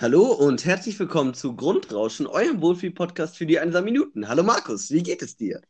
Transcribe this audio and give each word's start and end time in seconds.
Hallo 0.00 0.26
und 0.26 0.64
herzlich 0.64 0.96
willkommen 1.00 1.34
zu 1.34 1.56
Grundrauschen, 1.56 2.28
eurem 2.28 2.62
Wohlfühl-Podcast 2.62 3.36
für 3.36 3.46
die 3.46 3.58
einsamen 3.58 3.86
Minuten. 3.86 4.28
Hallo 4.28 4.44
Markus, 4.44 4.92
wie 4.92 5.02
geht 5.02 5.22
es 5.22 5.36
dir? 5.36 5.60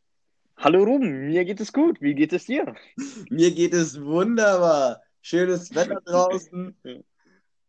Hallo 0.59 0.85
Ruben, 0.85 1.29
mir 1.29 1.47
geht 1.47 1.61
es 1.61 1.73
gut. 1.73 1.99
Wie 2.03 2.15
geht 2.15 2.35
es 2.35 2.45
dir? 2.45 2.75
Mir 3.31 3.51
geht 3.53 3.73
es 3.73 3.99
wunderbar. 3.99 5.01
Schönes 5.23 5.75
Wetter 5.75 6.03
draußen 6.05 6.77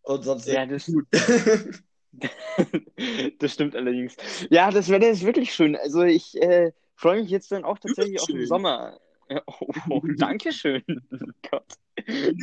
und 0.02 0.24
sonst 0.24 0.48
Ja, 0.48 0.66
das, 0.66 0.88
gut. 0.88 1.06
das 3.40 3.54
stimmt 3.54 3.78
allerdings. 3.78 4.18
Ja, 4.50 4.70
das 4.70 4.90
Wetter 4.90 5.10
ist 5.10 5.24
wirklich 5.24 5.54
schön. 5.54 5.78
Also 5.78 6.04
ich 6.04 6.36
äh, 6.42 6.74
freue 6.96 7.22
mich 7.22 7.30
jetzt 7.30 7.54
dann 7.54 7.64
auch 7.64 7.80
tatsächlich 7.80 8.20
auf 8.20 8.28
den. 8.28 8.46
Sommer. 8.46 9.00
Oh, 9.46 9.72
oh, 9.90 10.02
danke 10.18 10.52
schön. 10.52 10.84
Gott. 11.52 11.66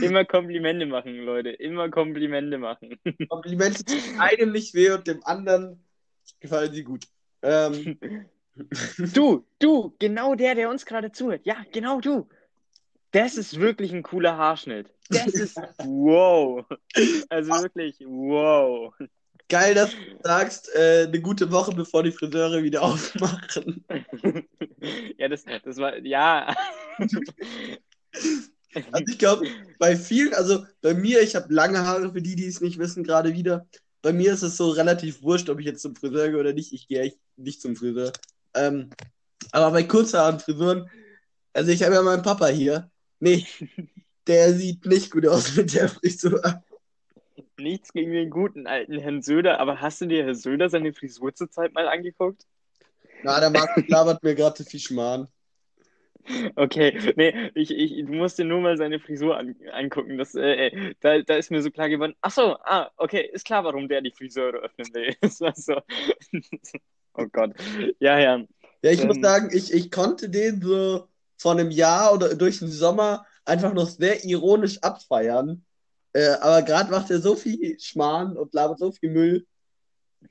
Immer 0.01 0.25
Komplimente 0.25 0.87
machen, 0.87 1.17
Leute. 1.17 1.51
Immer 1.51 1.91
Komplimente 1.91 2.59
machen. 2.59 2.97
Komplimente 3.29 3.85
tun 3.85 3.99
einem 4.19 4.53
nicht 4.53 4.73
weh 4.75 4.91
und 4.91 5.07
dem 5.07 5.25
anderen 5.25 5.83
gefallen 6.39 6.73
sie 6.73 6.85
gut. 6.85 7.07
Ähm, 7.43 7.99
Du, 9.15 9.45
du, 9.59 9.95
genau 9.99 10.35
der, 10.35 10.55
der 10.55 10.71
uns 10.71 10.87
gerade 10.87 11.13
zuhört. 11.13 11.43
Ja, 11.45 11.57
genau 11.73 12.01
du. 12.01 12.29
Das 13.11 13.37
ist 13.37 13.61
wirklich 13.61 13.93
ein 13.93 14.03
cooler 14.03 14.37
Haarschnitt. 14.37 14.91
Das 15.09 15.29
ist 15.29 15.57
wow. 15.79 16.65
Also 17.29 17.53
wirklich 17.63 18.01
wow. 18.01 18.95
Geil, 19.49 19.75
dass 19.75 19.91
du 19.91 19.97
sagst, 20.23 20.75
äh, 20.75 21.05
eine 21.07 21.21
gute 21.21 21.51
Woche, 21.51 21.73
bevor 21.73 22.03
die 22.03 22.13
Friseure 22.13 22.63
wieder 22.63 22.83
aufmachen. 22.83 23.85
Ja, 25.19 25.29
das, 25.29 25.45
das 25.65 25.79
war, 25.79 25.99
ja. 25.99 26.55
Also 28.93 29.05
ich 29.11 29.19
glaube, 29.19 29.47
bei 29.79 29.97
vielen, 29.97 30.35
also 30.35 30.67
bei 30.83 30.93
mir, 30.93 31.23
ich 31.23 31.35
habe 31.35 31.53
lange 31.53 31.79
Haare, 31.79 32.13
für 32.13 32.21
die, 32.21 32.37
die 32.37 32.47
es 32.47 32.61
nicht 32.61 32.79
wissen, 32.79 33.05
gerade 33.05 33.33
wieder. 33.33 33.67
Bei 34.03 34.13
mir 34.13 34.35
ist 34.35 34.43
es 34.43 34.59
so 34.59 34.69
relativ 34.69 35.23
wurscht, 35.23 35.49
ob 35.49 35.61
ich 35.61 35.67
jetzt 35.67 35.81
zum 35.81 35.97
Friseur 35.97 36.29
gehe 36.29 36.39
oder 36.39 36.53
nicht. 36.53 36.75
Ich 36.75 36.87
gehe 36.87 37.01
echt 37.01 37.19
nicht 37.37 37.63
zum 37.63 37.75
Friseur. 37.75 38.13
Ähm, 38.53 38.91
aber 39.51 39.71
bei 39.71 39.83
Kurzhaaren, 39.83 40.41
Frisuren, 40.41 40.91
also 41.55 41.71
ich 41.71 41.83
habe 41.83 41.95
ja 41.95 42.03
meinen 42.03 42.23
Papa 42.23 42.49
hier. 42.49 42.91
Nee, 43.19 43.47
der 44.27 44.53
sieht 44.53 44.85
nicht 44.85 45.11
gut 45.11 45.27
aus 45.27 45.57
mit 45.57 45.73
der 45.73 45.89
Frisur. 45.89 46.63
Nichts 47.59 47.93
gegen 47.93 48.13
den 48.13 48.31
guten 48.31 48.67
alten 48.67 48.99
Herrn 48.99 49.23
Söder, 49.23 49.61
aber 49.61 49.81
hast 49.81 50.01
du 50.01 50.07
dir 50.07 50.25
Herr 50.25 50.35
Söder 50.35 50.69
seine 50.71 50.93
Frisur 50.93 51.35
zurzeit 51.35 51.75
mal 51.75 51.89
angeguckt? 51.89 52.47
Na, 53.23 53.41
der 53.41 53.51
Markus 53.51 53.85
labert 53.89 54.23
mir 54.23 54.35
gerade 54.35 54.65
viel 54.65 54.81
Schmarrn. 54.81 55.29
Okay, 56.57 57.15
nee, 57.17 57.51
ich, 57.55 57.71
ich, 57.71 58.05
du 58.05 58.13
musst 58.13 58.39
dir 58.39 58.45
nur 58.45 58.61
mal 58.61 58.77
seine 58.77 58.99
Frisur 58.99 59.37
an, 59.37 59.55
angucken. 59.73 60.19
Das, 60.19 60.35
äh, 60.35 60.69
äh, 60.69 60.95
da, 61.01 61.21
da 61.23 61.37
ist 61.37 61.51
mir 61.51 61.63
so 61.63 61.71
klar 61.71 61.89
geworden. 61.89 62.15
Ach 62.21 62.33
so, 62.33 62.57
ah, 62.65 62.91
okay, 62.97 63.29
ist 63.33 63.47
klar, 63.47 63.65
warum 63.65 63.89
der 63.89 64.01
die 64.03 64.11
Friseure 64.11 64.59
öffnen 64.59 64.93
will. 64.95 65.15
Das 65.21 65.41
war 65.41 65.55
so. 65.57 65.81
Oh 67.19 67.27
Gott. 67.33 67.55
Ja, 67.99 68.19
ja. 68.19 68.43
Ja, 68.83 68.91
ich 68.93 69.05
muss 69.05 69.17
Ähm, 69.17 69.23
sagen, 69.23 69.51
ich, 69.53 69.73
ich 69.73 69.91
konnte 69.91 70.31
den 70.31 70.63
so 70.63 71.09
vor 71.39 71.53
einem 71.53 71.71
Jahr 71.71 72.15
oder 72.15 72.35
durch 72.35 72.61
den 72.61 72.69
Sommer 72.71 73.27
einfach 73.45 73.75
noch 73.75 73.89
sehr 73.89 74.25
ironisch 74.25 74.79
abfeiern. 74.83 75.66
Äh, 76.17 76.29
aber 76.41 76.63
gerade 76.63 76.91
macht 76.91 77.11
er 77.11 77.21
so 77.21 77.37
viel 77.37 77.79
Schmarrn 77.79 78.37
und 78.39 78.55
labert 78.55 78.79
so 78.79 78.91
viel 78.93 79.11
Müll. 79.11 79.47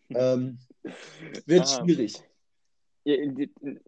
Ähm, 0.10 0.58
wird 1.46 1.62
Ah. 1.62 1.66
schwierig. 1.86 2.22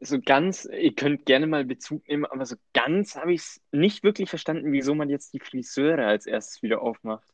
So 0.02 0.22
ganz, 0.22 0.66
ihr 0.66 0.94
könnt 0.94 1.26
gerne 1.26 1.48
mal 1.48 1.66
Bezug 1.66 2.08
nehmen, 2.08 2.26
aber 2.26 2.46
so 2.46 2.56
ganz 2.74 3.16
habe 3.16 3.34
ich 3.34 3.42
es 3.42 3.62
nicht 3.72 4.04
wirklich 4.04 4.30
verstanden, 4.30 4.72
wieso 4.72 4.94
man 4.94 5.10
jetzt 5.10 5.34
die 5.34 5.40
Friseure 5.40 6.06
als 6.06 6.28
erstes 6.28 6.62
wieder 6.62 6.82
aufmacht. 6.84 7.28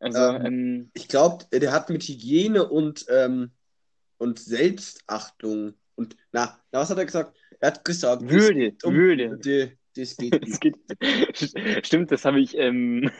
Also, 0.00 0.18
Ähm, 0.18 0.46
ähm, 0.46 0.90
Ich 0.94 1.08
glaube, 1.08 1.44
der 1.52 1.72
hat 1.72 1.90
mit 1.90 2.02
Hygiene 2.04 2.66
und, 2.68 3.04
ähm, 3.10 3.52
und 4.16 4.38
Selbstachtung 4.38 5.74
und 5.94 6.16
na, 6.32 6.58
na, 6.72 6.80
was 6.80 6.88
hat 6.90 6.98
er 6.98 7.04
gesagt? 7.06 7.36
Er 7.60 7.68
hat 7.68 7.84
gesagt, 7.84 8.22
Würde, 8.22 8.74
um- 8.82 8.94
Würde. 8.94 9.76
Das, 9.94 10.16
das 10.16 10.16
geht 10.18 10.42
Das 10.42 10.60
geht. 11.54 11.86
Stimmt, 11.86 12.10
das 12.10 12.24
habe 12.24 12.40
ich 12.40 12.56
ähm, 12.56 13.10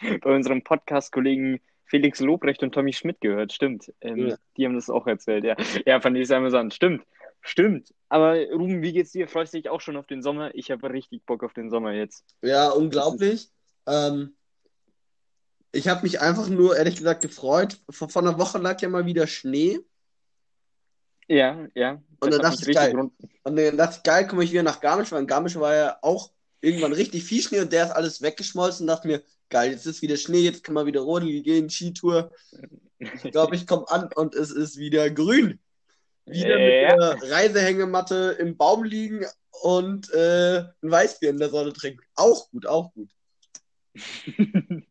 bei 0.22 0.34
unserem 0.34 0.62
Podcast-Kollegen 0.62 1.60
Felix 1.84 2.20
Lobrecht 2.20 2.62
und 2.62 2.72
Tommy 2.72 2.92
Schmidt 2.92 3.20
gehört. 3.20 3.52
Stimmt. 3.52 3.92
Ähm, 4.00 4.28
Ja. 4.28 4.36
Die 4.56 4.66
haben 4.66 4.74
das 4.74 4.90
auch 4.90 5.06
erzählt, 5.06 5.44
ja. 5.44 5.56
Ja, 5.86 6.00
fand 6.00 6.16
ich 6.18 6.28
sehr 6.28 6.36
amüsant. 6.36 6.74
Stimmt. 6.74 7.04
Stimmt. 7.40 7.94
Aber 8.08 8.36
Ruben, 8.50 8.82
wie 8.82 8.92
geht's 8.92 9.12
dir? 9.12 9.28
Freust 9.28 9.54
du 9.54 9.58
dich 9.58 9.70
auch 9.70 9.80
schon 9.80 9.96
auf 9.96 10.06
den 10.06 10.22
Sommer? 10.22 10.54
Ich 10.54 10.70
habe 10.70 10.90
richtig 10.90 11.24
Bock 11.24 11.42
auf 11.44 11.54
den 11.54 11.70
Sommer 11.70 11.92
jetzt. 11.92 12.24
Ja, 12.42 12.70
unglaublich. 12.70 13.48
Ähm, 13.86 14.34
ich 15.72 15.88
habe 15.88 16.02
mich 16.02 16.20
einfach 16.20 16.48
nur, 16.48 16.76
ehrlich 16.76 16.96
gesagt, 16.96 17.22
gefreut. 17.22 17.78
Vor, 17.88 18.08
vor 18.08 18.22
einer 18.22 18.38
Woche 18.38 18.58
lag 18.58 18.80
ja 18.80 18.88
mal 18.88 19.06
wieder 19.06 19.26
Schnee. 19.26 19.78
Ja, 21.28 21.68
ja. 21.74 22.02
Und 22.20 22.32
dann 22.32 22.40
dachte 22.40 22.68
ich, 22.68 22.74
geil. 22.74 22.98
Und 22.98 23.12
dann 23.56 23.76
dachte 23.76 23.96
ich, 23.98 24.02
geil, 24.02 24.26
komme 24.26 24.44
ich 24.44 24.50
wieder 24.50 24.62
nach 24.62 24.80
Garmisch, 24.80 25.12
weil 25.12 25.20
in 25.20 25.26
Garmisch 25.26 25.56
war 25.56 25.74
ja 25.74 25.98
auch 26.02 26.32
irgendwann 26.60 26.92
richtig 26.92 27.22
viel 27.24 27.42
Schnee 27.42 27.60
und 27.60 27.72
der 27.72 27.84
ist 27.84 27.90
alles 27.92 28.22
weggeschmolzen. 28.22 28.84
Und 28.84 28.88
dachte 28.88 29.06
mir, 29.08 29.22
geil, 29.50 29.72
jetzt 29.72 29.86
ist 29.86 30.02
wieder 30.02 30.16
Schnee, 30.16 30.40
jetzt 30.40 30.64
können 30.64 30.76
wir 30.76 30.86
wieder 30.86 31.00
rodeln 31.00 31.42
gehen, 31.42 31.68
Skitour. 31.70 32.30
Ich 32.98 33.30
glaube, 33.32 33.54
ich 33.56 33.66
komme 33.66 33.88
an 33.88 34.10
und 34.14 34.34
es 34.34 34.50
ist 34.50 34.76
wieder 34.78 35.08
grün. 35.10 35.58
Wieder 36.26 36.58
Ja. 36.58 36.90
mit 37.14 37.22
der 37.22 37.30
Reisehängematte 37.30 38.36
im 38.38 38.56
Baum 38.56 38.84
liegen 38.84 39.24
und 39.62 40.12
äh, 40.12 40.58
ein 40.82 40.90
Weißbier 40.90 41.30
in 41.30 41.38
der 41.38 41.48
Sonne 41.50 41.72
trinken. 41.72 42.02
Auch 42.14 42.50
gut, 42.50 42.66
auch 42.66 42.92
gut. 42.92 43.10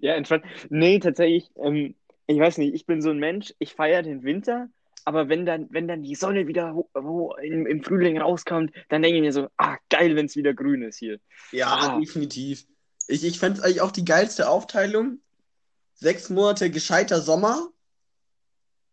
Ja, 0.00 0.14
entspannt. 0.14 0.44
Nee, 0.70 0.98
tatsächlich, 0.98 1.50
ähm, 1.62 1.94
ich 2.26 2.38
weiß 2.38 2.58
nicht, 2.58 2.74
ich 2.74 2.86
bin 2.86 3.02
so 3.02 3.10
ein 3.10 3.18
Mensch, 3.18 3.54
ich 3.58 3.74
feiere 3.74 4.02
den 4.02 4.22
Winter, 4.22 4.68
aber 5.04 5.28
wenn 5.28 5.44
dann, 5.44 5.66
wenn 5.70 5.88
dann 5.88 6.02
die 6.02 6.14
Sonne 6.14 6.46
wieder 6.46 6.74
ho- 6.74 6.88
ho- 6.94 7.34
im, 7.42 7.66
im 7.66 7.82
Frühling 7.82 8.18
rauskommt, 8.18 8.72
dann 8.88 9.02
denke 9.02 9.16
ich 9.16 9.22
mir 9.22 9.32
so, 9.32 9.48
ah, 9.56 9.76
geil, 9.90 10.16
wenn 10.16 10.26
es 10.26 10.36
wieder 10.36 10.54
grün 10.54 10.82
ist 10.82 10.98
hier. 10.98 11.18
Ja, 11.52 11.66
Ah. 11.68 11.98
definitiv. 12.00 12.64
Ich, 13.06 13.24
ich 13.24 13.38
fände 13.38 13.58
es 13.58 13.64
eigentlich 13.64 13.80
auch 13.80 13.92
die 13.92 14.04
geilste 14.04 14.48
Aufteilung. 14.48 15.20
Sechs 15.94 16.28
Monate 16.28 16.70
gescheiter 16.70 17.20
Sommer, 17.20 17.68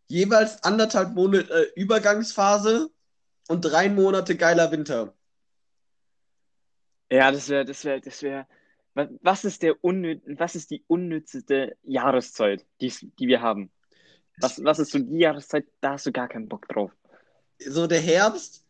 jeweils 0.07 0.63
anderthalb 0.63 1.13
Monate 1.13 1.51
äh, 1.51 1.79
Übergangsphase 1.79 2.91
und 3.47 3.61
drei 3.61 3.89
Monate 3.89 4.35
geiler 4.35 4.71
Winter. 4.71 5.15
Ja, 7.09 7.31
das 7.31 7.49
wäre, 7.49 7.65
das 7.65 7.83
wäre, 7.83 7.99
das 7.99 8.21
wäre, 8.21 8.47
was, 8.93 9.43
ist 9.43 9.63
der 9.63 9.83
unnüt, 9.83 10.21
was 10.39 10.55
ist 10.55 10.71
die 10.71 10.83
unnützeste 10.87 11.75
Jahreszeit, 11.83 12.65
die, 12.79 12.93
die 13.19 13.27
wir 13.27 13.41
haben? 13.41 13.71
Was, 14.39 14.63
was 14.63 14.79
ist 14.79 14.91
so 14.91 14.99
die 14.99 15.19
Jahreszeit, 15.19 15.65
da 15.81 15.91
hast 15.91 16.05
du 16.05 16.11
gar 16.11 16.27
keinen 16.27 16.47
Bock 16.47 16.67
drauf. 16.67 16.91
So 17.59 17.87
der 17.87 17.99
Herbst, 17.99 18.65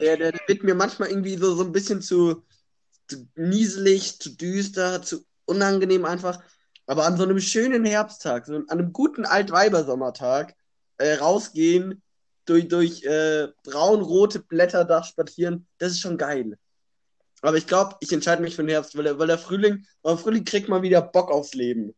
der, 0.00 0.16
der, 0.16 0.32
der 0.32 0.40
wird 0.46 0.64
mir 0.64 0.74
manchmal 0.74 1.10
irgendwie 1.10 1.36
so, 1.36 1.54
so 1.54 1.64
ein 1.64 1.72
bisschen 1.72 2.00
zu, 2.00 2.42
zu 3.08 3.26
nieselig, 3.34 4.18
zu 4.20 4.36
düster, 4.36 5.02
zu 5.02 5.24
unangenehm 5.46 6.04
einfach. 6.04 6.42
Aber 6.86 7.04
an 7.06 7.16
so 7.16 7.24
einem 7.24 7.40
schönen 7.40 7.84
Herbsttag, 7.84 8.46
so 8.46 8.54
an 8.54 8.68
einem 8.68 8.92
guten 8.92 9.26
Altweibersommertag, 9.26 10.54
äh, 10.98 11.14
rausgehen, 11.14 12.02
durch, 12.46 12.68
durch 12.68 13.04
äh, 13.04 13.48
braun-rote 13.64 14.40
Blätterdach 14.40 15.04
spazieren, 15.04 15.66
das 15.78 15.92
ist 15.92 16.00
schon 16.00 16.16
geil. 16.16 16.56
Aber 17.42 17.56
ich 17.56 17.66
glaube, 17.66 17.96
ich 18.00 18.12
entscheide 18.12 18.42
mich 18.42 18.56
für 18.56 18.62
den 18.62 18.70
Herbst, 18.70 18.96
weil 18.96 19.04
der, 19.04 19.18
weil 19.18 19.26
der 19.26 19.38
Frühling, 19.38 19.86
am 20.02 20.18
Frühling 20.18 20.44
kriegt 20.44 20.68
man 20.68 20.82
wieder 20.82 21.02
Bock 21.02 21.30
aufs 21.30 21.54
Leben. 21.54 21.94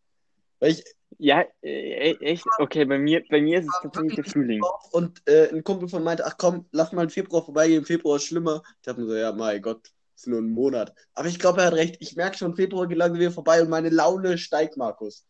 Weil 0.59 0.73
ich 0.73 0.85
Ja, 1.19 1.45
äh, 1.63 2.15
echt? 2.21 2.45
Okay, 2.59 2.85
bei 2.85 2.99
mir, 2.99 3.23
bei 3.31 3.41
mir 3.41 3.61
ist 3.61 3.67
es 3.67 3.81
tatsächlich 3.83 4.17
der 4.17 4.25
Frühling. 4.25 4.61
und 4.91 5.23
äh, 5.27 5.49
ein 5.51 5.65
Kumpel 5.65 5.89
von 5.89 6.03
meinte, 6.03 6.27
ach 6.27 6.37
komm, 6.37 6.67
lass 6.73 6.93
mal 6.93 7.05
im 7.05 7.11
Februar 7.11 7.45
vorbeigehen, 7.45 7.81
im 7.81 7.87
Februar 7.87 8.17
ist 8.17 8.25
schlimmer. 8.25 8.63
Ich 8.77 8.83
dachte 8.83 9.01
mir 9.01 9.07
so, 9.07 9.15
ja, 9.15 9.33
mein 9.33 9.63
Gott, 9.63 9.91
ist 10.21 10.27
nur 10.27 10.41
ein 10.41 10.51
Monat. 10.51 10.95
Aber 11.15 11.29
ich 11.29 11.39
glaube, 11.39 11.61
er 11.61 11.69
hat 11.69 11.75
recht. 11.75 11.97
Ich 12.01 12.17
merke 12.17 12.37
schon, 12.37 12.55
Februar 12.55 12.87
geht 12.87 12.99
langsam 12.99 13.21
wieder 13.21 13.31
vorbei 13.31 13.63
und 13.63 13.71
meine 13.71 13.89
Laune 13.89 14.39
steigt, 14.39 14.77
Markus. 14.77 15.27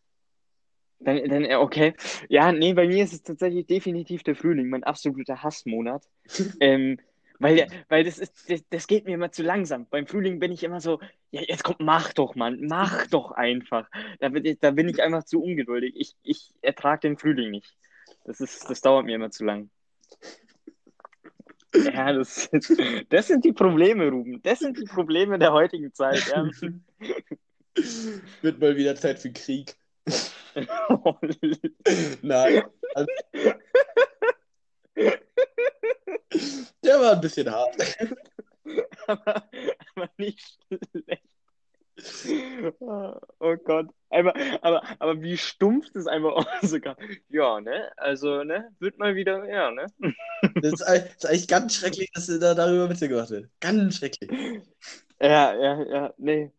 Dann, 0.99 1.27
dann, 1.29 1.45
äh, 1.45 1.55
okay. 1.55 1.95
Ja, 2.29 2.51
nee, 2.51 2.73
bei 2.73 2.87
mir 2.87 3.03
ist 3.03 3.13
es 3.13 3.23
tatsächlich 3.23 3.65
definitiv 3.65 4.23
der 4.23 4.35
Frühling, 4.35 4.69
mein 4.69 4.83
absoluter 4.83 5.41
Hassmonat. 5.41 6.03
ähm, 6.59 6.99
weil, 7.39 7.67
weil 7.89 8.03
das 8.03 8.19
ist, 8.19 8.51
das, 8.51 8.61
das 8.69 8.85
geht 8.85 9.05
mir 9.05 9.15
immer 9.15 9.31
zu 9.31 9.41
langsam. 9.41 9.87
Beim 9.89 10.05
Frühling 10.05 10.39
bin 10.39 10.51
ich 10.51 10.63
immer 10.63 10.79
so, 10.79 10.99
ja, 11.31 11.41
jetzt 11.41 11.63
kommt, 11.63 11.79
mach 11.79 12.13
doch, 12.13 12.35
Mann, 12.35 12.59
mach 12.67 13.07
doch 13.09 13.31
einfach. 13.31 13.89
Da 14.19 14.29
bin 14.29 14.45
ich, 14.45 14.59
da 14.59 14.71
bin 14.71 14.87
ich 14.87 15.01
einfach 15.01 15.23
zu 15.23 15.41
ungeduldig. 15.41 15.95
Ich, 15.95 16.15
ich 16.21 16.53
ertrage 16.61 17.07
den 17.07 17.17
Frühling 17.17 17.49
nicht. 17.49 17.75
Das 18.25 18.41
ist, 18.41 18.69
das 18.69 18.81
dauert 18.81 19.05
mir 19.05 19.15
immer 19.15 19.31
zu 19.31 19.43
lang. 19.43 19.71
Ja, 21.73 22.13
das, 22.13 22.49
das 23.09 23.27
sind 23.27 23.45
die 23.45 23.53
Probleme, 23.53 24.09
Ruben. 24.09 24.41
Das 24.43 24.59
sind 24.59 24.77
die 24.77 24.85
Probleme 24.85 25.39
der 25.39 25.53
heutigen 25.53 25.93
Zeit. 25.93 26.27
Ja. 26.27 26.49
Wird 28.41 28.59
mal 28.59 28.75
wieder 28.75 28.95
Zeit 28.95 29.19
für 29.19 29.31
Krieg. 29.31 29.75
Nein. 32.21 32.63
Also, 32.93 33.07
der 36.83 36.99
war 36.99 37.13
ein 37.13 37.21
bisschen 37.21 37.49
hart. 37.49 37.77
aber, 39.07 39.49
aber 39.95 40.09
nicht 40.17 40.59
schlecht. 40.67 41.23
Oh 43.39 43.55
Gott. 43.63 43.87
Aber, 44.09 44.33
aber, 44.61 44.83
aber 44.99 45.21
wie 45.21 45.37
stumpf 45.37 45.87
das 45.93 46.07
einfach 46.07 46.45
sogar. 46.61 46.97
Ja, 47.29 47.61
ne? 47.61 47.91
Also, 47.97 48.43
ne? 48.43 48.69
Wird 48.79 48.97
mal 48.97 49.15
wieder, 49.15 49.47
ja, 49.49 49.71
ne? 49.71 49.85
Das 50.55 50.73
ist, 50.73 50.81
das 50.81 51.15
ist 51.15 51.25
eigentlich 51.25 51.47
ganz 51.47 51.75
schrecklich, 51.75 52.11
dass 52.13 52.27
du 52.27 52.39
da 52.39 52.53
darüber 52.53 52.89
Witze 52.89 53.07
gemacht 53.07 53.31
hast. 53.31 53.47
Ganz 53.59 53.97
schrecklich. 53.97 54.29
Ja, 55.23 55.53
ja, 55.53 55.83
ja, 55.83 56.13
nee. 56.17 56.51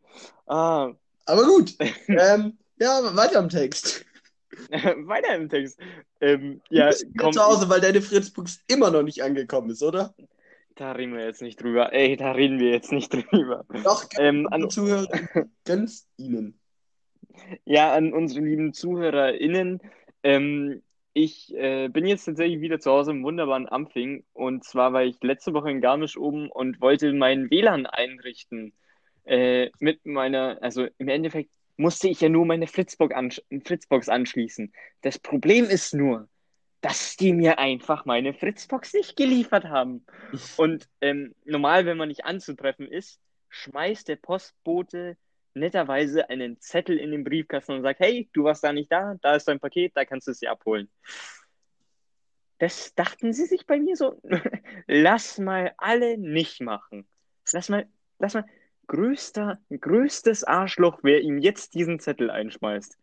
Ah. 0.46 0.93
Aber 1.26 1.44
gut. 1.46 1.75
ähm, 2.06 2.56
ja, 2.79 3.17
weiter 3.17 3.40
im 3.40 3.49
Text. 3.49 4.05
weiter 4.70 5.34
im 5.34 5.49
Text. 5.49 5.81
Ähm, 6.20 6.61
ja, 6.70 6.90
komm, 7.19 7.32
zu 7.32 7.43
Hause, 7.43 7.69
weil 7.69 7.81
deine 7.81 8.00
Fritzbox 8.00 8.61
immer 8.69 8.93
noch 8.93 9.02
nicht 9.02 9.20
angekommen 9.20 9.70
ist, 9.70 9.82
oder? 9.82 10.14
Da 10.82 10.90
reden 10.90 11.14
wir 11.14 11.25
jetzt 11.25 11.43
nicht 11.43 11.62
drüber. 11.62 11.93
Ey, 11.93 12.17
da 12.17 12.32
reden 12.32 12.58
wir 12.58 12.70
jetzt 12.70 12.90
nicht 12.90 13.12
drüber. 13.32 13.64
Doch, 13.84 14.05
ähm, 14.19 14.49
an 14.50 14.69
Zuhörer, 14.69 15.06
gönn's 15.64 16.08
ihnen. 16.17 16.58
Ja, 17.64 17.93
an 17.93 18.12
unsere 18.12 18.44
lieben 18.44 18.73
ZuhörerInnen. 18.73 19.81
Ähm, 20.25 20.82
ich 21.12 21.55
äh, 21.55 21.87
bin 21.87 22.05
jetzt 22.05 22.25
tatsächlich 22.25 22.61
wieder 22.61 22.81
zu 22.81 22.90
Hause 22.90 23.12
im 23.12 23.23
wunderbaren 23.23 23.69
Ampfing. 23.69 24.25
Und 24.32 24.64
zwar 24.64 24.93
war 24.93 25.05
ich 25.05 25.23
letzte 25.23 25.55
Woche 25.55 25.70
in 25.70 25.81
Garmisch 25.81 26.17
oben 26.17 26.50
und 26.50 26.81
wollte 26.81 27.12
meinen 27.12 27.49
WLAN 27.49 27.87
einrichten. 27.87 28.73
Äh, 29.23 29.70
mit 29.79 30.05
meiner, 30.05 30.58
also 30.62 30.88
im 30.99 31.06
Endeffekt 31.06 31.52
musste 31.76 32.08
ich 32.08 32.20
ja 32.20 32.29
nur 32.29 32.44
meine 32.44 32.67
Fritzbox, 32.67 33.14
ansch 33.14 33.40
Fritzbox 33.64 34.08
anschließen. 34.08 34.73
Das 35.02 35.20
Problem 35.20 35.67
ist 35.67 35.94
nur, 35.94 36.29
dass 36.82 37.17
die 37.17 37.32
mir 37.32 37.58
einfach 37.58 38.05
meine 38.05 38.34
Fritzbox 38.34 38.93
nicht 38.93 39.17
geliefert 39.17 39.64
haben. 39.64 40.05
Und 40.58 40.88
ähm, 41.00 41.34
normal, 41.44 41.87
wenn 41.87 41.96
man 41.96 42.08
nicht 42.08 42.26
anzutreffen 42.26 42.87
ist, 42.87 43.20
schmeißt 43.49 44.08
der 44.08 44.17
Postbote 44.17 45.17
netterweise 45.55 46.29
einen 46.29 46.61
Zettel 46.61 46.99
in 46.99 47.11
den 47.11 47.25
Briefkasten 47.25 47.73
und 47.73 47.82
sagt, 47.82 48.00
hey, 48.00 48.29
du 48.32 48.44
warst 48.44 48.64
da 48.64 48.73
nicht 48.73 48.90
da, 48.90 49.17
da 49.20 49.37
ist 49.37 49.46
dein 49.46 49.61
Paket, 49.61 49.93
da 49.94 50.05
kannst 50.05 50.26
du 50.26 50.32
es 50.32 50.40
dir 50.40 50.50
abholen. 50.50 50.90
Das 52.58 52.94
dachten 52.94 53.32
sie 53.32 53.44
sich 53.44 53.67
bei 53.67 53.79
mir 53.79 53.96
so, 53.96 54.20
lass 54.87 55.38
mal 55.38 55.75
alle 55.76 56.17
nicht 56.19 56.61
machen. 56.61 57.06
Lass 57.52 57.69
mal, 57.69 57.87
lass 58.19 58.34
mal, 58.34 58.46
größter, 58.87 59.61
größtes 59.70 60.44
Arschloch, 60.44 61.00
wer 61.02 61.20
ihm 61.20 61.38
jetzt 61.38 61.75
diesen 61.75 62.00
Zettel 62.00 62.31
einschmeißt. 62.31 62.99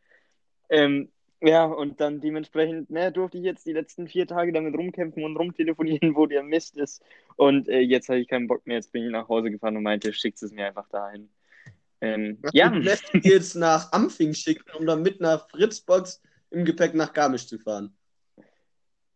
Ähm, 0.69 1.11
ja, 1.41 1.65
und 1.65 2.01
dann 2.01 2.19
dementsprechend 2.19 2.89
ne, 2.89 3.11
durfte 3.11 3.37
ich 3.37 3.43
jetzt 3.43 3.65
die 3.65 3.71
letzten 3.71 4.07
vier 4.07 4.27
Tage 4.27 4.51
damit 4.51 4.75
rumkämpfen 4.75 5.23
und 5.23 5.37
rumtelefonieren, 5.37 6.13
wo 6.15 6.25
der 6.25 6.43
Mist 6.43 6.77
ist. 6.77 7.01
Und 7.37 7.69
äh, 7.69 7.79
jetzt 7.79 8.09
habe 8.09 8.19
ich 8.19 8.27
keinen 8.27 8.47
Bock 8.47 8.67
mehr. 8.67 8.77
Jetzt 8.77 8.91
bin 8.91 9.05
ich 9.05 9.11
nach 9.11 9.29
Hause 9.29 9.49
gefahren 9.49 9.77
und 9.77 9.83
meinte, 9.83 10.11
schickt 10.11 10.41
es 10.41 10.51
mir 10.51 10.67
einfach 10.67 10.89
dahin. 10.89 11.29
Ähm, 12.01 12.39
ja. 12.51 12.69
Du 12.69 12.79
lässt 12.79 13.09
jetzt 13.23 13.55
nach 13.55 13.91
Ampfing 13.93 14.33
schicken, 14.33 14.69
um 14.77 14.85
dann 14.85 15.01
mit 15.01 15.21
einer 15.21 15.39
Fritzbox 15.39 16.21
im 16.51 16.65
Gepäck 16.65 16.93
nach 16.93 17.13
Garmisch 17.13 17.47
zu 17.47 17.57
fahren. 17.57 17.95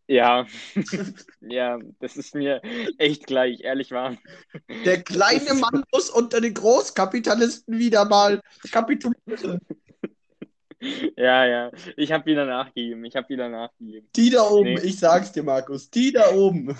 Ja, 0.06 0.46
ja, 1.40 1.78
das 1.98 2.16
ist 2.16 2.34
mir 2.34 2.60
echt 2.98 3.26
gleich, 3.26 3.60
ehrlich 3.60 3.90
wahr. 3.90 4.16
Der 4.84 5.02
kleine 5.02 5.54
Mann 5.54 5.82
muss 5.92 6.10
unter 6.10 6.42
den 6.42 6.52
Großkapitalisten 6.52 7.78
wieder 7.78 8.04
mal 8.04 8.42
kapitulieren. 8.70 9.60
Ja, 11.16 11.46
ja, 11.46 11.70
ich 11.96 12.12
habe 12.12 12.26
wieder 12.26 12.44
nachgegeben, 12.44 13.04
ich 13.04 13.16
habe 13.16 13.28
wieder 13.28 13.48
nachgegeben. 13.48 14.08
Die 14.16 14.30
da 14.30 14.42
oben, 14.42 14.74
nee. 14.74 14.80
ich 14.82 14.98
sag's 14.98 15.32
dir, 15.32 15.42
Markus, 15.42 15.90
die 15.90 16.12
da 16.12 16.32
oben. 16.32 16.76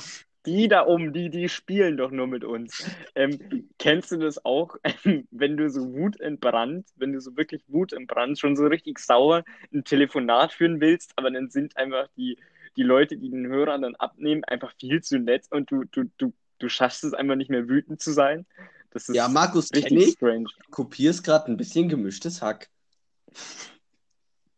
Die 0.46 0.68
da 0.68 0.86
oben, 0.86 1.14
die, 1.14 1.30
die 1.30 1.48
spielen 1.48 1.96
doch 1.96 2.10
nur 2.10 2.26
mit 2.26 2.44
uns. 2.44 2.84
Ähm, 3.14 3.70
kennst 3.78 4.12
du 4.12 4.18
das 4.18 4.44
auch, 4.44 4.76
wenn 5.30 5.56
du 5.56 5.70
so 5.70 5.92
wutentbrannt, 5.94 6.86
wenn 6.96 7.12
du 7.12 7.20
so 7.20 7.34
wirklich 7.36 7.62
wutentbrannt, 7.68 8.38
schon 8.38 8.54
so 8.54 8.66
richtig 8.66 8.98
sauer 8.98 9.44
ein 9.72 9.84
Telefonat 9.84 10.52
führen 10.52 10.80
willst, 10.80 11.12
aber 11.16 11.30
dann 11.30 11.48
sind 11.48 11.76
einfach 11.78 12.08
die, 12.16 12.38
die 12.76 12.82
Leute, 12.82 13.16
die 13.16 13.30
den 13.30 13.46
Hörer 13.46 13.78
dann 13.78 13.94
abnehmen, 13.94 14.44
einfach 14.44 14.74
viel 14.78 15.02
zu 15.02 15.18
nett 15.18 15.46
und 15.50 15.70
du, 15.70 15.84
du, 15.84 16.04
du, 16.18 16.34
du 16.58 16.68
schaffst 16.68 17.04
es 17.04 17.14
einfach 17.14 17.36
nicht 17.36 17.50
mehr 17.50 17.68
wütend 17.68 18.02
zu 18.02 18.12
sein. 18.12 18.44
Das 18.90 19.08
ist 19.08 19.16
ja, 19.16 19.28
Markus, 19.28 19.70
richtig 19.74 20.12
strange. 20.12 20.48
Du 20.66 20.70
kopierst 20.70 21.24
gerade 21.24 21.50
ein 21.50 21.56
bisschen 21.56 21.88
gemischtes 21.88 22.42
Hack. 22.42 22.68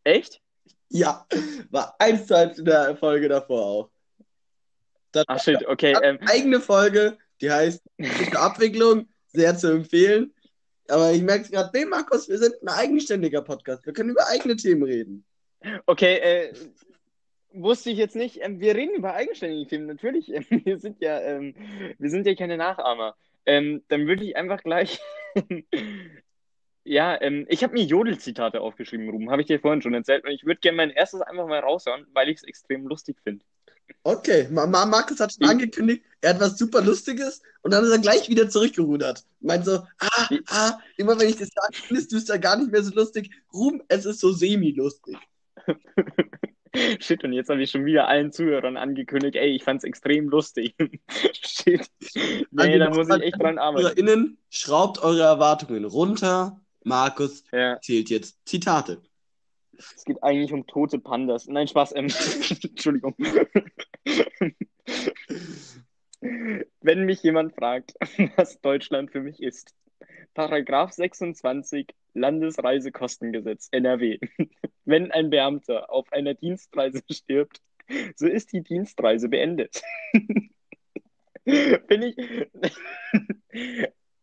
Echt? 0.07 0.41
Ja, 0.89 1.27
war 1.71 1.97
eins 1.99 2.29
zu 2.29 2.37
eins 2.37 2.61
in 2.61 2.65
der 2.65 2.97
Folge 2.97 3.29
davor 3.29 3.67
auch. 3.67 3.91
Das 5.11 5.25
Ach 5.27 5.43
shit, 5.43 5.67
okay. 5.67 5.97
Ähm, 6.01 6.21
eigene 6.27 6.61
Folge, 6.61 7.19
die 7.41 7.51
heißt 7.51 7.83
Abwicklung, 8.37 9.09
sehr 9.27 9.57
zu 9.57 9.73
empfehlen. 9.73 10.33
Aber 10.89 11.11
ich 11.11 11.23
merke 11.23 11.51
gerade, 11.51 11.77
nee, 11.77 11.85
Markus, 11.85 12.29
wir 12.29 12.39
sind 12.39 12.55
ein 12.63 12.69
eigenständiger 12.69 13.43
Podcast. 13.43 13.85
Wir 13.85 13.93
können 13.93 14.11
über 14.11 14.29
eigene 14.29 14.55
Themen 14.55 14.85
reden. 14.85 15.25
Okay, 15.87 16.19
äh, 16.19 16.53
wusste 17.53 17.91
ich 17.91 17.99
jetzt 17.99 18.15
nicht. 18.15 18.39
Ähm, 18.41 18.61
wir 18.61 18.77
reden 18.77 18.95
über 18.95 19.13
eigenständige 19.13 19.69
Themen, 19.69 19.87
natürlich. 19.87 20.33
Ähm, 20.33 20.45
wir 20.65 20.79
sind 20.79 21.01
ja, 21.01 21.21
ähm, 21.21 21.57
wir 21.99 22.11
sind 22.11 22.29
ja 22.29 22.37
keine 22.37 22.57
Nachahmer. 22.57 23.17
Ähm, 23.45 23.83
dann 23.89 24.07
würde 24.07 24.23
ich 24.23 24.37
einfach 24.37 24.63
gleich. 24.63 25.01
ja, 26.87 27.21
ähm, 27.21 27.47
ich 27.49 27.63
habe 27.63 27.75
mir 27.75 27.85
Jodel-Zitate 27.85 28.61
aufgeschrieben, 28.61 29.09
Ruben. 29.09 29.31
Habe 29.31 29.43
ich 29.43 29.49
dir 29.49 29.61
vorhin 29.61 29.83
schon 29.83 29.95
erzählt. 29.95 30.25
Und 30.25 30.31
ich 30.31 30.45
würde 30.45 30.61
gerne 30.61 30.77
mein 30.77 30.91
erstes 30.91 31.21
einfach 31.21 31.47
mal 31.47 31.61
raushören, 31.61 32.07
weil 32.13 32.29
ich 32.29 32.39
es 32.39 32.45
extrem 32.45 32.87
lustig 32.87 33.17
finde. 33.23 33.45
Okay, 34.03 34.49
Markus 34.51 35.21
hat 35.21 35.33
schon 35.33 35.49
angekündigt, 35.49 36.05
er 36.21 36.31
hat 36.31 36.41
was 36.41 36.59
super 36.59 36.81
Lustiges 36.81 37.43
und 37.63 37.73
dann 37.73 37.85
ist 37.85 37.91
er 37.91 37.99
gleich 37.99 38.29
wieder 38.29 38.49
zurückgerudert. 38.49 39.25
Meint 39.41 39.65
so, 39.65 39.79
ah, 39.99 40.29
ah, 40.49 40.79
immer 40.97 41.19
wenn 41.19 41.29
ich 41.29 41.37
das 41.37 41.51
sage, 41.55 41.75
findest 41.75 42.13
du 42.13 42.17
es 42.17 42.29
ja 42.29 42.37
gar 42.37 42.57
nicht 42.57 42.71
mehr 42.71 42.83
so 42.83 42.95
lustig. 42.95 43.31
Ruben, 43.53 43.83
es 43.89 44.05
ist 44.05 44.21
so 44.21 44.33
semi-lustig. 44.33 45.17
Shit, 47.01 47.25
und 47.25 47.33
jetzt 47.33 47.49
habe 47.49 47.63
ich 47.63 47.71
schon 47.71 47.85
wieder 47.85 48.07
allen 48.07 48.33
Zuhörern 48.33 48.77
angekündigt, 48.77 49.37
ey, 49.37 49.55
ich 49.55 49.65
fand's 49.65 49.85
extrem 49.85 50.29
lustig. 50.29 50.75
Shit. 51.33 51.89
Nee, 52.51 52.79
da 52.79 52.91
muss 52.91 53.09
ich 53.09 53.23
echt 53.23 53.41
dran 53.41 53.59
arbeiten. 53.59 53.99
Innen, 53.99 54.39
schraubt 54.51 55.03
eure 55.03 55.23
Erwartungen 55.23 55.85
runter. 55.85 56.61
Markus 56.87 57.43
ja. 57.53 57.81
zählt 57.81 58.11
jetzt 58.11 58.39
Zitate. 58.47 59.03
Es 59.77 60.05
geht 60.05 60.23
eigentlich 60.23 60.53
um 60.53 60.67
tote 60.67 60.99
Pandas. 60.99 61.49
Nein, 61.49 61.67
Spaß. 61.67 61.95
Ähm, 61.97 62.07
Entschuldigung. 62.63 63.15
Wenn 66.81 67.05
mich 67.05 67.23
jemand 67.23 67.55
fragt, 67.55 67.95
was 68.37 68.61
Deutschland 68.61 69.11
für 69.11 69.21
mich 69.21 69.43
ist. 69.43 69.75
Paragraph 70.35 70.93
26 70.93 71.89
Landesreisekostengesetz 72.15 73.69
NRW. 73.73 74.19
Wenn 74.85 75.11
ein 75.11 75.31
Beamter 75.31 75.91
auf 75.91 76.13
einer 76.13 76.35
Dienstreise 76.35 77.03
stirbt, 77.11 77.61
so 78.15 78.27
ist 78.27 78.53
die 78.53 78.63
Dienstreise 78.63 79.29
beendet. 79.29 79.83
Bin 81.45 82.03
ich. 82.03 82.17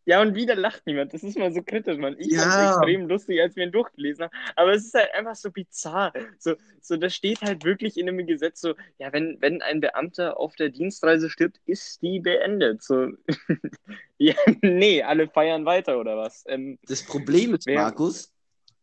Ja, 0.06 0.22
und 0.22 0.36
wieder 0.36 0.56
lacht 0.56 0.86
niemand. 0.86 1.14
Das 1.14 1.24
ist 1.24 1.38
mal 1.38 1.54
so 1.54 1.62
kritisch, 1.62 1.98
man. 1.98 2.16
Ich 2.20 2.32
ja. 2.32 2.42
fand 2.42 2.54
es 2.54 2.76
extrem 2.76 3.08
lustig, 3.08 3.42
als 3.42 3.56
wir 3.56 3.64
ihn 3.64 3.72
durchgelesen 3.72 4.26
haben. 4.26 4.32
Aber 4.56 4.74
es 4.74 4.86
ist 4.86 4.94
halt 4.94 5.14
einfach 5.14 5.36
so 5.36 5.50
bizarr. 5.50 6.14
So, 6.40 6.56
so, 6.82 6.98
da 6.98 7.10
steht 7.10 7.42
halt 7.42 7.64
wirklich 7.64 7.98
in 7.98 8.10
einem 8.10 8.26
Gesetz 8.26 8.62
so, 8.62 8.76
ja, 8.98 9.14
wenn, 9.14 9.38
wenn 9.40 9.62
ein 9.62 9.80
Beamter 9.80 10.38
auf 10.38 10.56
der 10.56 10.70
Dienstreise 10.70 11.30
stirbt, 11.30 11.60
ist 11.66 12.02
die 12.02 12.20
beendet. 12.20 12.84
So, 12.84 13.12
ja, 14.18 14.36
nee, 14.62 15.02
alle 15.02 15.30
feiern 15.30 15.66
weiter 15.66 16.00
oder 16.00 16.18
was? 16.18 16.44
Ähm, 16.48 16.80
das 16.88 17.04
Problem 17.04 17.54
ist, 17.54 17.66
wer, 17.66 17.82
Markus, 17.82 18.34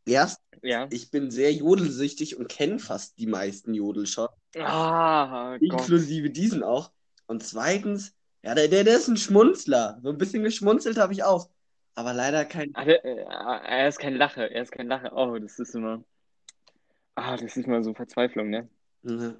erst, 0.06 0.40
ja. 0.62 0.88
ich 0.90 1.10
bin 1.10 1.30
sehr 1.30 1.52
jodelsüchtig 1.52 2.36
und 2.38 2.48
kenne 2.48 2.78
fast 2.78 3.18
die 3.18 3.26
meisten 3.26 3.74
Jodelshots. 3.74 4.34
Ah, 4.56 5.56
inklusive 5.60 6.28
Gott. 6.28 6.36
diesen 6.36 6.62
auch. 6.62 6.90
Und 7.26 7.42
zweitens, 7.44 8.14
ja, 8.42 8.54
der, 8.54 8.68
der, 8.68 8.84
der 8.84 8.96
ist 8.96 9.08
ein 9.08 9.16
Schmunzler. 9.16 10.00
So 10.02 10.10
ein 10.10 10.18
bisschen 10.18 10.42
geschmunzelt 10.42 10.98
habe 10.98 11.12
ich 11.12 11.22
auch. 11.22 11.50
Aber 11.94 12.14
leider 12.14 12.44
kein. 12.44 12.70
Ach, 12.74 12.84
der, 12.84 13.04
äh, 13.04 13.24
er 13.24 13.88
ist 13.88 13.98
kein 13.98 14.14
Lache. 14.14 14.50
Er 14.50 14.62
ist 14.62 14.72
kein 14.72 14.86
Lache. 14.86 15.10
Oh, 15.14 15.38
das 15.38 15.58
ist 15.58 15.74
immer. 15.74 16.02
Ah, 17.14 17.36
das 17.36 17.56
ist 17.56 17.66
mal 17.66 17.84
so 17.84 17.92
Verzweiflung, 17.92 18.48
ne? 18.48 18.68
Mhm. 19.02 19.36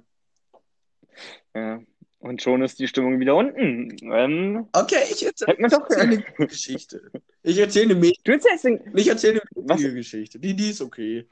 Ja. 1.55 1.81
Und 2.19 2.41
schon 2.43 2.61
ist 2.61 2.77
die 2.79 2.87
Stimmung 2.87 3.19
wieder 3.19 3.35
unten. 3.35 3.97
Ähm, 4.13 4.69
okay, 4.73 5.03
ich 5.09 5.25
erzähle 5.25 5.67
doch, 5.67 5.89
eine 5.89 6.21
Geschichte. 6.37 7.11
Ich 7.41 7.57
erzähle 7.57 7.95
eine 7.95 8.11
Du 8.23 8.31
erzählst 8.31 8.67
eine... 8.67 8.93
Ich 8.93 9.07
erzähle 9.07 9.41
eine 9.55 9.93
Geschichte. 9.93 10.37
Die, 10.37 10.55
die 10.55 10.69
ist 10.69 10.81
okay. 10.81 11.27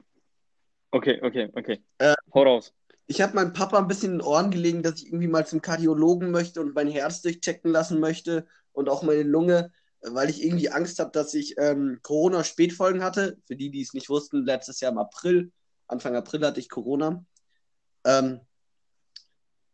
Okay, 0.90 1.20
okay, 1.22 1.48
okay. 1.54 1.80
Äh, 1.98 2.14
Hau 2.34 2.42
raus 2.42 2.74
ich 3.10 3.20
habe 3.20 3.34
meinem 3.34 3.52
Papa 3.52 3.76
ein 3.76 3.88
bisschen 3.88 4.12
in 4.12 4.18
den 4.18 4.24
Ohren 4.24 4.52
gelegen, 4.52 4.84
dass 4.84 5.00
ich 5.00 5.08
irgendwie 5.08 5.26
mal 5.26 5.44
zum 5.44 5.60
Kardiologen 5.60 6.30
möchte 6.30 6.60
und 6.60 6.76
mein 6.76 6.86
Herz 6.86 7.22
durchchecken 7.22 7.72
lassen 7.72 7.98
möchte 7.98 8.46
und 8.70 8.88
auch 8.88 9.02
meine 9.02 9.24
Lunge, 9.24 9.72
weil 10.00 10.30
ich 10.30 10.44
irgendwie 10.44 10.70
Angst 10.70 11.00
habe, 11.00 11.10
dass 11.10 11.34
ich 11.34 11.56
ähm, 11.58 11.98
Corona-Spätfolgen 12.02 13.02
hatte. 13.02 13.36
Für 13.48 13.56
die, 13.56 13.72
die 13.72 13.82
es 13.82 13.94
nicht 13.94 14.10
wussten, 14.10 14.46
letztes 14.46 14.78
Jahr 14.78 14.92
im 14.92 14.98
April, 14.98 15.50
Anfang 15.88 16.14
April 16.14 16.46
hatte 16.46 16.60
ich 16.60 16.68
Corona. 16.68 17.24
Ähm, 18.04 18.42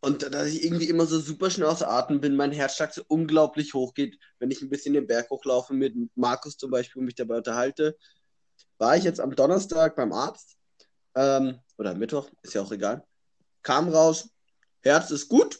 und 0.00 0.22
dass 0.22 0.46
ich 0.48 0.64
irgendwie 0.64 0.88
immer 0.88 1.04
so 1.04 1.20
super 1.20 1.50
schnell 1.50 1.68
außer 1.68 1.90
Atem 1.90 2.22
bin, 2.22 2.36
mein 2.36 2.52
Herzschlag 2.52 2.94
so 2.94 3.02
unglaublich 3.06 3.74
hoch 3.74 3.92
geht, 3.92 4.18
wenn 4.38 4.50
ich 4.50 4.62
ein 4.62 4.70
bisschen 4.70 4.94
den 4.94 5.06
Berg 5.06 5.28
hochlaufe 5.28 5.74
mit 5.74 5.94
Markus 6.14 6.56
zum 6.56 6.70
Beispiel 6.70 7.00
und 7.00 7.04
mich 7.04 7.16
dabei 7.16 7.36
unterhalte. 7.36 7.98
war 8.78 8.96
ich 8.96 9.04
jetzt 9.04 9.20
am 9.20 9.36
Donnerstag 9.36 9.94
beim 9.94 10.14
Arzt. 10.14 10.56
Ähm, 11.14 11.60
oder 11.76 11.94
Mittwoch, 11.94 12.30
ist 12.40 12.54
ja 12.54 12.62
auch 12.62 12.72
egal. 12.72 13.04
Kam 13.66 13.88
raus, 13.88 14.30
Herz 14.82 15.10
ist 15.10 15.28
gut. 15.28 15.58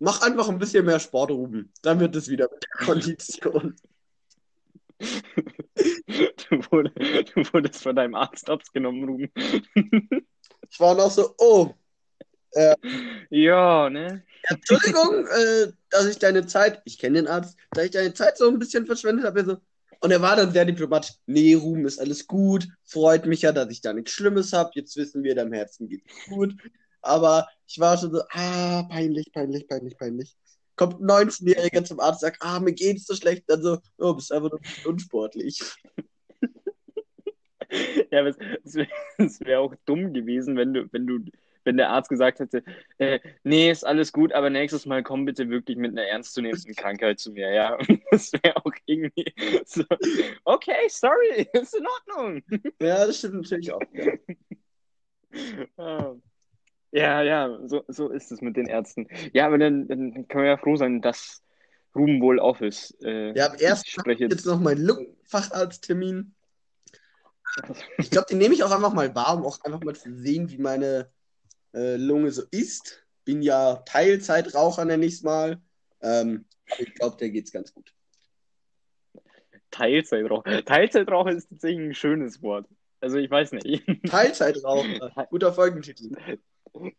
Mach 0.00 0.22
einfach 0.22 0.48
ein 0.48 0.58
bisschen 0.58 0.84
mehr 0.84 0.98
Sport, 0.98 1.30
Ruben. 1.30 1.72
Dann 1.82 2.00
wird 2.00 2.16
es 2.16 2.28
wieder 2.28 2.48
mit 2.52 2.64
der 2.64 2.70
Kondition. 2.86 3.76
Du, 4.98 6.58
wurde, 6.72 6.90
du 6.90 7.52
wurdest 7.52 7.80
von 7.80 7.94
deinem 7.94 8.16
Arzt 8.16 8.50
abgenommen, 8.50 9.08
Ruben. 9.08 9.32
Ich 10.68 10.80
war 10.80 10.96
noch 10.96 11.12
so, 11.12 11.32
oh, 11.38 11.72
Ja, 13.30 13.88
ne? 13.88 14.24
Entschuldigung, 14.48 15.24
äh, 15.28 15.72
dass 15.90 16.06
ich 16.06 16.18
deine 16.18 16.46
Zeit, 16.46 16.82
ich 16.84 16.98
kenne 16.98 17.22
den 17.22 17.28
Arzt, 17.28 17.56
dass 17.70 17.84
ich 17.84 17.92
deine 17.92 18.14
Zeit 18.14 18.36
so 18.36 18.48
ein 18.48 18.58
bisschen 18.58 18.84
verschwendet 18.84 19.26
habe. 19.26 19.44
So. 19.44 19.58
Und 20.00 20.10
er 20.10 20.20
war 20.20 20.34
dann 20.34 20.52
sehr 20.52 20.64
diplomatisch. 20.64 21.12
Nee, 21.26 21.54
Ruben, 21.54 21.86
ist 21.86 22.00
alles 22.00 22.26
gut. 22.26 22.66
Freut 22.82 23.26
mich 23.26 23.42
ja, 23.42 23.52
dass 23.52 23.70
ich 23.70 23.80
da 23.80 23.92
nichts 23.92 24.10
Schlimmes 24.10 24.52
habe. 24.52 24.72
Jetzt 24.74 24.96
wissen 24.96 25.22
wir, 25.22 25.36
deinem 25.36 25.52
Herzen 25.52 25.88
geht 25.88 26.02
gut. 26.28 26.56
Aber 27.04 27.46
ich 27.66 27.78
war 27.78 27.96
schon 27.98 28.12
so, 28.12 28.22
ah, 28.30 28.82
peinlich, 28.84 29.30
peinlich, 29.32 29.66
peinlich, 29.68 29.96
peinlich. 29.96 30.36
Kommt 30.76 31.00
ein 31.00 31.06
19-Jähriger 31.06 31.84
zum 31.84 32.00
Arzt, 32.00 32.20
sagt, 32.20 32.38
ah, 32.40 32.58
mir 32.60 32.72
geht's 32.72 33.06
so 33.06 33.14
schlecht. 33.14 33.44
Dann 33.48 33.62
so, 33.62 33.78
oh, 33.98 34.14
bist 34.14 34.32
einfach 34.32 34.50
nur 34.50 34.60
unsportlich. 34.86 35.60
Ja, 38.10 38.20
aber 38.20 38.28
es, 38.28 38.38
es 38.64 38.74
wäre 38.74 38.88
wär 39.46 39.60
auch 39.60 39.74
dumm 39.86 40.12
gewesen, 40.12 40.56
wenn 40.56 40.74
du, 40.74 40.88
wenn 40.92 41.06
du, 41.06 41.20
wenn 41.64 41.76
der 41.76 41.90
Arzt 41.90 42.10
gesagt 42.10 42.40
hätte, 42.40 42.62
äh, 42.98 43.20
nee, 43.42 43.70
ist 43.70 43.84
alles 43.84 44.12
gut, 44.12 44.32
aber 44.32 44.50
nächstes 44.50 44.86
Mal 44.86 45.02
komm 45.02 45.24
bitte 45.24 45.48
wirklich 45.48 45.76
mit 45.76 45.92
einer 45.92 46.06
ernstzunehmenden 46.06 46.74
Krankheit 46.76 47.18
zu 47.18 47.32
mir, 47.32 47.52
ja. 47.52 47.78
Das 48.10 48.32
wäre 48.32 48.56
auch 48.56 48.72
irgendwie 48.86 49.32
so, 49.64 49.84
okay, 50.44 50.88
sorry, 50.88 51.48
ist 51.52 51.74
in 51.74 51.86
Ordnung. 51.86 52.42
Ja, 52.80 53.06
das 53.06 53.18
stimmt 53.18 53.34
natürlich 53.34 53.72
auch. 53.72 53.80
Ja. 55.76 56.14
Ja, 56.94 57.22
ja, 57.22 57.58
so, 57.66 57.82
so 57.88 58.08
ist 58.10 58.30
es 58.30 58.40
mit 58.40 58.56
den 58.56 58.66
Ärzten. 58.66 59.08
Ja, 59.32 59.46
aber 59.46 59.58
dann, 59.58 59.88
dann 59.88 60.28
können 60.28 60.44
wir 60.44 60.50
ja 60.50 60.56
froh 60.56 60.76
sein, 60.76 61.02
dass 61.02 61.42
Ruben 61.92 62.20
wohl 62.22 62.38
auf 62.38 62.60
ist. 62.60 62.96
Äh, 63.02 63.36
Ja, 63.36 63.50
am 63.50 63.56
ersten 63.56 63.88
ich 63.88 63.94
Tag 63.96 64.04
spreche 64.04 64.24
jetzt 64.26 64.46
noch 64.46 64.60
meinen 64.60 64.84
Lungenfacharzttermin. 64.86 66.36
Ich 67.98 68.10
glaube, 68.10 68.28
den 68.30 68.38
nehme 68.38 68.54
ich 68.54 68.62
auch 68.62 68.70
einfach 68.70 68.92
mal 68.92 69.12
wahr, 69.12 69.36
um 69.36 69.44
auch 69.44 69.60
einfach 69.64 69.80
mal 69.82 69.96
zu 69.96 70.14
sehen, 70.14 70.48
wie 70.50 70.58
meine 70.58 71.10
äh, 71.74 71.96
Lunge 71.96 72.30
so 72.30 72.44
ist. 72.52 73.04
Bin 73.24 73.42
ja 73.42 73.74
Teilzeitraucher, 73.86 74.84
nenne 74.84 75.04
ich 75.06 75.14
es 75.14 75.22
mal. 75.24 75.60
Ähm, 76.00 76.44
ich 76.78 76.94
glaube, 76.94 77.16
der 77.16 77.30
geht's 77.30 77.50
ganz 77.50 77.74
gut. 77.74 77.92
Teilzeitraucher. 79.72 80.64
Teilzeitraucher 80.64 81.32
ist 81.32 81.48
tatsächlich 81.48 81.88
ein 81.88 81.94
schönes 81.94 82.40
Wort. 82.40 82.68
Also 83.00 83.18
ich 83.18 83.28
weiß 83.28 83.50
nicht. 83.50 83.82
Teilzeitraucher, 84.08 85.26
guter 85.30 85.52
Folgentitel. 85.52 86.12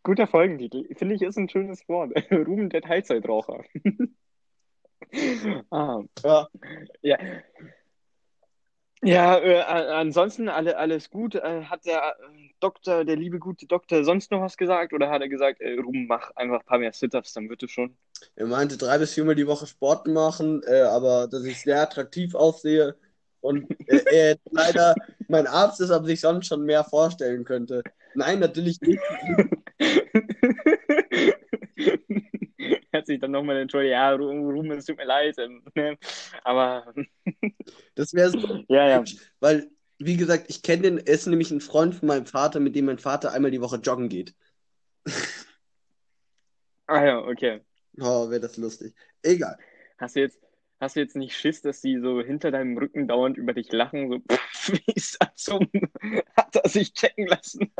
Guter 0.02 0.26
Folgentitel. 0.26 0.86
Finde 0.94 1.14
ich, 1.14 1.22
ist 1.22 1.38
ein 1.38 1.48
schönes 1.48 1.88
Wort. 1.88 2.12
Ruben 2.30 2.70
der 2.70 2.82
Teilzeitraucher. 2.82 3.62
ah, 5.70 6.02
Ja, 6.24 6.48
ja. 7.02 7.18
Ja, 9.02 9.38
äh, 9.38 9.60
ansonsten 9.60 10.48
alle, 10.48 10.78
alles 10.78 11.10
gut. 11.10 11.34
Äh, 11.34 11.64
hat 11.64 11.84
der 11.84 11.98
äh, 11.98 12.12
Doktor, 12.60 13.04
der 13.04 13.16
liebe 13.16 13.38
gute 13.38 13.66
Doktor, 13.66 14.04
sonst 14.04 14.30
noch 14.30 14.40
was 14.40 14.56
gesagt? 14.56 14.94
Oder 14.94 15.10
hat 15.10 15.20
er 15.20 15.28
gesagt, 15.28 15.60
äh, 15.60 15.74
Ruben, 15.78 16.06
mach 16.06 16.30
einfach 16.34 16.60
ein 16.60 16.66
paar 16.66 16.78
mehr 16.78 16.92
Sit-Ups, 16.92 17.34
dann 17.34 17.48
wird 17.50 17.62
es 17.62 17.70
schon? 17.70 17.96
er 18.34 18.46
meinte 18.46 18.76
drei 18.76 18.98
bis 18.98 19.12
viermal 19.12 19.34
die 19.34 19.46
Woche 19.46 19.66
Sport 19.66 20.06
machen, 20.06 20.62
äh, 20.66 20.80
aber 20.80 21.28
dass 21.28 21.44
ich 21.44 21.60
sehr 21.60 21.82
attraktiv 21.82 22.34
aussehe 22.34 22.96
und 23.40 23.70
äh, 23.86 24.02
er 24.12 24.36
leider 24.50 24.94
mein 25.28 25.46
Arzt 25.46 25.80
ist, 25.80 25.90
aber 25.90 26.06
sich 26.06 26.20
sonst 26.20 26.46
schon 26.46 26.64
mehr 26.64 26.84
vorstellen 26.84 27.44
könnte. 27.44 27.82
Nein, 28.16 28.40
natürlich 28.40 28.80
nicht. 28.80 28.98
Er 29.78 29.78
hat 33.00 33.06
sich 33.06 33.20
dann 33.20 33.30
nochmal 33.30 33.58
entschuldigt, 33.58 33.92
ja, 33.92 34.12
Ru- 34.14 34.50
Ruben, 34.50 34.70
es 34.72 34.86
tut 34.86 34.96
mir 34.96 35.04
leid. 35.04 35.36
ähm, 35.38 35.62
ne? 35.74 35.96
Aber 36.42 36.92
Das 37.94 38.14
wäre 38.14 38.30
so 38.30 38.38
ja, 38.68 38.88
ja. 38.88 39.04
Weil, 39.40 39.70
wie 39.98 40.16
gesagt, 40.16 40.46
ich 40.48 40.62
kenne 40.62 40.82
den, 40.82 40.98
er 40.98 41.14
ist 41.14 41.26
nämlich 41.26 41.50
ein 41.50 41.60
Freund 41.60 41.94
von 41.94 42.08
meinem 42.08 42.26
Vater, 42.26 42.60
mit 42.60 42.74
dem 42.74 42.86
mein 42.86 42.98
Vater 42.98 43.32
einmal 43.32 43.50
die 43.50 43.60
Woche 43.60 43.76
joggen 43.76 44.08
geht. 44.08 44.34
Ah 46.86 47.04
ja, 47.04 47.18
okay. 47.18 47.60
Oh, 48.00 48.30
wäre 48.30 48.40
das 48.40 48.56
lustig. 48.56 48.94
Egal. 49.22 49.58
Hast 49.98 50.16
du 50.16 50.20
jetzt, 50.20 50.38
hast 50.80 50.96
du 50.96 51.00
jetzt 51.00 51.16
nicht 51.16 51.36
Schiss, 51.36 51.62
dass 51.62 51.80
die 51.80 51.98
so 52.00 52.20
hinter 52.20 52.50
deinem 52.50 52.76
Rücken 52.76 53.08
dauernd 53.08 53.36
über 53.36 53.52
dich 53.52 53.72
lachen? 53.72 54.10
So, 54.10 54.18
pff, 54.20 54.72
wie 54.86 54.92
ist 54.94 55.16
das 55.20 55.34
zum, 55.36 55.68
hat 56.36 56.56
er 56.56 56.68
sich 56.68 56.92
checken 56.92 57.26
lassen? 57.26 57.72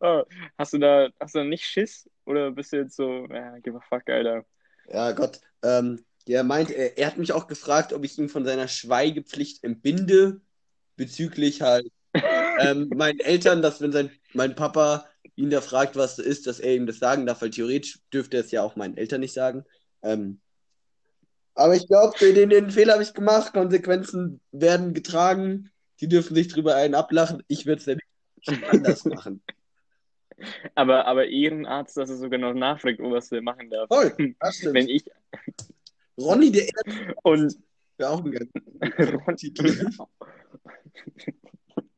Oh, 0.00 0.22
Hast 0.58 0.72
du 0.72 0.78
da, 0.78 1.08
hast 1.20 1.34
du 1.34 1.40
da 1.40 1.44
nicht 1.44 1.64
Schiss? 1.64 2.08
Oder 2.24 2.50
bist 2.50 2.72
du 2.72 2.78
jetzt 2.78 2.96
so, 2.96 3.26
ja, 3.30 3.58
give 3.58 3.76
a 3.76 3.80
fuck, 3.80 4.08
Alter? 4.08 4.44
Ja, 4.88 5.12
Gott. 5.12 5.40
Ähm, 5.62 6.04
der 6.26 6.44
meint, 6.44 6.70
er, 6.70 6.98
er 6.98 7.06
hat 7.06 7.18
mich 7.18 7.32
auch 7.32 7.46
gefragt, 7.46 7.92
ob 7.92 8.04
ich 8.04 8.18
ihn 8.18 8.28
von 8.28 8.44
seiner 8.44 8.68
Schweigepflicht 8.68 9.64
entbinde, 9.64 10.40
bezüglich 10.96 11.62
halt 11.62 11.90
ähm, 12.14 12.88
meinen 12.94 13.20
Eltern, 13.20 13.62
dass 13.62 13.80
wenn 13.80 13.92
sein, 13.92 14.10
mein 14.34 14.54
Papa 14.54 15.06
ihn 15.36 15.50
da 15.50 15.60
fragt, 15.60 15.96
was 15.96 16.18
ist, 16.18 16.46
dass 16.46 16.60
er 16.60 16.74
ihm 16.74 16.86
das 16.86 16.98
sagen 16.98 17.26
darf, 17.26 17.40
weil 17.42 17.50
theoretisch 17.50 18.00
dürfte 18.12 18.36
er 18.36 18.44
es 18.44 18.50
ja 18.50 18.62
auch 18.62 18.76
meinen 18.76 18.96
Eltern 18.96 19.20
nicht 19.20 19.32
sagen. 19.32 19.64
Ähm, 20.02 20.40
aber 21.60 21.76
ich 21.76 21.86
glaube, 21.86 22.16
den, 22.18 22.48
den 22.48 22.70
Fehler 22.70 22.94
habe 22.94 23.02
ich 23.02 23.12
gemacht, 23.12 23.52
Konsequenzen 23.52 24.40
werden 24.50 24.94
getragen, 24.94 25.70
die 26.00 26.08
dürfen 26.08 26.34
sich 26.34 26.48
drüber 26.48 26.74
einen 26.74 26.94
ablachen, 26.94 27.42
ich 27.48 27.66
würde 27.66 27.80
es 27.80 27.86
ja 27.86 27.96
nicht 27.96 28.72
anders 28.72 29.04
machen. 29.04 29.42
Aber, 30.74 31.06
aber 31.06 31.26
Ehrenarzt, 31.26 31.98
dass 31.98 32.08
er 32.08 32.16
sogar 32.16 32.38
noch 32.38 32.54
nachfragt, 32.54 32.98
was 33.00 33.30
er 33.30 33.42
machen 33.42 33.68
darf. 33.68 33.88
Voll, 33.88 34.34
das 34.40 34.56
stimmt. 34.56 34.74
Wenn 34.74 34.88
ich 34.88 35.04
Ronny 36.18 36.50
der 36.50 36.62
Erste 36.62 37.14
und 37.22 37.58
wäre 37.98 38.10
auch 38.10 38.24
ein 38.24 38.32
ganz 38.32 38.50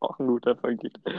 Auch 0.03 0.19
ein 0.19 0.27
guter 0.27 0.57
Folgetitel. 0.57 1.15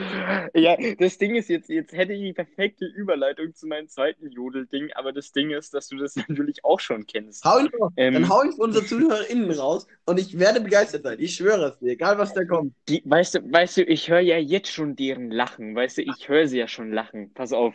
Ja, 0.54 0.76
das 1.00 1.18
Ding 1.18 1.36
ist 1.36 1.48
jetzt, 1.48 1.70
jetzt 1.70 1.94
hätte 1.94 2.12
ich 2.12 2.22
die 2.22 2.34
perfekte 2.34 2.86
Überleitung 2.86 3.56
zu 3.56 3.66
meinem 3.66 3.88
zweiten 3.88 4.30
Jodel-Ding, 4.30 4.92
aber 4.96 5.14
das 5.14 5.32
Ding 5.32 5.52
ist, 5.52 5.74
dass 5.74 5.88
du 5.88 5.96
das 5.96 6.16
natürlich 6.28 6.66
auch 6.66 6.82
schon 6.82 7.06
kennst. 7.06 7.46
Hau 7.46 7.60
ihn 7.60 7.70
raus. 7.80 7.94
Ähm, 7.96 8.14
Dann 8.14 8.28
hau 8.28 8.44
ich 8.44 8.60
unsere 8.60 8.86
ZuhörerInnen 8.86 9.52
raus 9.52 9.88
und 10.06 10.20
ich 10.20 10.38
werde 10.38 10.60
begeistert 10.60 11.04
sein. 11.04 11.18
Ich 11.22 11.36
schwöre 11.36 11.68
es 11.68 11.80
dir, 11.80 11.94
egal 11.94 12.18
was 12.18 12.34
da 12.34 12.44
kommt. 12.44 12.74
Die, 12.90 13.02
weißt 13.06 13.36
du, 13.36 13.52
weißt 13.54 13.78
du, 13.78 13.84
ich 13.84 14.10
höre 14.10 14.20
ja 14.20 14.38
jetzt 14.38 14.70
schon 14.74 14.98
deren 14.98 15.32
Lachen, 15.32 15.74
weißt 15.74 16.00
du, 16.00 16.02
ich 16.02 16.28
höre 16.28 16.50
sie 16.50 16.60
ja 16.60 16.68
schon 16.68 16.92
lachen. 16.92 17.34
Pass 17.34 17.54
auf. 17.54 17.74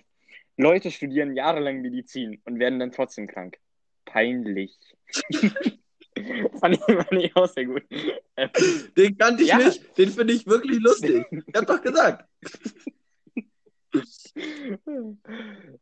Leute 0.59 0.91
studieren 0.91 1.35
jahrelang 1.35 1.81
Medizin 1.81 2.43
und 2.45 2.59
werden 2.59 2.81
dann 2.81 2.93
trotzdem 2.93 3.29
krank. 3.29 3.57
Peinlich. 4.05 4.79
fand, 6.61 6.75
ich, 6.77 6.81
fand 6.83 7.13
ich 7.13 7.37
auch 7.37 7.47
sehr 7.49 7.65
gut. 7.67 7.83
Ähm, 8.37 8.51
Den 8.97 9.17
kannte 9.19 9.43
ich 9.43 9.49
Ja. 9.49 9.59
nicht. 9.59 9.97
Den 9.99 10.11
finde 10.11 10.35
ich 10.35 10.47
wirklich 10.47 10.79
lustig. 10.81 11.27
Ich 11.47 11.55
hab 11.55 11.67
doch 11.67 11.81
gesagt. 11.81 12.29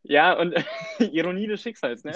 Ja, 0.04 0.38
und 0.38 0.54
Ironie 1.12 1.46
des 1.46 1.60
Schicksals, 1.62 2.04
ne? 2.04 2.12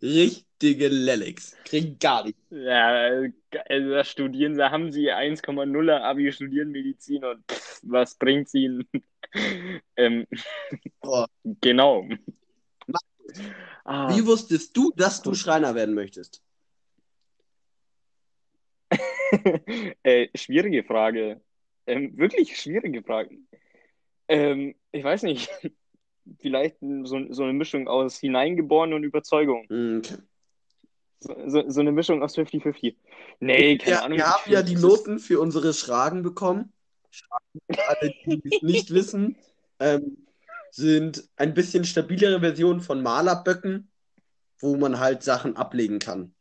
Richtige 0.00 0.88
Lellix. 0.88 1.56
Krieg 1.64 1.98
gar 2.00 2.24
nicht. 2.24 2.38
Ja, 2.50 3.22
also 3.68 3.90
da 3.90 4.04
studieren 4.04 4.54
sie, 4.54 4.62
haben 4.70 4.92
sie 4.92 5.12
1,0er 5.12 6.00
Abi, 6.00 6.32
studieren 6.32 6.70
Medizin 6.70 7.24
und 7.24 7.42
pff, 7.50 7.80
was 7.82 8.14
bringt's 8.14 8.54
ihnen? 8.54 8.88
ähm, 9.96 10.26
Oh. 11.02 11.26
genau. 11.60 12.08
Ah, 13.84 14.14
Wie 14.16 14.24
wusstest 14.24 14.76
du, 14.76 14.92
dass 14.96 15.20
du 15.22 15.34
Schreiner 15.34 15.74
werden 15.74 15.94
möchtest? 15.94 16.42
äh, 20.02 20.28
schwierige 20.34 20.84
Frage. 20.84 21.40
Ähm, 21.86 22.16
wirklich 22.16 22.56
schwierige 22.56 23.02
Frage. 23.02 23.36
Ähm, 24.28 24.74
ich 24.92 25.04
weiß 25.04 25.22
nicht. 25.24 25.50
Vielleicht 26.40 26.76
so, 26.80 27.32
so 27.32 27.42
eine 27.42 27.54
Mischung 27.54 27.88
aus 27.88 28.18
hineingeboren 28.18 28.92
und 28.92 29.02
Überzeugung. 29.02 29.66
Hm, 29.68 29.98
Okay. 30.04 30.16
So, 31.20 31.34
so, 31.46 31.64
so 31.68 31.80
eine 31.80 31.90
Mischung 31.90 32.22
aus 32.22 32.36
50-50. 32.36 32.96
Nee, 33.40 33.78
keine 33.78 33.96
Ja, 33.96 34.02
Ahnung. 34.04 34.18
wir 34.18 34.28
haben 34.28 34.52
ja 34.52 34.62
die 34.62 34.76
Noten 34.76 35.18
für 35.18 35.40
unsere 35.40 35.72
Schragen 35.74 36.22
bekommen. 36.22 36.72
Schragen, 37.10 37.60
für 37.72 37.88
alle, 37.88 38.14
die 38.26 38.40
es 38.44 38.62
nicht 38.62 38.90
wissen, 38.94 39.36
ähm, 39.80 40.26
sind 40.70 41.28
ein 41.36 41.54
bisschen 41.54 41.84
stabilere 41.84 42.40
Versionen 42.40 42.80
von 42.80 43.02
Malerböcken, 43.02 43.90
wo 44.60 44.76
man 44.76 45.00
halt 45.00 45.22
Sachen 45.22 45.56
ablegen 45.56 45.98
kann. 45.98 46.34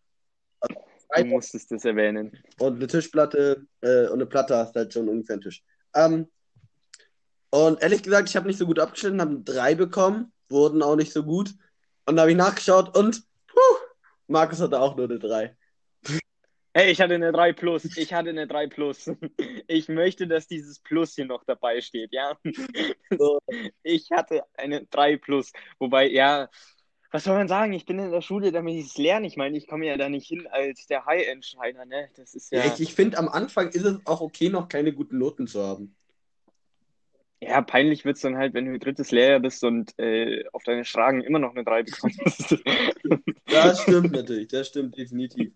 Du 1.15 1.25
musstest 1.25 1.71
das 1.71 1.85
erwähnen. 1.85 2.31
Und 2.59 2.75
eine 2.75 2.87
Tischplatte 2.87 3.65
äh, 3.81 4.07
und 4.07 4.13
eine 4.13 4.25
Platte 4.25 4.57
hast 4.57 4.75
halt 4.75 4.93
schon 4.93 5.07
ungefähr 5.07 5.35
einen 5.35 5.41
Tisch. 5.41 5.63
Ähm, 5.95 6.27
und 7.49 7.81
ehrlich 7.81 8.03
gesagt, 8.03 8.29
ich 8.29 8.35
habe 8.35 8.47
nicht 8.47 8.57
so 8.57 8.65
gut 8.65 8.79
abgeschnitten, 8.79 9.21
habe 9.21 9.39
drei 9.39 9.73
bekommen, 9.73 10.33
wurden 10.49 10.81
auch 10.81 10.95
nicht 10.95 11.13
so 11.13 11.23
gut. 11.23 11.53
Und 12.05 12.15
da 12.15 12.23
habe 12.23 12.31
ich 12.31 12.37
nachgeschaut 12.37 12.95
und 12.97 13.23
puh, 13.47 13.59
Markus 14.27 14.61
hatte 14.61 14.79
auch 14.79 14.95
nur 14.95 15.05
eine 15.05 15.19
drei. 15.19 15.55
Hey, 16.77 16.91
ich 16.91 17.01
hatte 17.01 17.15
eine 17.15 17.31
3 17.31 17.53
Plus. 17.53 17.97
Ich 17.97 18.13
hatte 18.13 18.29
eine 18.29 18.45
3 18.45 18.67
Plus. 18.67 19.09
Ich 19.67 19.89
möchte, 19.89 20.27
dass 20.27 20.47
dieses 20.47 20.79
Plus 20.79 21.15
hier 21.15 21.25
noch 21.25 21.43
dabei 21.43 21.81
steht, 21.81 22.13
ja. 22.13 22.37
Ich 23.81 24.11
hatte 24.11 24.43
eine 24.53 24.85
3 24.85 25.17
Plus. 25.17 25.51
Wobei, 25.79 26.07
ja, 26.07 26.49
was 27.11 27.23
soll 27.23 27.35
man 27.35 27.47
sagen? 27.47 27.73
Ich 27.73 27.85
bin 27.85 27.99
in 27.99 28.11
der 28.11 28.21
Schule, 28.21 28.51
damit 28.51 28.75
ich 28.75 28.87
es 28.87 28.97
lerne. 28.97 29.27
Ich 29.27 29.37
meine, 29.37 29.57
ich 29.57 29.67
komme 29.67 29.87
ja 29.87 29.97
da 29.97 30.09
nicht 30.09 30.27
hin 30.27 30.47
als 30.47 30.87
der 30.87 31.05
High-End-Scheiner, 31.05 31.85
ne? 31.85 32.09
Das 32.15 32.33
ist 32.33 32.51
ja. 32.51 32.65
Ich 32.65 32.79
ich 32.79 32.93
finde, 32.93 33.17
am 33.17 33.29
Anfang 33.29 33.69
ist 33.69 33.85
es 33.85 34.05
auch 34.05 34.21
okay, 34.21 34.49
noch 34.49 34.67
keine 34.67 34.93
guten 34.93 35.17
Noten 35.17 35.47
zu 35.47 35.63
haben. 35.63 35.95
Ja, 37.39 37.61
peinlich 37.61 38.03
wird 38.03 38.15
es 38.15 38.23
dann 38.23 38.35
halt, 38.35 38.55
wenn 38.55 38.65
du 38.65 38.79
drittes 38.79 39.11
Lehrer 39.11 39.39
bist 39.39 39.63
und 39.63 39.97
äh, 39.99 40.43
auf 40.53 40.63
deine 40.63 40.85
Fragen 40.85 41.21
immer 41.21 41.37
noch 41.37 41.51
eine 41.51 41.63
3 41.63 41.83
bekommst. 41.83 42.57
Das 43.49 43.81
stimmt 43.81 44.11
natürlich, 44.11 44.49
das 44.49 44.67
stimmt 44.67 44.97
definitiv. 44.97 45.53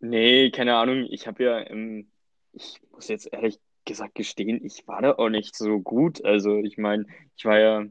Nee, 0.00 0.50
keine 0.50 0.74
Ahnung. 0.76 1.06
Ich 1.10 1.26
habe 1.26 1.44
ja, 1.44 1.70
ähm, 1.70 2.10
ich 2.52 2.80
muss 2.90 3.08
jetzt 3.08 3.30
ehrlich 3.32 3.58
gesagt 3.84 4.14
gestehen, 4.14 4.64
ich 4.64 4.86
war 4.88 5.02
da 5.02 5.12
auch 5.12 5.28
nicht 5.28 5.54
so 5.54 5.80
gut. 5.80 6.24
Also 6.24 6.58
ich 6.58 6.78
meine, 6.78 7.06
ich 7.36 7.44
war 7.44 7.58
ja, 7.58 7.84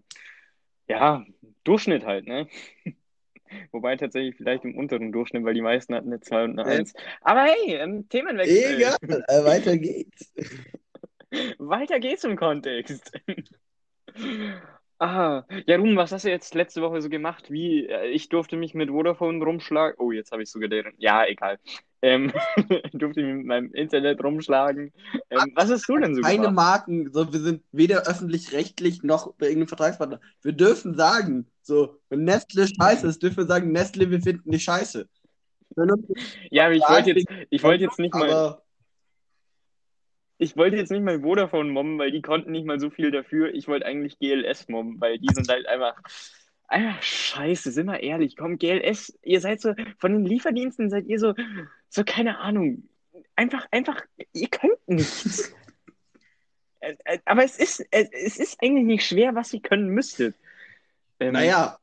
ja, 0.88 1.25
Durchschnitt 1.63 2.06
halt, 2.06 2.27
ne? 2.27 2.48
Wobei 3.72 3.96
tatsächlich 3.96 4.36
vielleicht 4.36 4.65
im 4.65 4.75
unteren 4.75 5.12
Durchschnitt, 5.12 5.44
weil 5.44 5.54
die 5.54 5.62
meisten 5.62 5.94
hatten 5.96 6.12
eine 6.12 6.20
2 6.20 6.44
und 6.44 6.60
eine 6.60 6.70
Ja. 6.70 6.80
1. 6.80 6.94
Aber 7.22 7.44
hey, 7.44 7.75
ähm, 7.75 8.08
Themenwechsel. 8.10 8.75
Egal, 8.75 8.98
äh, 9.27 9.44
weiter 9.44 9.77
geht's. 9.77 10.34
Weiter 11.58 12.00
geht's 12.00 12.24
im 12.24 12.36
Kontext. 12.38 13.12
Ah, 14.98 15.44
ja, 15.68 15.75
Ruben, 15.75 15.98
was 15.98 16.13
hast 16.13 16.24
du 16.24 16.30
jetzt 16.30 16.56
letzte 16.56 16.82
Woche 16.82 17.01
so 17.01 17.10
gemacht? 17.10 17.51
Wie, 17.51 17.86
äh, 17.86 18.08
ich 18.08 18.30
durfte 18.30 18.56
mich 18.56 18.74
mit 18.74 18.89
Vodafone 18.89 19.44
rumschlagen. 19.44 20.00
Oh, 20.00 20.13
jetzt 20.13 20.32
habe 20.32 20.44
ich 20.44 20.50
sogar 20.50 20.70
den. 20.70 20.94
Ja, 20.98 21.25
egal. 21.25 21.60
Ähm, 22.05 22.31
ich 22.83 22.91
durfte 22.91 23.24
mich 23.24 23.35
mit 23.35 23.47
meinem 23.47 23.74
Internet 23.74 24.24
rumschlagen. 24.24 24.93
Ähm, 25.31 25.51
was 25.55 25.71
hast 25.71 25.89
du 25.89 25.97
denn 25.97 26.13
so 26.13 26.21
Keine 26.21 26.43
gemacht? 26.43 26.53
Marken, 26.53 27.12
so, 27.12 27.33
wir 27.33 27.39
sind 27.39 27.63
weder 27.71 28.07
öffentlich-rechtlich 28.07 29.01
noch 29.01 29.33
bei 29.33 29.47
irgendeinem 29.47 29.69
Vertragspartner. 29.69 30.21
Wir 30.43 30.51
dürfen 30.51 30.95
sagen, 30.95 31.47
so, 31.63 32.00
wenn 32.09 32.24
Nestle 32.24 32.67
scheiße 32.67 33.07
ist, 33.07 33.24
dürfen 33.24 33.38
wir 33.38 33.47
sagen, 33.47 33.71
Nestle, 33.71 34.12
wir 34.12 34.21
finden 34.21 34.51
die 34.51 34.59
scheiße. 34.59 35.09
Ja, 36.51 36.65
aber 36.65 36.75
ich 36.75 36.83
wollte 36.88 37.09
jetzt, 37.09 37.25
ich 37.50 37.63
wollte 37.63 37.83
jetzt 37.85 37.97
nicht 37.97 38.13
mal, 38.13 38.62
ich 40.38 40.55
wollte 40.55 40.77
jetzt 40.77 40.91
nicht 40.91 41.03
mal 41.03 41.21
Vodafone 41.21 41.71
mobben, 41.71 41.97
weil 41.97 42.12
die 42.12 42.21
konnten 42.21 42.51
nicht 42.51 42.67
mal 42.67 42.79
so 42.79 42.91
viel 42.91 43.09
dafür. 43.09 43.51
Ich 43.55 43.67
wollte 43.67 43.88
eigentlich 43.88 44.19
GLS 44.19 44.69
mobben, 44.69 45.01
weil 45.01 45.17
die 45.17 45.33
sind 45.33 45.50
halt 45.50 45.67
einfach, 45.67 45.95
einfach 46.67 47.01
scheiße, 47.01 47.72
sind 47.72 47.88
wir 47.88 48.01
ehrlich. 48.01 48.36
Komm, 48.36 48.57
GLS, 48.57 49.17
ihr 49.24 49.41
seid 49.41 49.62
so, 49.62 49.74
von 49.98 50.13
den 50.13 50.25
Lieferdiensten 50.25 50.89
seid 50.89 51.07
ihr 51.07 51.19
so, 51.19 51.34
so 51.89 52.03
keine 52.03 52.39
Ahnung. 52.39 52.88
Einfach, 53.36 53.67
einfach, 53.72 54.01
ihr 54.34 54.48
könnt 54.48 54.88
nichts. 54.88 55.53
Äh, 56.81 56.95
äh, 57.05 57.19
Aber 57.25 57.43
es 57.43 57.57
ist, 57.57 57.84
es 57.89 58.10
es 58.12 58.38
ist 58.38 58.62
eigentlich 58.62 58.86
nicht 58.86 59.07
schwer, 59.07 59.34
was 59.34 59.51
ihr 59.53 59.62
können 59.62 59.89
müsstet. 59.89 60.36
Ähm, 61.19 61.34
naja, 61.34 61.79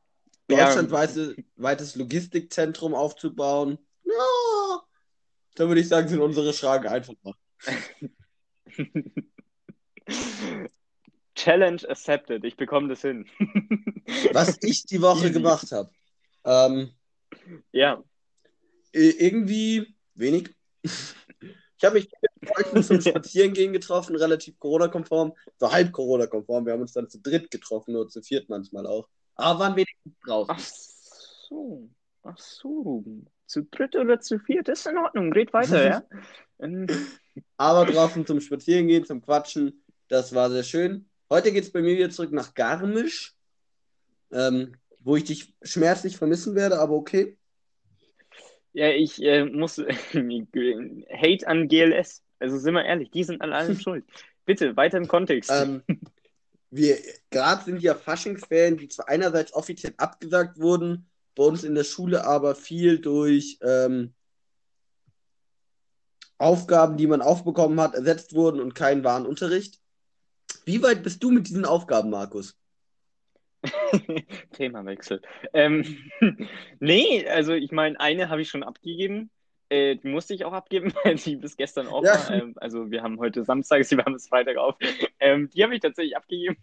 ja. 0.49 0.65
deutschlandweites 0.65 1.35
weites 1.57 1.95
Logistikzentrum 1.95 2.93
aufzubauen, 2.93 3.79
ja, 4.05 4.81
da 5.55 5.67
würde 5.67 5.81
ich 5.81 5.89
sagen, 5.89 6.07
sind 6.07 6.21
unsere 6.21 6.53
Fragen 6.53 6.87
einfacher. 6.87 7.33
Challenge 11.43 11.81
accepted. 11.89 12.43
Ich 12.45 12.55
bekomme 12.55 12.87
das 12.87 13.01
hin. 13.01 13.25
Was 14.33 14.57
ich 14.61 14.85
die 14.85 15.01
Woche 15.01 15.31
gemacht 15.31 15.71
habe, 15.71 15.89
ähm, 16.45 16.91
Ja. 17.71 18.01
irgendwie 18.91 19.93
wenig. 20.15 20.55
Ich 21.75 21.85
habe 21.85 21.95
mich 21.95 22.09
mit 22.21 22.49
Freunden 22.49 22.81
zum 22.81 23.01
Spazierengehen 23.01 23.73
getroffen, 23.73 24.15
relativ 24.15 24.57
Corona-konform, 24.57 25.33
so 25.57 25.69
halb 25.69 25.91
Corona-konform. 25.91 26.65
Wir 26.65 26.71
haben 26.71 26.79
uns 26.81 26.93
dann 26.93 27.09
zu 27.09 27.19
dritt 27.19 27.51
getroffen, 27.51 27.91
nur 27.91 28.07
zu 28.07 28.21
viert 28.21 28.47
manchmal 28.47 28.87
auch. 28.87 29.09
Aber 29.35 29.59
waren 29.59 29.75
wenigstens 29.75 30.13
draußen. 30.25 30.55
Ach 30.55 30.59
so. 31.49 31.89
Ach 32.23 32.37
so. 32.37 33.03
Zu 33.47 33.63
dritt 33.65 33.97
oder 33.97 34.21
zu 34.21 34.39
viert 34.39 34.69
ist 34.69 34.87
in 34.87 34.97
Ordnung. 34.97 35.33
Red 35.33 35.51
weiter, 35.51 35.85
ja? 35.85 36.03
Aber 37.57 37.85
draußen 37.85 38.25
zum 38.25 38.39
Spazierengehen, 38.39 39.03
zum 39.03 39.21
Quatschen, 39.21 39.83
das 40.07 40.33
war 40.33 40.49
sehr 40.49 40.63
schön. 40.63 41.09
Heute 41.33 41.51
geht 41.51 41.63
es 41.63 41.71
bei 41.71 41.81
mir 41.81 41.97
wieder 41.97 42.11
zurück 42.11 42.31
nach 42.31 42.53
Garmisch, 42.53 43.33
ähm, 44.31 44.75
wo 44.99 45.15
ich 45.15 45.23
dich 45.23 45.51
schmerzlich 45.63 46.15
vermissen 46.15 46.53
werde, 46.53 46.77
aber 46.77 46.93
okay. 46.93 47.39
ja, 48.71 48.91
ich 48.91 49.19
äh, 49.19 49.43
muss 49.43 49.77
Hate 50.13 51.47
an 51.47 51.67
GLS. 51.67 52.21
Also 52.37 52.59
sind 52.59 52.75
wir 52.75 52.85
ehrlich, 52.85 53.09
die 53.09 53.23
sind 53.23 53.41
an 53.41 53.51
allem 53.51 53.79
schuld. 53.79 54.05
Bitte, 54.45 54.77
weiter 54.77 54.99
im 54.99 55.07
Kontext. 55.07 55.49
Ähm, 55.51 55.81
wir 56.69 56.99
gerade 57.31 57.63
sind 57.63 57.81
ja 57.81 57.95
Faschingsferien, 57.95 58.77
die 58.77 58.89
zwar 58.89 59.09
einerseits 59.09 59.55
offiziell 59.55 59.95
abgesagt 59.97 60.59
wurden, 60.59 61.09
bei 61.33 61.45
uns 61.45 61.63
in 61.63 61.73
der 61.73 61.83
Schule 61.83 62.27
aber 62.27 62.53
viel 62.53 62.99
durch 62.99 63.57
ähm, 63.63 64.13
Aufgaben, 66.37 66.95
die 66.95 67.07
man 67.07 67.23
aufbekommen 67.23 67.81
hat, 67.81 67.95
ersetzt 67.95 68.35
wurden 68.35 68.61
und 68.61 68.75
keinen 68.75 69.03
wahren 69.03 69.25
Unterricht. 69.25 69.82
Wie 70.65 70.81
weit 70.81 71.03
bist 71.03 71.23
du 71.23 71.31
mit 71.31 71.47
diesen 71.47 71.65
Aufgaben, 71.65 72.09
Markus? 72.09 72.57
Themawechsel. 74.53 75.21
Ähm, 75.53 75.85
nee, 76.79 77.27
also 77.27 77.53
ich 77.53 77.71
meine, 77.71 77.99
eine 77.99 78.29
habe 78.29 78.41
ich 78.41 78.49
schon 78.49 78.63
abgegeben. 78.63 79.29
Äh, 79.69 79.95
die 79.95 80.07
musste 80.09 80.33
ich 80.33 80.45
auch 80.45 80.53
abgeben, 80.53 80.93
weil 81.03 81.17
sie 81.17 81.35
bis 81.37 81.57
gestern 81.57 81.87
auch 81.87 82.03
Ja. 82.03 82.13
war. 82.13 82.31
Ähm, 82.31 82.53
also 82.57 82.91
wir 82.91 83.01
haben 83.03 83.19
heute 83.19 83.43
Samstag, 83.43 83.85
sie 83.85 83.97
waren 83.97 84.13
bis 84.13 84.27
Freitag 84.27 84.57
auf. 84.57 84.75
Ähm, 85.19 85.49
die 85.49 85.63
habe 85.63 85.73
ich 85.75 85.81
tatsächlich 85.81 86.17
abgegeben. 86.17 86.57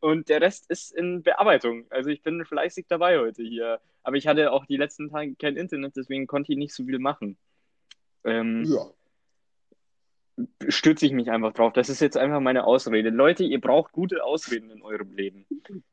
Und 0.00 0.28
der 0.28 0.40
Rest 0.40 0.70
ist 0.70 0.92
in 0.92 1.22
Bearbeitung. 1.22 1.86
Also 1.90 2.10
ich 2.10 2.22
bin 2.22 2.44
fleißig 2.44 2.86
dabei 2.88 3.18
heute 3.18 3.42
hier. 3.42 3.80
Aber 4.02 4.16
ich 4.16 4.26
hatte 4.26 4.52
auch 4.52 4.64
die 4.64 4.76
letzten 4.76 5.10
Tage 5.10 5.34
kein 5.34 5.56
Internet, 5.56 5.96
deswegen 5.96 6.26
konnte 6.26 6.52
ich 6.52 6.58
nicht 6.58 6.74
so 6.74 6.84
viel 6.84 6.98
machen. 6.98 7.36
Ähm, 8.24 8.64
Ja. 8.64 8.90
Stütze 10.68 11.06
ich 11.06 11.12
mich 11.12 11.30
einfach 11.30 11.52
drauf. 11.52 11.72
Das 11.72 11.88
ist 11.88 12.00
jetzt 12.00 12.16
einfach 12.16 12.40
meine 12.40 12.64
Ausrede. 12.64 13.10
Leute, 13.10 13.44
ihr 13.44 13.60
braucht 13.60 13.92
gute 13.92 14.24
Ausreden 14.24 14.70
in 14.70 14.82
eurem 14.82 15.12
Leben. 15.12 15.46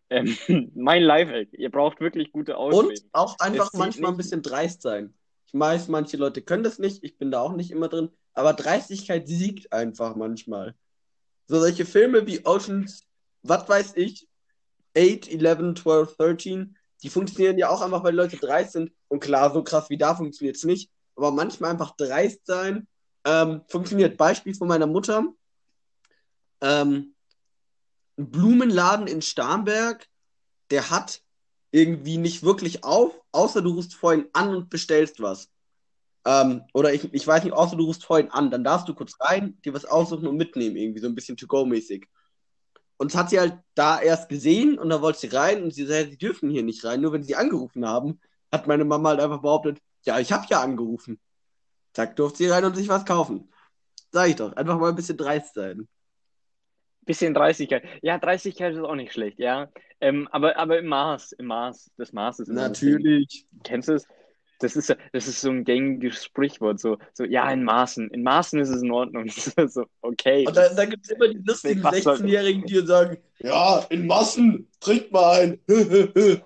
Ähm, 0.10 0.38
mein 0.75 1.03
Lifehack, 1.03 1.49
ihr 1.53 1.71
braucht 1.71 1.99
wirklich 1.99 2.31
gute 2.31 2.58
Und 2.58 2.73
Ausreden. 2.73 3.10
auch 3.12 3.38
einfach 3.39 3.69
Es 3.73 3.79
manchmal 3.79 4.12
ein 4.12 4.17
bisschen 4.17 4.41
dreist 4.41 4.81
sein. 4.81 5.13
Ich 5.47 5.60
weiß, 5.60 5.88
manche 5.88 6.17
Leute 6.17 6.41
können 6.41 6.63
das 6.63 6.79
nicht, 6.79 7.03
ich 7.03 7.17
bin 7.17 7.31
da 7.31 7.41
auch 7.41 7.55
nicht 7.55 7.71
immer 7.71 7.88
drin, 7.88 8.10
aber 8.34 8.53
Dreistigkeit 8.53 9.27
siegt 9.27 9.71
einfach 9.71 10.15
manchmal. 10.15 10.75
So 11.47 11.60
solche 11.60 11.86
Filme 11.86 12.25
wie 12.27 12.45
Oceans, 12.45 13.05
was 13.43 13.67
weiß 13.69 13.93
ich, 13.95 14.27
8, 14.97 15.31
11, 15.31 15.75
12, 15.81 16.17
13, 16.17 16.77
die 17.03 17.10
funktionieren 17.10 17.58
ja 17.58 17.69
auch 17.69 17.81
einfach, 17.81 18.03
weil 18.03 18.15
Leute 18.15 18.38
dreist 18.38 18.73
sind. 18.73 18.91
Und 19.08 19.19
klar, 19.19 19.53
so 19.53 19.63
krass 19.63 19.89
wie 19.89 19.97
da 19.97 20.15
funktioniert 20.15 20.55
es 20.55 20.63
nicht, 20.63 20.89
aber 21.15 21.31
manchmal 21.31 21.71
einfach 21.71 21.95
dreist 21.95 22.45
sein 22.45 22.88
ähm, 23.25 23.61
funktioniert. 23.67 24.17
Beispiel 24.17 24.55
von 24.55 24.67
meiner 24.67 24.88
Mutter. 24.88 25.25
Ähm, 26.61 27.15
ein 28.17 28.31
Blumenladen 28.31 29.07
in 29.07 29.21
Starnberg, 29.21 30.07
der 30.71 30.89
hat 30.89 31.21
irgendwie 31.71 32.17
nicht 32.17 32.43
wirklich 32.43 32.83
auf, 32.83 33.19
außer 33.33 33.61
du 33.61 33.73
rufst 33.73 33.95
vorhin 33.95 34.29
an 34.31 34.55
und 34.55 34.69
bestellst 34.69 35.19
was. 35.21 35.49
Ähm, 36.25 36.63
oder 36.73 36.93
ich, 36.93 37.13
ich 37.13 37.27
weiß 37.27 37.43
nicht, 37.43 37.53
außer 37.53 37.75
du 37.75 37.83
rufst 37.85 38.05
vorhin 38.05 38.29
an, 38.31 38.49
dann 38.49 38.63
darfst 38.63 38.88
du 38.88 38.95
kurz 38.95 39.19
rein, 39.19 39.59
dir 39.63 39.73
was 39.73 39.85
aussuchen 39.85 40.27
und 40.27 40.38
mitnehmen, 40.38 40.77
irgendwie 40.77 41.01
so 41.01 41.07
ein 41.07 41.15
bisschen 41.15 41.35
to-go-mäßig. 41.35 42.07
Und 42.97 43.13
das 43.13 43.19
hat 43.19 43.29
sie 43.29 43.39
halt 43.39 43.59
da 43.75 43.99
erst 43.99 44.29
gesehen 44.29 44.79
und 44.79 44.89
da 44.89 45.01
wollte 45.01 45.19
sie 45.19 45.27
rein 45.27 45.63
und 45.63 45.73
sie 45.73 45.85
sagte, 45.85 46.11
sie 46.11 46.17
dürfen 46.17 46.49
hier 46.49 46.63
nicht 46.63 46.83
rein, 46.85 47.01
nur 47.01 47.11
wenn 47.11 47.23
sie 47.23 47.35
angerufen 47.35 47.85
haben, 47.85 48.21
hat 48.51 48.67
meine 48.67 48.85
Mama 48.85 49.09
halt 49.09 49.19
einfach 49.19 49.41
behauptet, 49.41 49.81
ja, 50.05 50.17
ich 50.19 50.31
habe 50.31 50.45
ja 50.49 50.61
angerufen. 50.61 51.19
Zack, 51.95 52.17
durfte 52.17 52.39
sie 52.39 52.49
rein 52.49 52.65
und 52.65 52.75
sich 52.75 52.89
was 52.89 53.05
kaufen. 53.05 53.49
Sag 54.12 54.27
ich 54.27 54.36
doch, 54.36 54.53
einfach 54.53 54.77
mal 54.77 54.89
ein 54.89 54.95
bisschen 54.95 55.15
dreist 55.17 55.53
sein. 55.53 55.88
Bisschen 57.05 57.34
Dreistigkeit. 57.34 57.84
Ja, 58.01 58.17
Dreistigkeit 58.17 58.73
ist 58.73 58.81
auch 58.81 58.95
nicht 58.95 59.13
schlecht, 59.13 59.39
ja. 59.39 59.69
Ähm, 60.01 60.27
aber, 60.31 60.58
aber 60.58 60.77
im 60.79 60.88
Maß, 60.88 61.31
im 61.34 61.45
Maß, 61.45 61.91
das 61.97 62.12
Maß 62.12 62.39
ist. 62.39 62.49
Natürlich. 62.49 63.45
Kennst 63.63 63.88
du 63.88 63.93
es? 63.93 64.05
Das 64.60 64.75
ist, 64.75 64.89
das 65.13 65.27
ist 65.27 65.39
so 65.39 65.49
ein 65.49 65.63
gängiges 65.63 66.23
Sprichwort, 66.23 66.79
so, 66.79 66.97
so, 67.13 67.23
ja, 67.23 67.49
in 67.51 67.63
Maßen. 67.63 68.10
In 68.10 68.23
Maßen 68.23 68.60
ist 68.60 68.69
es 68.69 68.81
in 68.81 68.91
Ordnung. 68.91 69.29
so, 69.67 69.86
okay. 70.01 70.45
Und 70.47 70.58
da, 70.58 70.73
da 70.73 70.86
gibt 70.86 71.05
es 71.05 71.12
immer 71.12 71.29
die 71.29 71.41
lustigen 71.45 71.84
Was 71.84 72.03
soll- 72.03 72.17
16-Jährigen, 72.17 72.65
die 72.65 72.86
sagen, 72.86 73.17
ja, 73.39 73.79
in 73.89 74.05
Massen, 74.08 74.69
trinkt 74.81 75.12
mal 75.12 75.39
ein. 75.41 75.60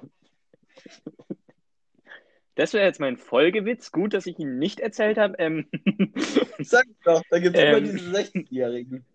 Das 2.60 2.74
wäre 2.74 2.86
jetzt 2.86 3.00
mein 3.00 3.15
Folgewitz. 3.15 3.89
Gut, 3.93 4.13
dass 4.13 4.26
ich 4.26 4.38
ihn 4.38 4.60
nicht 4.60 4.82
erzählt 4.82 5.17
habe. 5.17 5.34
Ähm, 5.39 5.69
Sag 6.60 6.86
doch, 7.06 7.22
da 7.30 7.39
gibt 7.39 7.56
es 7.56 7.63
immer 7.63 7.78
Ähm. 7.78 7.84
diese 7.86 8.12
16-Jährigen. 8.12 9.06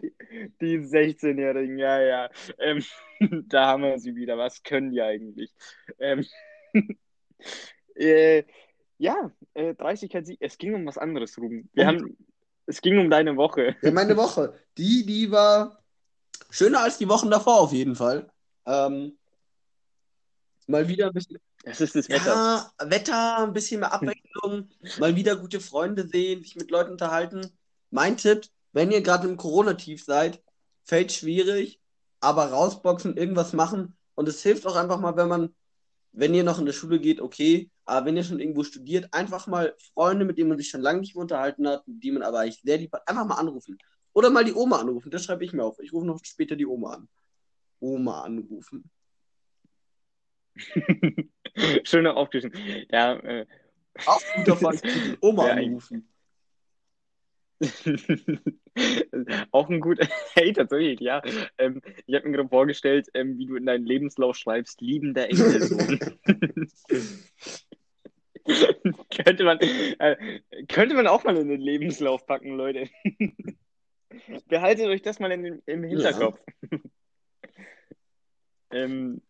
die 0.62 0.78
16-Jährigen, 0.78 1.76
ja, 1.76 2.00
ja. 2.00 2.30
Ähm, 2.58 2.82
da 3.50 3.66
haben 3.66 3.82
wir 3.82 3.98
sie 3.98 4.16
wieder. 4.16 4.38
Was 4.38 4.62
können 4.62 4.92
die 4.92 5.02
eigentlich? 5.02 5.52
Ähm, 5.98 6.24
äh, 7.96 8.44
Ja, 8.96 9.30
äh, 9.52 9.74
30 9.74 10.14
hat 10.14 10.24
sie. 10.24 10.38
Es 10.40 10.56
ging 10.56 10.74
um 10.74 10.86
was 10.86 10.96
anderes, 10.96 11.36
Ruben. 11.36 11.68
Wir 11.74 11.86
haben, 11.86 12.16
es 12.64 12.80
ging 12.80 12.96
um 12.98 13.10
deine 13.10 13.36
Woche. 13.36 13.76
Ja, 13.82 13.90
meine 13.90 14.16
Woche. 14.16 14.58
Die, 14.78 15.04
die 15.04 15.30
war 15.30 15.84
schöner 16.48 16.80
als 16.80 16.96
die 16.96 17.10
Wochen 17.10 17.30
davor 17.30 17.60
auf 17.60 17.74
jeden 17.74 17.94
Fall. 17.94 18.26
Ähm, 18.64 19.18
mal 20.66 20.88
wieder 20.88 21.08
ein 21.08 21.12
bisschen. 21.12 21.38
Das 21.64 21.80
ist 21.80 21.94
das 21.94 22.08
Wetter. 22.08 22.26
Ja, 22.26 22.72
Wetter, 22.90 23.38
ein 23.38 23.52
bisschen 23.52 23.80
mehr 23.80 23.92
Abwechslung, 23.92 24.68
mal 24.98 25.16
wieder 25.16 25.36
gute 25.36 25.60
Freunde 25.60 26.06
sehen, 26.06 26.42
sich 26.42 26.56
mit 26.56 26.70
Leuten 26.70 26.92
unterhalten. 26.92 27.46
Mein 27.90 28.16
Tipp, 28.16 28.46
wenn 28.72 28.90
ihr 28.90 29.00
gerade 29.00 29.28
im 29.28 29.36
Corona-Tief 29.36 30.04
seid, 30.04 30.42
fällt 30.84 31.12
schwierig, 31.12 31.80
aber 32.20 32.46
rausboxen, 32.46 33.16
irgendwas 33.16 33.52
machen. 33.52 33.96
Und 34.14 34.28
es 34.28 34.42
hilft 34.42 34.66
auch 34.66 34.76
einfach 34.76 35.00
mal, 35.00 35.16
wenn 35.16 35.28
man, 35.28 35.54
wenn 36.12 36.34
ihr 36.34 36.44
noch 36.44 36.58
in 36.58 36.66
der 36.66 36.72
Schule 36.72 37.00
geht, 37.00 37.20
okay, 37.20 37.70
aber 37.86 38.06
wenn 38.06 38.16
ihr 38.16 38.24
schon 38.24 38.40
irgendwo 38.40 38.62
studiert, 38.64 39.12
einfach 39.12 39.46
mal 39.46 39.74
Freunde, 39.94 40.24
mit 40.24 40.38
denen 40.38 40.48
man 40.48 40.58
sich 40.58 40.68
schon 40.68 40.80
lange 40.80 41.00
nicht 41.00 41.14
mehr 41.14 41.22
unterhalten 41.22 41.66
hat, 41.66 41.82
die 41.86 42.12
man 42.12 42.22
aber 42.22 42.40
eigentlich 42.40 42.62
sehr 42.62 42.78
lieb 42.78 42.92
hat, 42.92 43.08
einfach 43.08 43.26
mal 43.26 43.36
anrufen. 43.36 43.78
Oder 44.12 44.30
mal 44.30 44.44
die 44.44 44.54
Oma 44.54 44.78
anrufen, 44.78 45.10
das 45.10 45.24
schreibe 45.24 45.44
ich 45.44 45.52
mir 45.52 45.64
auf. 45.64 45.78
Ich 45.80 45.92
rufe 45.92 46.06
noch 46.06 46.20
später 46.22 46.56
die 46.56 46.66
Oma 46.66 46.94
an. 46.94 47.08
Oma 47.80 48.22
anrufen. 48.22 48.90
Schöner 51.84 52.16
Auftischen. 52.16 52.52
Ja, 52.90 53.14
äh. 53.16 53.46
Auch 54.06 54.20
guter 54.36 54.56
Fakt, 54.56 54.82
Oma 55.20 55.48
Ja, 55.48 55.54
anrufen. 55.54 56.08
Auch 59.52 59.70
ein 59.70 59.80
guter, 59.80 60.08
hey, 60.34 60.52
tatsächlich, 60.52 61.00
ja. 61.00 61.22
Ähm, 61.58 61.80
ich 62.06 62.14
habe 62.14 62.28
mir 62.28 62.36
gerade 62.36 62.48
vorgestellt, 62.48 63.08
ähm, 63.14 63.38
wie 63.38 63.46
du 63.46 63.56
in 63.56 63.66
deinen 63.66 63.86
Lebenslauf 63.86 64.36
schreibst, 64.36 64.80
liebender 64.80 65.30
Enkelsohn. 65.30 66.00
könnte 69.24 69.44
man, 69.44 69.58
äh, 69.60 70.40
könnte 70.68 70.94
man 70.94 71.06
auch 71.06 71.24
mal 71.24 71.36
in 71.36 71.48
den 71.48 71.60
Lebenslauf 71.60 72.26
packen, 72.26 72.56
Leute. 72.56 72.90
Behaltet 74.48 74.86
euch 74.86 75.02
das 75.02 75.20
mal 75.20 75.30
in, 75.32 75.62
im 75.64 75.84
Hinterkopf. 75.84 76.40
ähm, 78.72 79.22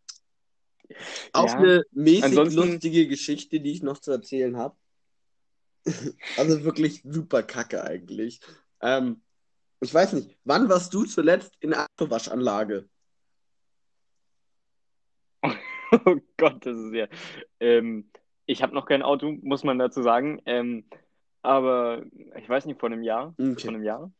Auch 1.33 1.47
ja, 1.49 1.59
eine 1.59 1.83
mäßig 1.93 2.25
ansonsten- 2.25 2.73
lustige 2.73 3.09
Geschichte, 3.09 3.61
die 3.61 3.73
ich 3.73 3.83
noch 3.83 3.99
zu 3.99 4.11
erzählen 4.11 4.57
habe. 4.57 4.77
also 6.37 6.65
wirklich 6.65 7.03
super 7.05 7.43
kacke 7.43 7.85
eigentlich. 7.85 8.41
Ähm, 8.81 9.23
ich 9.81 9.93
weiß 9.93 10.15
nicht, 10.15 10.37
wann 10.45 10.69
warst 10.69 10.95
du 10.95 11.05
zuletzt 11.05 11.53
in 11.61 11.71
der 11.71 11.87
Autowaschanlage? 11.99 12.89
Oh 16.07 16.17
Gott, 16.37 16.67
das 16.67 16.77
ist 16.77 16.93
ja. 16.93 17.07
Ähm, 17.61 18.11
ich 18.47 18.63
habe 18.63 18.75
noch 18.75 18.87
kein 18.87 19.03
Auto, 19.03 19.31
muss 19.43 19.63
man 19.63 19.79
dazu 19.79 20.03
sagen. 20.03 20.43
Ähm, 20.45 20.85
aber 21.43 22.05
ich 22.37 22.49
weiß 22.49 22.67
nicht, 22.67 22.81
vor 22.81 22.89
einem 22.89 23.03
Jahr. 23.03 23.35
Okay. 23.39 23.61
Vor 23.61 23.71
einem 23.71 23.85
Jahr? 23.85 24.13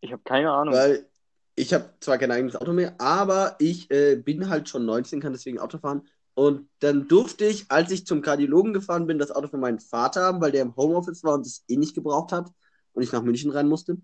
Ich 0.00 0.10
habe 0.10 0.22
keine 0.24 0.50
Ahnung. 0.50 0.74
Weil 0.74 1.08
ich 1.54 1.72
habe 1.74 1.94
zwar 2.00 2.18
kein 2.18 2.30
eigenes 2.30 2.56
Auto 2.56 2.72
mehr, 2.72 2.94
aber 2.98 3.56
ich 3.58 3.90
äh, 3.90 4.16
bin 4.16 4.48
halt 4.48 4.68
schon 4.68 4.84
19, 4.84 5.20
kann 5.20 5.32
deswegen 5.32 5.58
Auto 5.58 5.78
fahren. 5.78 6.08
Und 6.34 6.68
dann 6.78 7.08
durfte 7.08 7.44
ich, 7.44 7.70
als 7.70 7.90
ich 7.90 8.06
zum 8.06 8.22
Kardiologen 8.22 8.72
gefahren 8.72 9.06
bin, 9.06 9.18
das 9.18 9.30
Auto 9.30 9.48
von 9.48 9.60
meinem 9.60 9.78
Vater 9.78 10.22
haben, 10.22 10.40
weil 10.40 10.52
der 10.52 10.62
im 10.62 10.74
Homeoffice 10.76 11.24
war 11.24 11.34
und 11.34 11.46
es 11.46 11.64
eh 11.68 11.76
nicht 11.76 11.94
gebraucht 11.94 12.32
hat 12.32 12.50
und 12.92 13.02
ich 13.02 13.12
nach 13.12 13.22
München 13.22 13.50
rein 13.50 13.68
musste. 13.68 13.98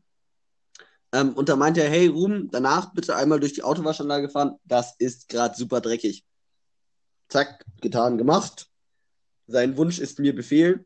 Ähm, 1.13 1.33
und 1.33 1.49
da 1.49 1.57
meinte 1.57 1.83
er, 1.83 1.89
hey 1.89 2.07
Ruben, 2.07 2.51
danach 2.51 2.93
bitte 2.93 3.17
einmal 3.17 3.41
durch 3.41 3.55
die 3.55 3.63
Autowaschanlage 3.63 4.29
fahren, 4.29 4.57
das 4.65 4.95
ist 4.99 5.29
gerade 5.29 5.57
super 5.57 5.81
dreckig. 5.81 6.25
Zack, 7.29 7.65
getan, 7.81 8.19
gemacht. 8.19 8.69
Sein 9.47 9.77
Wunsch 9.79 9.99
ist 9.99 10.19
mir 10.19 10.35
Befehl. 10.35 10.85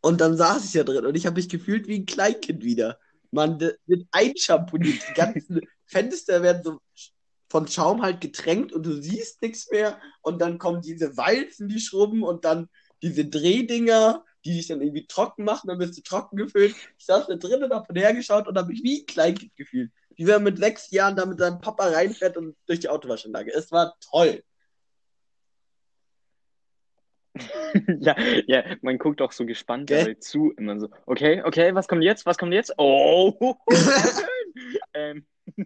Und 0.00 0.20
dann 0.20 0.36
saß 0.36 0.64
ich 0.64 0.74
ja 0.74 0.84
drin 0.84 1.06
und 1.06 1.16
ich 1.16 1.26
habe 1.26 1.36
mich 1.36 1.48
gefühlt 1.48 1.88
wie 1.88 2.00
ein 2.00 2.06
Kleinkind 2.06 2.62
wieder. 2.62 2.98
Man 3.30 3.58
wird 3.58 4.06
einschamponiert. 4.12 5.02
Die 5.08 5.14
ganzen 5.14 5.60
Fenster 5.86 6.42
werden 6.42 6.62
so 6.62 6.78
von 7.54 7.68
Schaum 7.68 8.02
halt 8.02 8.20
getränkt 8.20 8.72
und 8.72 8.84
du 8.84 9.00
siehst 9.00 9.40
nichts 9.40 9.70
mehr. 9.70 10.00
Und 10.22 10.40
dann 10.40 10.58
kommen 10.58 10.82
diese 10.82 11.16
Walzen, 11.16 11.68
die 11.68 11.78
schrubben 11.78 12.24
und 12.24 12.44
dann 12.44 12.68
diese 13.00 13.26
Drehdinger, 13.26 14.24
die 14.44 14.54
dich 14.54 14.66
dann 14.66 14.82
irgendwie 14.82 15.06
trocken 15.06 15.44
machen, 15.44 15.68
dann 15.68 15.78
bist 15.78 15.96
du 15.96 16.02
trocken 16.02 16.36
gefüllt. 16.36 16.74
Ich 16.98 17.06
saß 17.06 17.28
da 17.28 17.36
drinnen, 17.36 17.70
hab 17.70 17.86
von 17.86 17.94
hergeschaut 17.94 18.48
und 18.48 18.58
habe 18.58 18.72
mich 18.72 18.82
wie 18.82 19.02
ein 19.02 19.06
Kleinkind 19.06 19.54
gefühlt. 19.54 19.92
Wie 20.16 20.26
wenn 20.26 20.42
man 20.42 20.52
mit 20.52 20.58
sechs 20.58 20.90
Jahren 20.90 21.14
da 21.14 21.26
mit 21.26 21.38
seinem 21.38 21.60
Papa 21.60 21.86
reinfährt 21.86 22.36
und 22.36 22.56
durch 22.66 22.80
die 22.80 22.88
Autowaschanlage. 22.88 23.52
Es 23.54 23.70
war 23.70 23.94
toll. 24.00 24.42
Ja, 28.00 28.16
ja, 28.46 28.64
man 28.82 28.98
guckt 28.98 29.20
auch 29.20 29.32
so 29.32 29.44
gespannt 29.44 29.90
dabei 29.90 30.14
zu, 30.14 30.52
immer 30.52 30.78
so, 30.78 30.88
okay, 31.06 31.42
okay, 31.44 31.74
was 31.74 31.88
kommt 31.88 32.04
jetzt, 32.04 32.26
was 32.26 32.38
kommt 32.38 32.52
jetzt? 32.52 32.72
Oh. 32.78 33.56
ähm, 34.94 35.26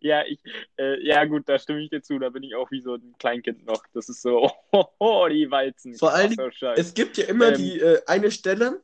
ja, 0.00 0.24
ich, 0.26 0.40
äh, 0.78 1.06
ja 1.06 1.24
gut, 1.24 1.48
da 1.48 1.58
stimme 1.58 1.80
ich 1.80 1.90
dir 1.90 2.02
zu, 2.02 2.18
da 2.18 2.30
bin 2.30 2.42
ich 2.42 2.54
auch 2.54 2.70
wie 2.70 2.82
so 2.82 2.94
ein 2.94 3.14
Kleinkind 3.18 3.64
noch. 3.66 3.84
Das 3.92 4.08
ist 4.08 4.22
so, 4.22 4.50
oh, 4.72 4.84
oh, 4.98 5.28
die 5.28 5.50
Walzen. 5.50 5.94
Vor 5.94 6.12
Scheiß. 6.50 6.78
Es 6.78 6.94
gibt 6.94 7.16
ja 7.16 7.26
immer 7.26 7.48
Ähm, 7.52 7.58
die 7.58 7.78
äh, 7.80 8.02
eine 8.06 8.30
Stelle, 8.30 8.82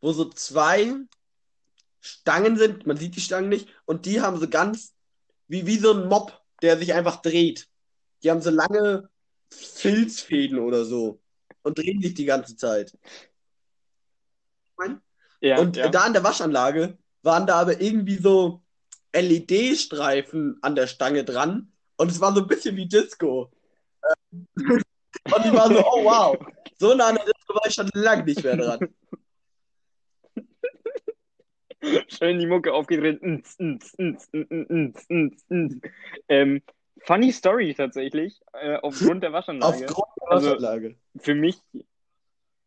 wo 0.00 0.12
so 0.12 0.26
zwei 0.26 0.94
Stangen 2.00 2.56
sind, 2.56 2.86
man 2.86 2.96
sieht 2.96 3.16
die 3.16 3.20
Stangen 3.20 3.48
nicht, 3.48 3.68
und 3.84 4.06
die 4.06 4.20
haben 4.20 4.38
so 4.38 4.48
ganz, 4.48 4.94
wie, 5.48 5.66
wie 5.66 5.78
so 5.78 5.92
ein 5.92 6.08
Mob, 6.08 6.40
der 6.62 6.78
sich 6.78 6.94
einfach 6.94 7.20
dreht. 7.22 7.68
Die 8.22 8.30
haben 8.30 8.40
so 8.40 8.50
lange 8.50 9.08
Filzfäden 9.50 10.58
oder 10.58 10.84
so 10.84 11.20
und 11.62 11.78
drehen 11.78 12.00
sich 12.00 12.14
die 12.14 12.24
ganze 12.24 12.56
Zeit. 12.56 12.96
Ja, 15.40 15.58
und 15.58 15.76
ja. 15.76 15.88
da 15.88 16.00
an 16.00 16.12
der 16.12 16.24
Waschanlage 16.24 16.98
waren 17.22 17.46
da 17.46 17.60
aber 17.60 17.80
irgendwie 17.80 18.16
so 18.16 18.62
LED-Streifen 19.14 20.58
an 20.62 20.74
der 20.74 20.86
Stange 20.86 21.24
dran 21.24 21.72
und 21.96 22.10
es 22.10 22.20
war 22.20 22.34
so 22.34 22.42
ein 22.42 22.46
bisschen 22.46 22.76
wie 22.76 22.86
Disco. 22.86 23.50
Ähm, 24.32 24.46
und 24.56 25.44
ich 25.44 25.52
war 25.52 25.68
so, 25.68 25.84
oh 25.84 26.04
wow, 26.04 26.38
so 26.78 26.94
nah 26.94 27.08
an 27.08 27.16
der 27.16 27.24
Disco 27.24 27.54
war 27.54 27.66
ich 27.66 27.74
schon 27.74 27.90
lange 27.94 28.24
nicht 28.24 28.42
mehr 28.42 28.56
dran. 28.56 28.88
Schön 32.08 32.38
die 32.38 32.46
Mucke 32.46 32.72
aufgedreht. 32.72 33.20
Ähm, 36.28 36.62
funny 37.04 37.32
Story 37.32 37.74
tatsächlich, 37.74 38.40
äh, 38.52 38.76
aufgrund 38.76 39.22
der 39.22 39.32
Waschanlage. 39.32 39.86
Aufgrund 39.86 40.08
der 40.20 40.30
Also- 40.30 40.50
Waschanlage. 40.50 40.96
Für 41.18 41.34
mich, 41.34 41.58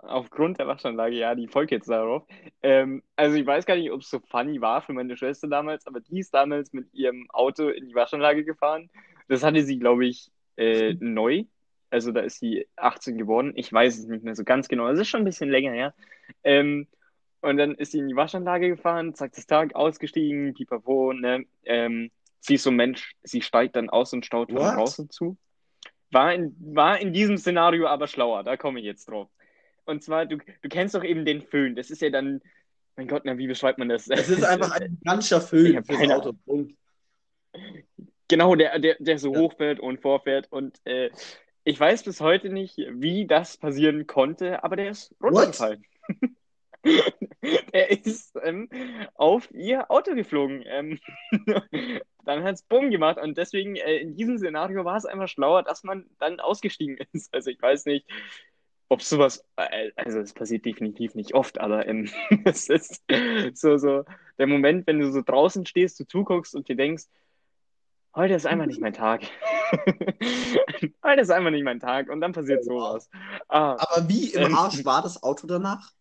aufgrund 0.07 0.59
der 0.59 0.67
Waschanlage, 0.67 1.15
ja, 1.15 1.35
die 1.35 1.47
folgt 1.47 1.71
jetzt 1.71 1.89
darauf. 1.89 2.23
Ähm, 2.61 3.03
also 3.15 3.35
ich 3.35 3.45
weiß 3.45 3.65
gar 3.65 3.75
nicht, 3.75 3.91
ob 3.91 4.01
es 4.01 4.09
so 4.09 4.19
funny 4.19 4.61
war 4.61 4.81
für 4.81 4.93
meine 4.93 5.17
Schwester 5.17 5.47
damals, 5.47 5.87
aber 5.87 5.99
die 5.99 6.19
ist 6.19 6.33
damals 6.33 6.73
mit 6.73 6.93
ihrem 6.93 7.29
Auto 7.31 7.69
in 7.69 7.87
die 7.87 7.95
Waschanlage 7.95 8.43
gefahren. 8.43 8.89
Das 9.27 9.43
hatte 9.43 9.63
sie, 9.63 9.79
glaube 9.79 10.05
ich, 10.05 10.31
äh, 10.57 10.95
neu. 10.99 11.45
Also 11.89 12.11
da 12.11 12.21
ist 12.21 12.39
sie 12.39 12.67
18 12.75 13.17
geworden. 13.17 13.53
Ich 13.55 13.71
weiß 13.71 13.97
es 13.97 14.07
nicht 14.07 14.23
mehr 14.23 14.35
so 14.35 14.43
ganz 14.43 14.67
genau. 14.67 14.87
Es 14.87 14.99
ist 14.99 15.09
schon 15.09 15.21
ein 15.21 15.25
bisschen 15.25 15.49
länger 15.49 15.71
her. 15.71 15.93
Ähm, 16.43 16.87
und 17.41 17.57
dann 17.57 17.75
ist 17.75 17.91
sie 17.91 17.99
in 17.99 18.07
die 18.07 18.15
Waschanlage 18.15 18.69
gefahren, 18.69 19.13
zack, 19.15 19.33
das 19.33 19.45
Tag, 19.45 19.75
ausgestiegen, 19.75 20.53
pipapo, 20.53 21.13
ne? 21.13 21.45
Ähm, 21.65 22.09
sie 22.39 22.55
ist 22.55 22.63
so 22.63 22.71
ein 22.71 22.77
Mensch, 22.77 23.15
sie 23.23 23.41
steigt 23.41 23.75
dann 23.75 23.89
aus 23.89 24.13
und 24.13 24.25
staut 24.25 24.49
von 24.49 24.61
draußen 24.61 25.09
zu. 25.09 25.37
War 26.09 26.33
in, 26.33 26.55
war 26.59 26.99
in 26.99 27.11
diesem 27.11 27.37
Szenario 27.37 27.87
aber 27.87 28.07
schlauer, 28.07 28.43
da 28.43 28.55
komme 28.55 28.79
ich 28.79 28.85
jetzt 28.85 29.09
drauf. 29.09 29.29
Und 29.85 30.03
zwar, 30.03 30.25
du, 30.25 30.37
du 30.37 30.69
kennst 30.69 30.95
doch 30.95 31.03
eben 31.03 31.25
den 31.25 31.41
Föhn. 31.41 31.75
Das 31.75 31.91
ist 31.91 32.01
ja 32.01 32.09
dann, 32.09 32.41
mein 32.95 33.07
Gott, 33.07 33.23
na, 33.25 33.37
wie 33.37 33.47
beschreibt 33.47 33.79
man 33.79 33.89
das? 33.89 34.07
Es 34.07 34.29
ist 34.29 34.43
einfach 34.43 34.71
ein 34.71 34.97
ganzer 35.03 35.41
Föhn 35.41 35.83
fürs 35.83 36.09
Auto. 36.09 36.33
Punkt. 36.45 36.73
Genau, 38.27 38.55
der, 38.55 38.79
der, 38.79 38.95
der 38.99 39.19
so 39.19 39.33
Ja. 39.33 39.39
hochfährt 39.41 39.79
und 39.79 40.01
vorfährt. 40.01 40.51
Und 40.51 40.79
äh, 40.85 41.09
ich 41.63 41.79
weiß 41.79 42.03
bis 42.03 42.21
heute 42.21 42.49
nicht, 42.49 42.77
wie 42.77 43.27
das 43.27 43.57
passieren 43.57 44.07
konnte, 44.07 44.63
aber 44.63 44.75
der 44.75 44.89
ist 44.89 45.15
runtergefallen. 45.21 45.85
er 47.71 47.91
ist 47.91 48.35
ähm, 48.43 48.69
auf 49.15 49.49
ihr 49.51 49.89
Auto 49.91 50.15
geflogen. 50.15 50.63
Ähm, 50.65 50.99
dann 52.25 52.43
hat 52.43 52.55
es 52.55 52.63
Bumm 52.63 52.89
gemacht 52.89 53.17
und 53.17 53.37
deswegen 53.37 53.75
äh, 53.75 53.97
in 53.97 54.15
diesem 54.15 54.37
Szenario 54.37 54.83
war 54.85 54.97
es 54.97 55.05
einfach 55.05 55.27
schlauer, 55.27 55.63
dass 55.63 55.83
man 55.83 56.05
dann 56.19 56.39
ausgestiegen 56.39 56.97
ist. 57.13 57.33
Also 57.33 57.51
ich 57.51 57.61
weiß 57.61 57.85
nicht, 57.85 58.05
ob 58.93 59.01
sowas, 59.01 59.43
äh, 59.57 59.91
also 59.95 60.19
es 60.19 60.33
passiert 60.33 60.65
definitiv 60.65 61.15
nicht 61.15 61.33
oft, 61.33 61.59
aber 61.59 61.87
ähm, 61.87 62.09
es 62.45 62.69
ist 62.69 63.03
so, 63.55 63.77
so 63.77 64.05
der 64.37 64.47
Moment, 64.47 64.87
wenn 64.87 64.99
du 64.99 65.11
so 65.11 65.21
draußen 65.21 65.65
stehst, 65.65 65.99
du 65.99 66.05
zuguckst 66.05 66.55
und 66.55 66.67
dir 66.69 66.75
denkst, 66.75 67.05
heute 68.15 68.35
ist 68.35 68.45
einfach 68.45 68.67
nicht 68.67 68.79
mein 68.79 68.93
Tag. 68.93 69.23
heute 71.03 71.21
ist 71.21 71.31
einfach 71.31 71.51
nicht 71.51 71.63
mein 71.63 71.79
Tag 71.79 72.09
und 72.09 72.21
dann 72.21 72.31
passiert 72.31 72.63
sowas. 72.63 73.09
Ah, 73.49 73.77
Aber 73.79 74.07
wie 74.07 74.29
im 74.31 74.45
Ähm. 74.45 74.55
Arsch 74.55 74.85
war 74.85 75.01
das 75.01 75.21
Auto 75.23 75.47
danach? 75.47 75.91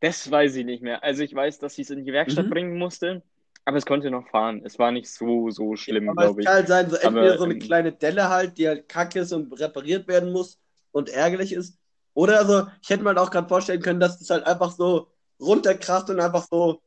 Das 0.00 0.30
weiß 0.30 0.56
ich 0.56 0.66
nicht 0.66 0.82
mehr. 0.82 1.02
Also 1.02 1.22
ich 1.22 1.34
weiß, 1.34 1.58
dass 1.58 1.76
sie 1.76 1.82
es 1.82 1.88
in 1.88 2.04
die 2.04 2.12
Werkstatt 2.12 2.46
Mhm. 2.46 2.50
bringen 2.50 2.78
musste. 2.78 3.22
Aber 3.66 3.78
es 3.78 3.86
konnte 3.86 4.10
noch 4.10 4.28
fahren. 4.28 4.62
Es 4.64 4.78
war 4.78 4.92
nicht 4.92 5.10
so, 5.10 5.50
so 5.50 5.74
schlimm, 5.76 6.08
es 6.08 6.16
glaube 6.16 6.40
ich. 6.40 6.46
kann 6.46 6.56
halt 6.56 6.68
sein, 6.68 6.90
so 6.90 6.96
entweder 6.96 7.30
Aber, 7.30 7.38
so 7.38 7.44
eine 7.44 7.54
ähm, 7.54 7.60
kleine 7.60 7.92
Delle 7.92 8.28
halt, 8.28 8.58
die 8.58 8.68
halt 8.68 8.88
kacke 8.88 9.20
ist 9.20 9.32
und 9.32 9.52
repariert 9.58 10.06
werden 10.06 10.32
muss 10.32 10.58
und 10.92 11.08
ärgerlich 11.08 11.52
ist. 11.52 11.78
Oder 12.12 12.44
so, 12.44 12.66
ich 12.82 12.90
hätte 12.90 13.02
mir 13.02 13.10
halt 13.10 13.18
auch 13.18 13.30
gerade 13.30 13.48
vorstellen 13.48 13.80
können, 13.80 14.00
dass 14.00 14.20
es 14.20 14.30
halt 14.30 14.44
einfach 14.46 14.70
so 14.70 15.10
runterkracht 15.40 16.10
und 16.10 16.20
einfach 16.20 16.46
so, 16.48 16.80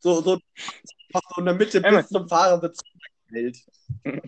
so, 0.00 0.20
so, 0.20 0.32
einfach 0.32 1.30
so 1.34 1.40
in 1.40 1.44
der 1.46 1.54
Mitte 1.54 1.80
bis 1.80 2.08
zum 2.08 2.28
Fahrersitz 2.28 2.80
hält. 3.30 3.58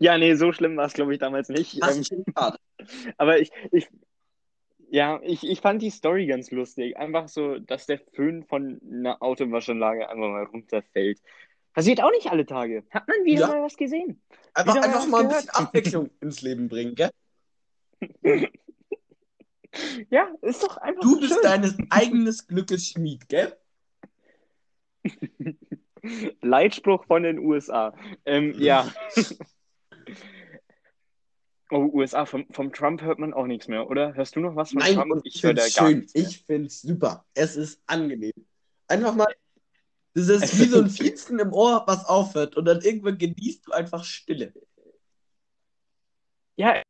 Ja, 0.00 0.18
nee, 0.18 0.34
so 0.34 0.52
schlimm 0.52 0.76
war 0.76 0.86
es, 0.86 0.94
glaube 0.94 1.12
ich, 1.12 1.20
damals 1.20 1.48
nicht. 1.48 1.78
Ähm, 1.82 2.24
aber 3.16 3.38
ich, 3.38 3.50
ich, 3.70 3.88
ja, 4.92 5.18
ich, 5.22 5.42
ich 5.42 5.60
fand 5.62 5.80
die 5.80 5.88
Story 5.88 6.26
ganz 6.26 6.50
lustig. 6.50 6.98
Einfach 6.98 7.26
so, 7.26 7.58
dass 7.58 7.86
der 7.86 7.98
Föhn 8.12 8.44
von 8.44 8.78
einer 8.90 9.22
Autowaschanlage 9.22 10.06
einfach 10.08 10.28
mal 10.28 10.44
runterfällt. 10.44 11.18
Passiert 11.72 12.02
auch 12.02 12.10
nicht 12.10 12.30
alle 12.30 12.44
Tage. 12.44 12.84
Hat 12.90 13.08
man 13.08 13.24
wieder 13.24 13.40
Ja. 13.40 13.46
mal 13.48 13.62
was 13.62 13.76
gesehen. 13.78 14.20
Einfach, 14.52 14.74
Wieder 14.74 14.84
einfach 14.84 15.06
mal 15.06 15.22
ein 15.22 15.28
bisschen 15.28 15.48
Abwechslung 15.50 16.10
ins 16.20 16.42
Leben 16.42 16.68
bringen, 16.68 16.94
gell? 16.94 17.10
Ja, 20.10 20.28
ist 20.42 20.62
doch 20.62 20.76
einfach 20.76 21.00
Du 21.00 21.18
bist 21.18 21.32
schön. 21.32 21.42
deines 21.42 21.74
eigenes 21.88 22.46
Glückes 22.46 22.88
Schmied, 22.90 23.26
gell? 23.30 23.56
Leitspruch 26.42 27.06
von 27.06 27.22
den 27.22 27.38
USA. 27.38 27.94
Ähm, 28.26 28.52
ja. 28.58 28.92
Oh, 31.74 31.88
USA, 31.94 32.26
vom, 32.26 32.44
vom 32.50 32.70
Trump 32.70 33.00
hört 33.00 33.18
man 33.18 33.32
auch 33.32 33.46
nichts 33.46 33.66
mehr, 33.66 33.88
oder? 33.88 34.12
Hörst 34.14 34.36
du 34.36 34.40
noch 34.40 34.54
was 34.56 34.72
von 34.72 34.80
Nein, 34.80 34.94
Trump? 34.94 35.22
ich 35.24 35.42
höre 35.42 35.50
finde 35.50 35.62
da 35.62 35.66
es 35.68 35.74
gar 35.74 35.88
schön. 35.88 35.98
nichts 36.00 36.14
mehr. 36.14 36.22
Ich 36.28 36.42
finde 36.44 36.66
es 36.66 36.82
super. 36.82 37.24
Es 37.32 37.56
ist 37.56 37.82
angenehm. 37.86 38.32
Einfach 38.88 39.14
mal, 39.14 39.34
das 40.14 40.28
ist 40.28 40.42
wie 40.60 40.64
so 40.64 40.80
ein 40.82 40.90
Fietzen 40.90 41.38
im 41.38 41.52
Ohr, 41.54 41.82
was 41.86 42.04
aufhört. 42.04 42.56
Und 42.58 42.66
dann 42.66 42.82
irgendwann 42.82 43.16
genießt 43.16 43.66
du 43.66 43.72
einfach 43.72 44.04
Stille. 44.04 44.52
Ja, 46.56 46.82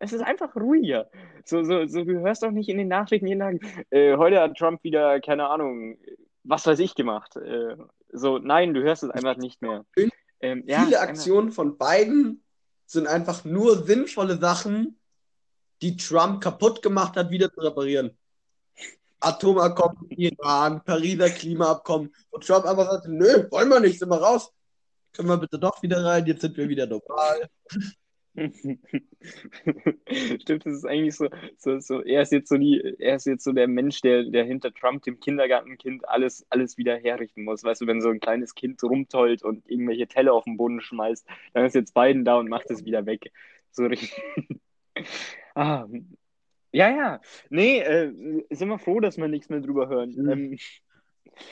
es 0.00 0.12
ist 0.12 0.22
einfach 0.22 0.54
ruhiger. 0.56 1.08
So, 1.44 1.62
so, 1.62 1.86
so, 1.86 2.02
du 2.04 2.18
hörst 2.20 2.42
doch 2.42 2.50
nicht 2.50 2.68
in 2.68 2.78
den 2.78 2.88
Nachrichten 2.88 3.28
jeden 3.28 3.38
Tag, 3.38 3.56
äh, 3.90 4.16
heute 4.16 4.40
hat 4.40 4.56
Trump 4.56 4.82
wieder, 4.82 5.20
keine 5.20 5.48
Ahnung, 5.48 5.96
was 6.42 6.66
weiß 6.66 6.80
ich 6.80 6.96
gemacht. 6.96 7.36
Äh, 7.36 7.76
so, 8.12 8.38
nein, 8.38 8.74
du 8.74 8.82
hörst 8.82 9.04
es 9.04 9.10
einfach 9.10 9.36
nicht 9.36 9.62
mehr. 9.62 9.84
Ähm, 10.40 10.64
ja, 10.66 10.80
Viele 10.84 10.98
einfach- 10.98 11.08
Aktionen 11.10 11.52
von 11.52 11.78
Biden 11.78 12.42
sind 12.86 13.06
einfach 13.06 13.44
nur 13.44 13.84
sinnvolle 13.84 14.38
Sachen, 14.38 14.98
die 15.82 15.96
Trump 15.96 16.42
kaputt 16.42 16.82
gemacht 16.82 17.16
hat, 17.16 17.30
wieder 17.30 17.52
zu 17.52 17.60
reparieren. 17.60 18.16
Atomabkommen 19.20 20.10
Iran, 20.10 20.82
Pariser 20.84 21.30
Klimaabkommen. 21.30 22.14
Und 22.30 22.46
Trump 22.46 22.64
einfach 22.64 22.90
sagte, 22.90 23.10
nö, 23.10 23.50
wollen 23.50 23.68
wir 23.68 23.80
nicht, 23.80 23.98
sind 23.98 24.08
wir 24.08 24.22
raus. 24.22 24.52
Können 25.12 25.28
wir 25.28 25.38
bitte 25.38 25.58
doch 25.58 25.82
wieder 25.82 26.04
rein, 26.04 26.26
jetzt 26.26 26.42
sind 26.42 26.56
wir 26.56 26.68
wieder 26.68 26.86
normal. 26.86 27.48
Stimmt, 30.40 30.66
das 30.66 30.74
ist 30.74 30.84
eigentlich 30.84 31.16
so, 31.16 31.28
so, 31.56 31.78
so, 31.78 32.02
er 32.02 32.22
ist 32.22 32.32
jetzt 32.32 32.48
so 32.48 32.58
die, 32.58 32.96
er 32.98 33.16
ist 33.16 33.26
jetzt 33.26 33.44
so 33.44 33.52
der 33.52 33.66
Mensch, 33.66 34.00
der, 34.02 34.24
der 34.24 34.44
hinter 34.44 34.72
Trump, 34.74 35.02
dem 35.04 35.20
Kindergartenkind, 35.20 36.06
alles, 36.08 36.46
alles 36.50 36.76
wieder 36.76 36.96
herrichten 36.96 37.44
muss. 37.44 37.64
Weißt 37.64 37.80
du, 37.80 37.86
wenn 37.86 38.02
so 38.02 38.10
ein 38.10 38.20
kleines 38.20 38.54
Kind 38.54 38.82
rumtollt 38.82 39.42
und 39.42 39.68
irgendwelche 39.70 40.06
Teller 40.06 40.34
auf 40.34 40.44
den 40.44 40.58
Boden 40.58 40.80
schmeißt, 40.80 41.26
dann 41.54 41.64
ist 41.64 41.74
jetzt 41.74 41.94
Biden 41.94 42.24
da 42.24 42.36
und 42.36 42.48
macht 42.48 42.70
es 42.70 42.84
wieder 42.84 43.06
weg. 43.06 43.32
So 43.70 43.86
richtig. 43.86 44.12
ah, 45.54 45.86
ja, 46.72 46.90
ja. 46.90 47.20
Nee, 47.48 47.80
äh, 47.80 48.12
sind 48.50 48.68
wir 48.68 48.78
froh, 48.78 49.00
dass 49.00 49.16
wir 49.16 49.28
nichts 49.28 49.48
mehr 49.48 49.60
drüber 49.60 49.88
hören. 49.88 50.14
Mhm. 50.14 50.30
Ähm, 50.30 50.58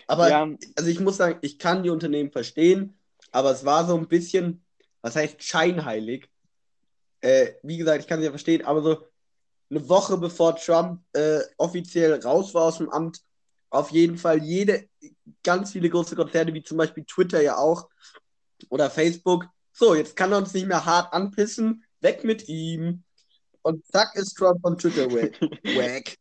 Aber 0.07 0.29
ja, 0.29 0.49
also 0.77 0.91
ich 0.91 1.01
muss 1.01 1.17
sagen, 1.17 1.39
ich 1.43 1.59
kann 1.59 1.83
die 1.83 1.91
Unternehmen 1.91 2.31
verstehen, 2.31 2.99
aber 3.33 3.51
es 3.51 3.65
war 3.65 3.87
so 3.87 3.97
ein 3.97 4.09
bisschen, 4.09 4.65
was 5.03 5.17
heißt 5.17 5.43
scheinheilig. 5.43 6.29
Äh, 7.25 7.55
wie 7.63 7.79
gesagt, 7.79 8.03
ich 8.03 8.07
kann 8.07 8.21
sie 8.21 8.27
ja 8.27 8.31
verstehen, 8.31 8.67
aber 8.67 8.83
so 8.83 9.07
eine 9.71 9.89
Woche 9.89 10.19
bevor 10.19 10.57
Trump 10.57 11.01
äh, 11.15 11.41
offiziell 11.57 12.21
raus 12.21 12.53
war 12.53 12.65
aus 12.65 12.77
dem 12.77 12.91
Amt, 12.91 13.23
auf 13.71 13.91
jeden 13.91 14.19
Fall 14.19 14.43
jede, 14.43 14.91
ganz 15.43 15.73
viele 15.73 15.89
große 15.89 16.17
Konzerne, 16.17 16.53
wie 16.53 16.63
zum 16.63 16.77
Beispiel 16.77 17.03
Twitter 17.07 17.41
ja 17.41 17.57
auch 17.57 17.89
oder 18.69 18.91
Facebook. 18.91 19.47
So, 19.73 19.95
jetzt 19.95 20.17
kann 20.17 20.33
er 20.33 20.39
uns 20.39 20.53
nicht 20.53 20.67
mehr 20.67 20.85
hart 20.85 21.15
anpissen, 21.15 21.85
weg 22.01 22.25
mit 22.25 22.47
ihm. 22.47 23.05
Und 23.63 23.87
zack 23.87 24.15
ist 24.17 24.35
Trump 24.35 24.61
von 24.61 24.77
Twitter 24.77 25.11
weg. 25.11 25.41
Wack. 25.65 26.19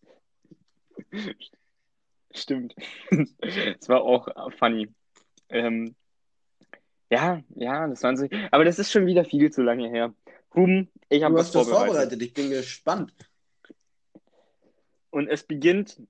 Stimmt. 2.32 2.76
Es 3.42 3.90
war 3.90 4.04
auch 4.04 4.30
funny. 4.58 4.88
Ähm, 5.50 5.96
ja, 7.10 7.42
ja, 7.56 7.88
das 7.90 8.02
waren 8.04 8.16
so. 8.16 8.26
Aber 8.52 8.64
das 8.64 8.80
ist 8.80 8.90
schon 8.90 9.06
wieder 9.06 9.26
viel 9.26 9.52
zu 9.52 9.62
lange 9.62 9.90
her. 9.90 10.14
Ruben, 10.56 10.90
ich 11.10 11.24
habe 11.24 11.34
Du 11.36 11.40
was 11.40 11.50
vorbereitet. 11.52 11.86
vorbereitet, 11.88 12.22
ich 12.22 12.34
bin 12.34 12.50
gespannt. 12.50 13.14
Und 15.10 15.28
es 15.28 15.44
beginnt 15.44 16.02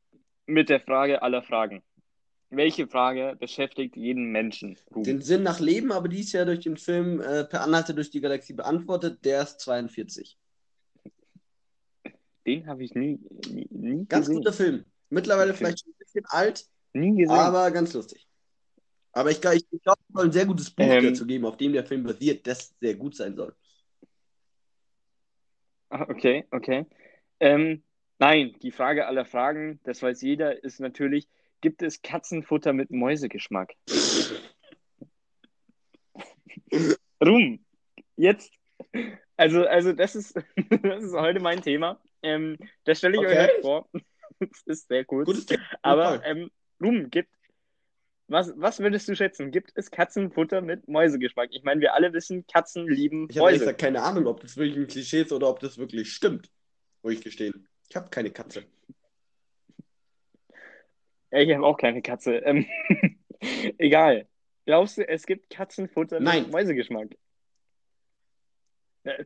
mit 0.46 0.70
der 0.70 0.80
Frage 0.80 1.22
aller 1.22 1.42
Fragen. 1.44 1.84
Welche 2.50 2.88
Frage 2.88 3.36
beschäftigt 3.40 3.96
jeden 3.96 4.32
Menschen? 4.32 4.78
Ruben? 4.92 5.04
Den 5.04 5.22
Sinn 5.22 5.44
nach 5.44 5.60
Leben, 5.60 5.92
aber 5.92 6.08
die 6.08 6.20
ist 6.20 6.34
ja 6.34 6.46
durch 6.46 6.60
den 6.60 6.78
Film 6.78 7.20
äh, 7.20 7.46
Per 7.46 7.62
Anhalter 7.62 7.94
durch 7.94 8.12
die 8.12 8.22
Galaxie 8.22 8.54
beantwortet. 8.54 9.26
Der 9.26 9.42
ist 9.44 9.60
42. 9.62 10.38
Den 12.46 12.68
habe 12.68 12.84
ich 12.84 12.94
nie, 12.94 13.20
nie, 13.50 13.68
nie 13.72 14.06
Ganz 14.06 14.28
gesehen. 14.28 14.36
guter 14.42 14.54
Film. 14.54 14.86
Mittlerweile 15.10 15.52
Okay. 15.52 15.58
vielleicht 15.60 15.80
schon 15.82 15.92
ein 15.94 15.98
bisschen 16.00 16.26
alt, 16.28 16.66
Nie 16.94 17.16
gesehen. 17.16 17.30
aber 17.32 17.72
ganz 17.72 17.94
lustig. 17.94 18.28
Aber 19.14 19.32
ich, 19.32 19.38
ich 19.38 19.82
glaube, 19.82 20.00
es 20.10 20.14
soll 20.14 20.26
ein 20.26 20.32
sehr 20.32 20.46
gutes 20.46 20.70
Buch 20.72 20.84
Ähm. 20.86 21.06
dazu 21.06 21.26
geben, 21.26 21.46
auf 21.46 21.58
dem 21.58 21.72
der 21.74 21.86
Film 21.86 22.04
basiert, 22.04 22.46
das 22.46 22.74
sehr 22.82 22.96
gut 22.96 23.16
sein 23.16 23.36
soll. 23.36 23.56
Ah, 25.94 26.08
Okay, 26.10 26.44
okay. 26.50 26.88
Ähm, 27.40 27.84
nein, 28.18 28.56
die 28.64 28.72
Frage 28.72 29.06
aller 29.06 29.26
Fragen, 29.26 29.80
das 29.84 30.02
weiß 30.02 30.24
jeder, 30.24 30.64
ist 30.64 30.80
natürlich, 30.80 31.28
gibt 31.62 31.84
es 31.84 32.02
Katzenfutter 32.02 32.74
mit 32.74 32.90
Mäusegeschmack? 32.90 33.74
Rum, 37.24 37.64
jetzt, 38.16 38.52
also, 39.38 39.68
also 39.68 39.94
das 39.94 40.16
ist, 40.16 40.36
das 40.82 41.04
ist 41.04 41.14
heute 41.14 41.40
mein 41.40 41.62
Thema. 41.62 42.02
Ähm, 42.24 42.58
das 42.86 42.98
stelle 42.98 43.18
ich 43.18 43.20
euch 43.20 43.28
Okay. 43.28 43.44
heute 43.44 43.62
vor. 43.62 43.88
Das 44.40 44.64
ist 44.66 44.88
sehr 44.88 45.06
cool. 45.12 45.26
Gutes 45.26 45.46
Thema. 45.46 45.62
Aber 45.84 46.26
ähm, 46.26 46.50
Rum, 46.82 47.12
gibt, 47.12 47.30
was, 48.34 48.52
was 48.58 48.80
würdest 48.80 49.08
du 49.08 49.16
schätzen? 49.16 49.52
Gibt 49.52 49.72
es 49.76 49.92
Katzenfutter 49.92 50.62
mit 50.62 50.88
Mäusegeschmack? 50.88 51.50
Ich 51.52 51.64
meine, 51.64 51.80
wir 51.80 51.94
alle 51.94 52.12
wissen, 52.12 52.46
Katzen 52.48 52.88
lieben 52.88 53.28
Ich 53.30 53.38
habe 53.38 53.52
Mäuse. 53.52 53.60
gesagt 53.60 53.80
keine 53.80 54.02
Ahnung, 54.02 54.28
ob 54.28 54.42
das 54.42 54.58
wirklich 54.58 54.76
ein 54.78 54.88
Klischee 54.88 55.22
ist 55.22 55.32
oder 55.32 55.48
ob 55.48 55.60
das 55.60 55.78
wirklich 55.78 56.12
stimmt. 56.12 56.50
Muss 57.04 57.14
ich 57.14 57.22
gestehen. 57.22 57.68
Ich 57.90 57.96
habe 57.96 58.10
keine 58.10 58.32
Katze. 58.32 58.66
Ja, 61.32 61.40
ich 61.40 61.54
habe 61.54 61.66
auch 61.66 61.78
keine 61.78 62.02
Katze. 62.02 62.36
Ähm, 62.38 62.66
egal. 63.78 64.28
Glaubst 64.66 64.98
du, 64.98 65.08
es 65.08 65.26
gibt 65.26 65.50
Katzenfutter 65.50 66.20
Nein. 66.20 66.44
mit 66.44 66.52
Mäusegeschmack? 66.52 67.16
Äh, 69.04 69.24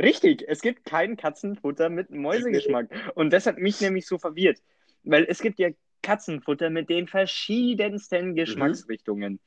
Richtig, 0.00 0.44
es 0.46 0.60
gibt 0.60 0.84
kein 0.84 1.16
Katzenfutter 1.16 1.88
mit 1.88 2.10
Mäusegeschmack. 2.10 2.88
Und 3.16 3.32
das 3.32 3.46
hat 3.46 3.58
mich 3.58 3.80
nämlich 3.80 4.06
so 4.06 4.16
verwirrt. 4.18 4.62
Weil 5.02 5.24
es 5.28 5.40
gibt 5.40 5.58
ja 5.58 5.70
Katzenfutter 6.02 6.70
mit 6.70 6.88
den 6.88 7.08
verschiedensten 7.08 8.34
Geschmacksrichtungen. 8.34 9.40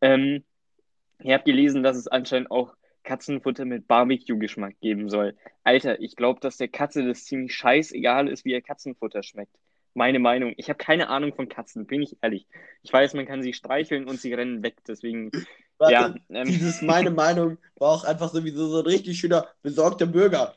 Ähm, 0.00 0.44
ich 1.18 1.32
habe 1.32 1.44
gelesen, 1.44 1.82
dass 1.82 1.96
es 1.96 2.08
anscheinend 2.08 2.50
auch 2.50 2.74
Katzenfutter 3.04 3.64
mit 3.64 3.88
Barbecue-Geschmack 3.88 4.80
geben 4.80 5.08
soll. 5.08 5.36
Alter, 5.64 6.00
ich 6.00 6.16
glaube, 6.16 6.40
dass 6.40 6.56
der 6.56 6.68
Katze 6.68 7.06
das 7.06 7.24
ziemlich 7.24 7.54
scheißegal 7.54 8.28
ist, 8.28 8.44
wie 8.44 8.52
ihr 8.52 8.62
Katzenfutter 8.62 9.22
schmeckt. 9.22 9.54
Meine 9.94 10.18
Meinung. 10.18 10.54
Ich 10.56 10.68
habe 10.68 10.78
keine 10.78 11.08
Ahnung 11.08 11.34
von 11.34 11.48
Katzen, 11.48 11.86
bin 11.86 12.02
ich 12.02 12.16
ehrlich. 12.22 12.46
Ich 12.82 12.92
weiß, 12.92 13.14
man 13.14 13.26
kann 13.26 13.42
sie 13.42 13.52
streicheln 13.52 14.08
und 14.08 14.20
sie 14.20 14.32
rennen 14.32 14.62
weg, 14.62 14.76
deswegen, 14.86 15.30
Warte, 15.82 15.92
ja. 15.94 16.14
Ähm, 16.28 16.46
Dieses 16.46 16.80
meine 16.80 17.10
Meinung 17.10 17.58
war 17.76 17.90
auch 17.90 18.04
einfach 18.04 18.30
sowieso 18.30 18.68
so 18.68 18.78
ein 18.78 18.86
richtig 18.86 19.18
schöner, 19.18 19.48
besorgter 19.62 20.06
Bürger. 20.06 20.54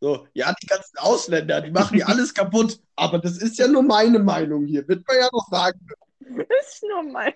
So, 0.00 0.28
ja, 0.32 0.54
die 0.62 0.66
ganzen 0.66 0.96
Ausländer, 0.98 1.60
die 1.60 1.70
machen 1.70 1.96
hier 1.96 2.08
alles 2.08 2.32
kaputt. 2.32 2.80
Aber 2.94 3.18
das 3.18 3.38
ist 3.38 3.58
ja 3.58 3.66
nur 3.66 3.82
meine 3.82 4.18
Meinung 4.20 4.64
hier, 4.64 4.86
wird 4.86 5.06
man 5.06 5.16
ja 5.18 5.28
noch 5.32 5.48
sagen. 5.50 5.80
Das 6.20 6.74
ist 6.74 6.82
nur 6.82 7.02
mein. 7.02 7.32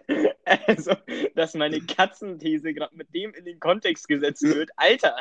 Also, 0.66 0.92
dass 1.34 1.54
meine 1.54 1.80
Katzenthese 1.80 2.74
gerade 2.74 2.94
mit 2.94 3.14
dem 3.14 3.32
in 3.32 3.44
den 3.44 3.58
Kontext 3.58 4.06
gesetzt 4.06 4.42
wird. 4.42 4.70
Alter! 4.76 5.16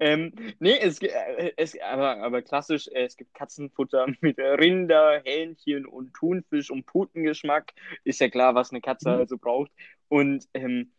ähm, 0.00 0.32
nee, 0.58 0.78
es, 0.78 1.00
äh, 1.02 1.52
es, 1.56 1.78
aber, 1.80 2.18
aber 2.22 2.42
klassisch, 2.42 2.88
äh, 2.88 3.04
es 3.04 3.16
gibt 3.16 3.34
Katzenfutter 3.34 4.06
mit 4.20 4.38
Rinder, 4.38 5.20
Hähnchen 5.24 5.86
und 5.86 6.14
Thunfisch 6.14 6.70
und 6.70 6.86
Putengeschmack. 6.86 7.72
Ist 8.04 8.20
ja 8.20 8.28
klar, 8.30 8.54
was 8.54 8.70
eine 8.70 8.80
Katze 8.80 9.10
Mhm. 9.10 9.18
also 9.18 9.38
braucht. 9.38 9.70
Und 10.08 10.48
ähm, 10.54 10.92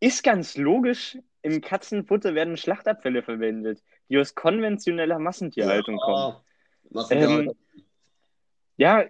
ist 0.00 0.22
ganz 0.22 0.56
logisch, 0.56 1.18
im 1.44 1.60
Katzenfutter 1.60 2.34
werden 2.34 2.56
Schlachtabfälle 2.56 3.22
verwendet, 3.22 3.82
die 4.08 4.18
aus 4.18 4.34
konventioneller 4.34 5.18
Massentierhaltung 5.18 5.98
kommen. 5.98 6.36
Ja, 6.90 7.10
wir 7.10 7.28
Ähm. 7.28 7.52
Ja, 8.76 9.04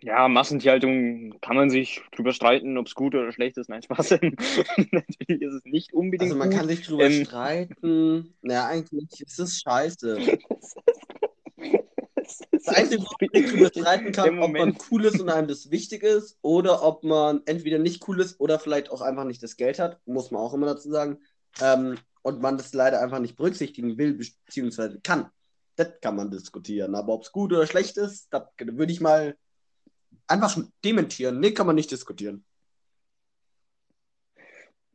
ja, 0.00 0.28
Massentierhaltung 0.28 1.40
kann 1.40 1.56
man 1.56 1.70
sich 1.70 2.02
drüber 2.12 2.32
streiten, 2.32 2.76
ob 2.78 2.86
es 2.86 2.94
gut 2.94 3.14
oder 3.14 3.32
schlecht 3.32 3.56
ist. 3.58 3.68
Nein, 3.68 3.82
Spaß. 3.82 4.10
Natürlich 4.90 5.42
ist 5.42 5.54
es 5.54 5.64
nicht 5.64 5.92
unbedingt 5.92 6.30
Also 6.30 6.36
man 6.36 6.50
gut. 6.50 6.58
kann 6.58 6.68
sich 6.68 6.82
drüber 6.86 7.04
Ähm, 7.04 7.24
streiten. 7.24 8.34
Naja, 8.42 8.66
eigentlich 8.66 9.20
ist 9.20 9.38
es 9.38 9.60
scheiße. 9.60 10.18
Das 12.64 12.76
Einzige, 12.76 13.02
wo 13.02 13.06
man 13.20 13.42
sich 13.42 13.52
drüber 13.52 13.68
streiten 13.68 14.04
Der 14.12 14.12
kann, 14.12 14.38
ob 14.38 14.52
man 14.52 14.76
cool 14.90 15.04
ist 15.04 15.20
und 15.20 15.28
einem 15.28 15.48
das 15.48 15.70
wichtig 15.70 16.02
ist, 16.02 16.38
oder 16.42 16.82
ob 16.82 17.04
man 17.04 17.42
entweder 17.44 17.78
nicht 17.78 18.06
cool 18.08 18.20
ist 18.20 18.40
oder 18.40 18.58
vielleicht 18.58 18.90
auch 18.90 19.02
einfach 19.02 19.24
nicht 19.24 19.42
das 19.42 19.56
Geld 19.56 19.78
hat, 19.78 20.00
muss 20.06 20.30
man 20.30 20.40
auch 20.40 20.54
immer 20.54 20.66
dazu 20.66 20.90
sagen. 20.90 21.18
Ähm, 21.60 21.98
und 22.22 22.40
man 22.40 22.56
das 22.56 22.72
leider 22.72 23.02
einfach 23.02 23.18
nicht 23.18 23.36
berücksichtigen 23.36 23.98
will, 23.98 24.14
beziehungsweise 24.14 24.98
kann. 25.02 25.30
Das 25.76 26.00
kann 26.00 26.16
man 26.16 26.30
diskutieren. 26.30 26.94
Aber 26.94 27.12
ob 27.12 27.22
es 27.22 27.32
gut 27.32 27.52
oder 27.52 27.66
schlecht 27.66 27.98
ist, 27.98 28.28
das 28.32 28.44
würde 28.58 28.92
ich 28.92 29.00
mal 29.00 29.36
einfach 30.26 30.56
dementieren. 30.82 31.40
Nee, 31.40 31.52
kann 31.52 31.66
man 31.66 31.76
nicht 31.76 31.90
diskutieren. 31.90 32.44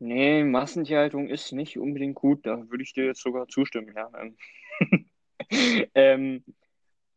Nee, 0.00 0.42
Massentierhaltung 0.44 1.28
ist 1.28 1.52
nicht 1.52 1.78
unbedingt 1.78 2.16
gut. 2.16 2.46
Da 2.46 2.68
würde 2.68 2.82
ich 2.82 2.94
dir 2.94 3.04
jetzt 3.04 3.22
sogar 3.22 3.46
zustimmen, 3.46 3.94
ja. 3.94 4.10
Ähm, 4.18 4.36
ähm, 5.94 6.44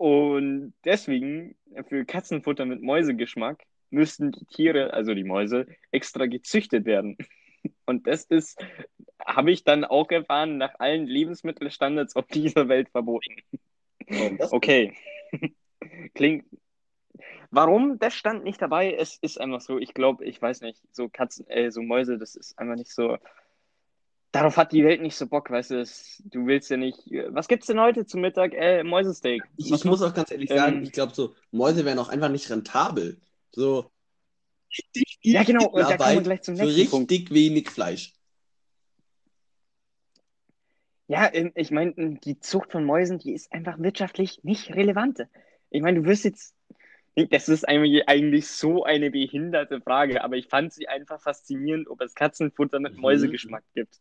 und 0.04 0.74
deswegen, 0.84 1.56
für 1.88 2.04
Katzenfutter 2.04 2.66
mit 2.66 2.82
Mäusegeschmack, 2.82 3.63
müssten 3.89 4.34
die 4.34 4.44
Tiere, 4.48 4.92
also 4.92 5.13
die 5.13 5.24
Mäuse, 5.24 5.66
extra 5.92 6.26
gezüchtet 6.26 6.84
werden. 6.84 7.16
Und 7.86 8.06
das 8.06 8.26
ist, 8.26 8.62
habe 9.26 9.54
ich 9.54 9.63
dann 9.63 9.86
auch 9.86 10.12
erfahren, 10.12 10.58
nach 10.58 10.78
allen 10.80 11.08
Lebensmittelstandards 11.08 12.18
auf 12.18 12.28
dieser 12.28 12.68
Welt 12.68 12.89
verboten. 12.89 13.34
Das? 14.39 14.52
Okay. 14.52 14.94
Klingt. 16.16 16.48
Warum? 17.50 17.98
Das 17.98 18.13
stand 18.13 18.44
nicht 18.44 18.62
dabei. 18.62 18.94
Es 18.94 19.16
ist 19.22 19.39
einfach 19.39 19.62
so, 19.62 19.80
ich 19.80 19.94
glaube, 19.94 20.26
ich 20.26 20.42
weiß 20.42 20.63
nicht, 20.63 20.82
so 20.92 21.08
Katzen, 21.08 21.48
äh, 21.48 21.72
so 21.72 21.82
Mäuse, 21.82 22.18
das 22.18 22.36
ist 22.36 22.60
einfach 22.60 22.76
nicht 22.76 22.92
so. 22.92 23.18
Darauf 24.34 24.58
hat 24.58 24.72
die 24.72 24.84
Welt 24.84 25.00
nicht 25.00 25.15
so 25.15 25.28
Bock, 25.28 25.52
weißt 25.52 25.69
du, 25.69 25.86
du 26.26 26.48
willst 26.48 26.72
ja 26.72 26.78
nicht. 26.78 26.98
Was 27.30 27.48
gibt's 27.48 27.67
denn 27.67 27.80
heute 27.80 28.08
zum 28.08 28.22
Mittag? 28.22 28.56
Äh, 28.56 28.84
Mäusesteak. 28.84 29.43
Ich, 29.58 29.72
ich 29.72 29.86
muss 29.86 30.02
auch 30.02 30.12
ganz 30.15 30.32
ehrlich 30.32 30.50
sagen, 30.50 30.78
Ähm, 30.78 30.84
ich 30.84 30.91
glaube, 30.91 31.13
so 31.13 31.36
Mäuse 31.52 31.86
wären 31.86 32.00
auch 32.00 32.10
einfach 32.10 32.30
nicht 32.30 32.50
rentabel. 32.50 33.22
So 33.52 33.91
richtig 34.76 35.19
viel 35.22 35.34
Ja, 35.36 35.43
genau, 35.43 35.67
und 35.67 35.82
da 35.82 35.98
kommen 35.98 36.15
wir 36.15 36.22
gleich 36.24 36.41
zum 36.41 36.56
nächsten 36.56 36.74
richtig 36.74 36.89
Punkt. 36.89 37.32
wenig 37.32 37.69
Fleisch. 37.69 38.13
Ja, 41.08 41.32
ähm, 41.32 41.52
ich 41.54 41.69
meine, 41.69 41.93
die 42.24 42.39
Zucht 42.39 42.72
von 42.72 42.86
Mäusen, 42.86 43.19
die 43.19 43.34
ist 43.34 43.54
einfach 43.54 43.78
wirtschaftlich 43.78 44.43
nicht 44.43 44.72
relevant. 44.72 45.28
Ich 45.69 45.84
meine, 45.84 46.02
du 46.02 46.08
wirst 46.08 46.24
jetzt. 46.24 46.56
Das 47.15 47.47
ist 47.47 47.67
eigentlich 47.67 48.47
so 48.47 48.84
eine 48.86 49.12
behinderte 49.12 49.82
Frage, 49.82 50.23
aber 50.23 50.36
ich 50.36 50.47
fand 50.47 50.73
sie 50.73 50.88
einfach 50.88 51.21
faszinierend, 51.21 51.88
ob 51.88 52.02
es 52.02 52.15
Katzenfutter 52.15 52.80
mit 52.80 52.95
Mhm. 52.95 53.02
Mäusegeschmack 53.02 53.63
gibt. 53.76 53.99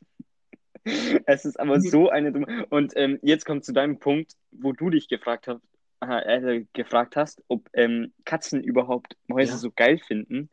Es 1.26 1.44
ist 1.44 1.60
aber 1.60 1.80
so 1.80 2.08
eine 2.10 2.32
dumme. 2.32 2.66
Und 2.70 2.92
ähm, 2.96 3.18
jetzt 3.22 3.44
kommt 3.44 3.64
zu 3.64 3.72
deinem 3.72 3.98
Punkt, 4.00 4.32
wo 4.50 4.72
du 4.72 4.90
dich 4.90 5.06
gefragt 5.08 5.46
hast, 5.46 5.62
äh, 6.00 6.64
gefragt 6.72 7.14
hast, 7.14 7.40
ob 7.46 7.68
ähm, 7.74 8.12
Katzen 8.24 8.64
überhaupt 8.64 9.16
Mäuse 9.28 9.52
Ja. 9.52 9.58
so 9.58 9.70
geil 9.70 9.98
finden. 9.98 10.50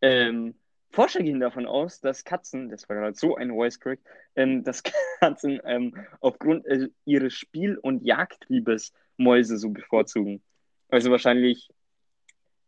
Ähm, 0.00 0.54
Forscher 0.90 1.22
gehen 1.22 1.38
davon 1.38 1.66
aus, 1.66 2.00
dass 2.00 2.24
Katzen, 2.24 2.68
das 2.68 2.88
war 2.88 2.96
gerade 2.96 3.14
so 3.14 3.36
ein 3.36 3.50
Voice 3.50 3.78
Crack, 3.78 4.00
ähm, 4.34 4.64
dass 4.64 4.82
Katzen 5.20 5.60
ähm, 5.64 5.94
aufgrund 6.20 6.66
äh, 6.66 6.88
ihres 7.04 7.34
Spiel- 7.34 7.78
und 7.78 8.04
Jagdtriebes 8.04 8.92
Mäuse 9.18 9.56
so 9.56 9.70
bevorzugen. 9.70 10.42
Also 10.88 11.12
wahrscheinlich 11.12 11.68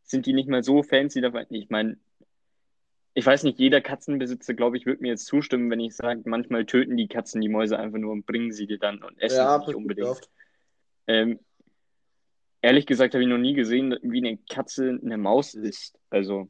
sind 0.05 0.27
die 0.27 0.33
nicht 0.33 0.49
mal 0.49 0.62
so 0.62 0.83
fancy 0.83 1.21
davon. 1.21 1.47
Ich 1.51 1.71
meine, 1.71 1.97
ich 3.15 3.27
weiß 3.27 3.45
nicht, 3.45 3.59
jeder 3.59 3.81
Katzenbesitzer, 3.81 4.55
glaube 4.55 4.77
ich, 4.77 4.87
wird 4.87 5.01
mir 5.01 5.09
jetzt 5.09 5.27
zustimmen, 5.27 5.71
wenn 5.71 5.81
ich 5.81 5.95
sage, 5.95 6.23
manchmal 6.25 6.65
töten 6.65 6.97
die 6.97 7.09
Katzen 7.09 7.41
die 7.41 7.49
Mäuse 7.49 7.79
einfach 7.79 7.99
nur 7.99 8.12
und 8.12 8.27
bringen 8.27 8.53
sie 8.53 8.67
dir 8.67 8.79
dann 8.79 9.03
und 9.03 9.21
essen 9.21 9.37
Ja, 9.37 9.59
sie 9.61 9.67
nicht 9.67 9.75
unbedingt. 9.77 10.31
Ähm, 11.07 11.38
ehrlich 12.62 12.87
gesagt 12.87 13.15
habe 13.15 13.23
ich 13.23 13.29
noch 13.29 13.38
nie 13.38 13.55
gesehen, 13.55 13.99
wie 14.03 14.19
eine 14.19 14.38
Katze 14.49 14.99
eine 15.03 15.19
Maus 15.19 15.55
isst. 15.55 15.99
Also, 16.11 16.49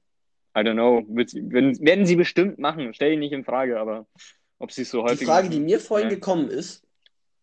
I 0.57 0.61
don't 0.61 0.75
know. 0.75 1.05
Sie, 1.27 1.51
werden, 1.51 2.07
sie 2.07 2.17
bestimmt 2.17 2.59
machen. 2.59 2.93
Stell 2.95 3.13
ich 3.13 3.19
nicht 3.19 3.33
in 3.33 3.45
Frage, 3.45 3.81
aber 3.81 4.07
ob 4.59 4.71
sie 4.71 4.83
es 4.83 4.91
so 4.91 5.03
häufig 5.03 5.21
Die 5.21 5.25
Frage, 5.25 5.49
die 5.49 5.57
machen, 5.57 5.65
mir 5.65 5.81
vorhin 5.81 6.11
ja. 6.11 6.15
gekommen 6.15 6.49
ist, 6.49 6.85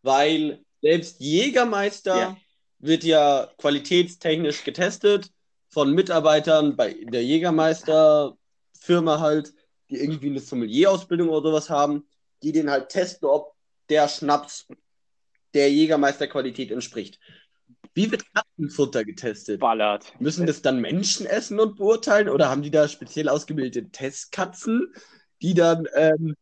weil 0.04 0.63
selbst 0.82 1.19
Jägermeister 1.19 2.15
Ja. 2.17 2.38
wird 2.78 3.04
ja 3.04 3.50
qualitätstechnisch 3.58 4.63
getestet 4.63 5.32
von 5.69 5.93
Mitarbeitern 5.93 6.75
bei 6.75 6.93
der 6.93 7.23
Jägermeister-Firma 7.23 9.19
halt, 9.19 9.53
die 9.89 9.97
irgendwie 9.97 10.29
eine 10.29 10.39
Sommelier-Ausbildung 10.39 11.29
oder 11.29 11.49
sowas 11.49 11.69
haben, 11.69 12.08
die 12.43 12.51
den 12.51 12.69
halt 12.69 12.89
testen, 12.89 13.27
ob 13.27 13.53
der 13.89 14.08
Schnaps 14.08 14.67
der 15.53 15.71
Jägermeister-Qualität 15.71 16.71
entspricht. 16.71 17.19
Wie 17.93 18.12
wird 18.12 18.23
Katzenfutter 18.34 19.03
getestet? 19.03 19.60
ballert. 19.60 20.13
Müssen 20.19 20.45
das 20.45 20.62
dann 20.62 20.79
Menschen 20.79 21.25
essen 21.25 21.60
und 21.60 21.75
beurteilen 21.77 22.29
oder 22.29 22.49
haben 22.49 22.62
die 22.62 22.71
da 22.71 22.88
speziell 22.88 23.29
ausgebildete 23.29 23.89
Testkatzen, 23.89 24.93
die 25.41 25.53
dann 25.53 25.88
ähm, 25.95 26.36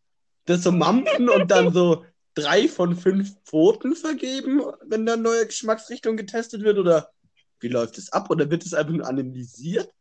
das 0.45 0.63
so 0.63 0.71
mampfen 0.71 1.29
und 1.29 1.49
dann 1.49 1.71
so 1.73 2.05
drei 2.33 2.67
von 2.67 2.95
fünf 2.95 3.35
Pfoten 3.43 3.95
vergeben, 3.95 4.61
wenn 4.85 5.05
da 5.05 5.17
neue 5.17 5.47
Geschmacksrichtung 5.47 6.17
getestet 6.17 6.63
wird? 6.63 6.77
Oder 6.77 7.11
wie 7.59 7.67
läuft 7.67 7.97
es 7.97 8.11
ab? 8.11 8.29
Oder 8.29 8.49
wird 8.49 8.65
es 8.65 8.73
einfach 8.73 8.93
nur 8.93 9.07
analysiert? 9.07 9.91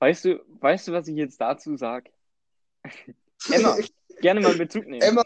Weißt 0.00 0.24
du, 0.24 0.44
weißt 0.60 0.88
du, 0.88 0.92
was 0.92 1.08
ich 1.08 1.16
jetzt 1.16 1.40
dazu 1.40 1.76
sage? 1.76 2.10
Emma, 3.50 3.76
gerne 4.20 4.40
mal 4.40 4.54
Bezug 4.54 4.86
nehmen. 4.86 5.02
Emma, 5.02 5.22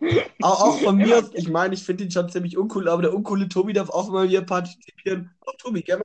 auch, 0.42 0.62
auch 0.62 0.80
von 0.80 0.96
mir, 0.96 1.16
Emma, 1.16 1.26
aus, 1.26 1.34
ich 1.34 1.48
meine, 1.48 1.74
ich 1.74 1.84
finde 1.84 2.04
ihn 2.04 2.10
schon 2.10 2.28
ziemlich 2.28 2.56
uncool, 2.56 2.88
aber 2.88 3.02
der 3.02 3.14
uncoole 3.14 3.48
Tobi 3.48 3.72
darf 3.72 3.90
auch 3.90 4.10
mal 4.10 4.26
hier 4.26 4.42
partizipieren. 4.42 5.30
Auch 5.40 5.54
Tobi, 5.58 5.82
gerne. 5.82 6.02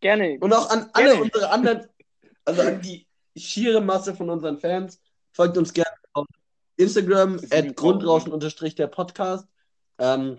Gerne. 0.00 0.38
Und 0.40 0.52
auch 0.52 0.70
an 0.70 0.88
alle 0.92 1.10
Gerne. 1.10 1.22
unsere 1.22 1.50
anderen, 1.50 1.86
also 2.44 2.62
an 2.62 2.80
die 2.80 3.06
schiere 3.36 3.80
Masse 3.80 4.14
von 4.14 4.30
unseren 4.30 4.58
Fans, 4.58 5.00
folgt 5.32 5.58
uns 5.58 5.72
gerne 5.72 5.90
auf 6.12 6.26
Instagram, 6.76 7.40
at 7.50 7.76
Grundrauschen 7.76 8.38
der 8.76 8.86
Podcast. 8.86 9.46
Ähm, 9.98 10.38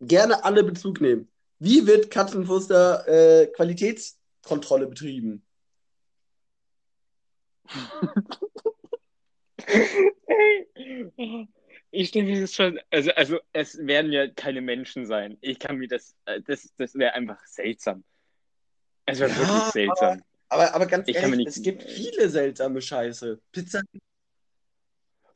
gerne 0.00 0.44
alle 0.44 0.64
Bezug 0.64 1.00
nehmen. 1.00 1.28
Wie 1.58 1.86
wird 1.86 2.10
Katzenfuster 2.10 3.06
äh, 3.06 3.46
Qualitätskontrolle 3.48 4.86
betrieben? 4.86 5.44
Ich 11.90 12.08
stelle 12.08 12.24
mir 12.26 12.40
das 12.40 12.54
schon, 12.54 12.78
also, 12.90 13.10
also 13.12 13.38
es 13.52 13.76
werden 13.78 14.12
ja 14.12 14.28
keine 14.28 14.60
Menschen 14.60 15.06
sein. 15.06 15.36
Ich 15.40 15.58
kann 15.58 15.76
mir 15.76 15.88
das, 15.88 16.14
äh, 16.24 16.40
das, 16.40 16.72
das 16.76 16.94
wäre 16.94 17.14
einfach 17.14 17.44
seltsam. 17.46 18.04
Es 19.06 19.18
wäre 19.18 19.30
Ja, 19.30 19.38
wirklich 19.38 19.72
seltsam. 19.72 20.22
Aber, 20.48 20.74
aber 20.74 20.86
ganz 20.86 21.08
Ich 21.08 21.16
ehrlich, 21.16 21.36
nicht- 21.36 21.48
es 21.48 21.62
gibt 21.62 21.82
viele 21.82 22.28
seltsame 22.28 22.80
Scheiße. 22.80 23.40
Pizza. 23.52 23.82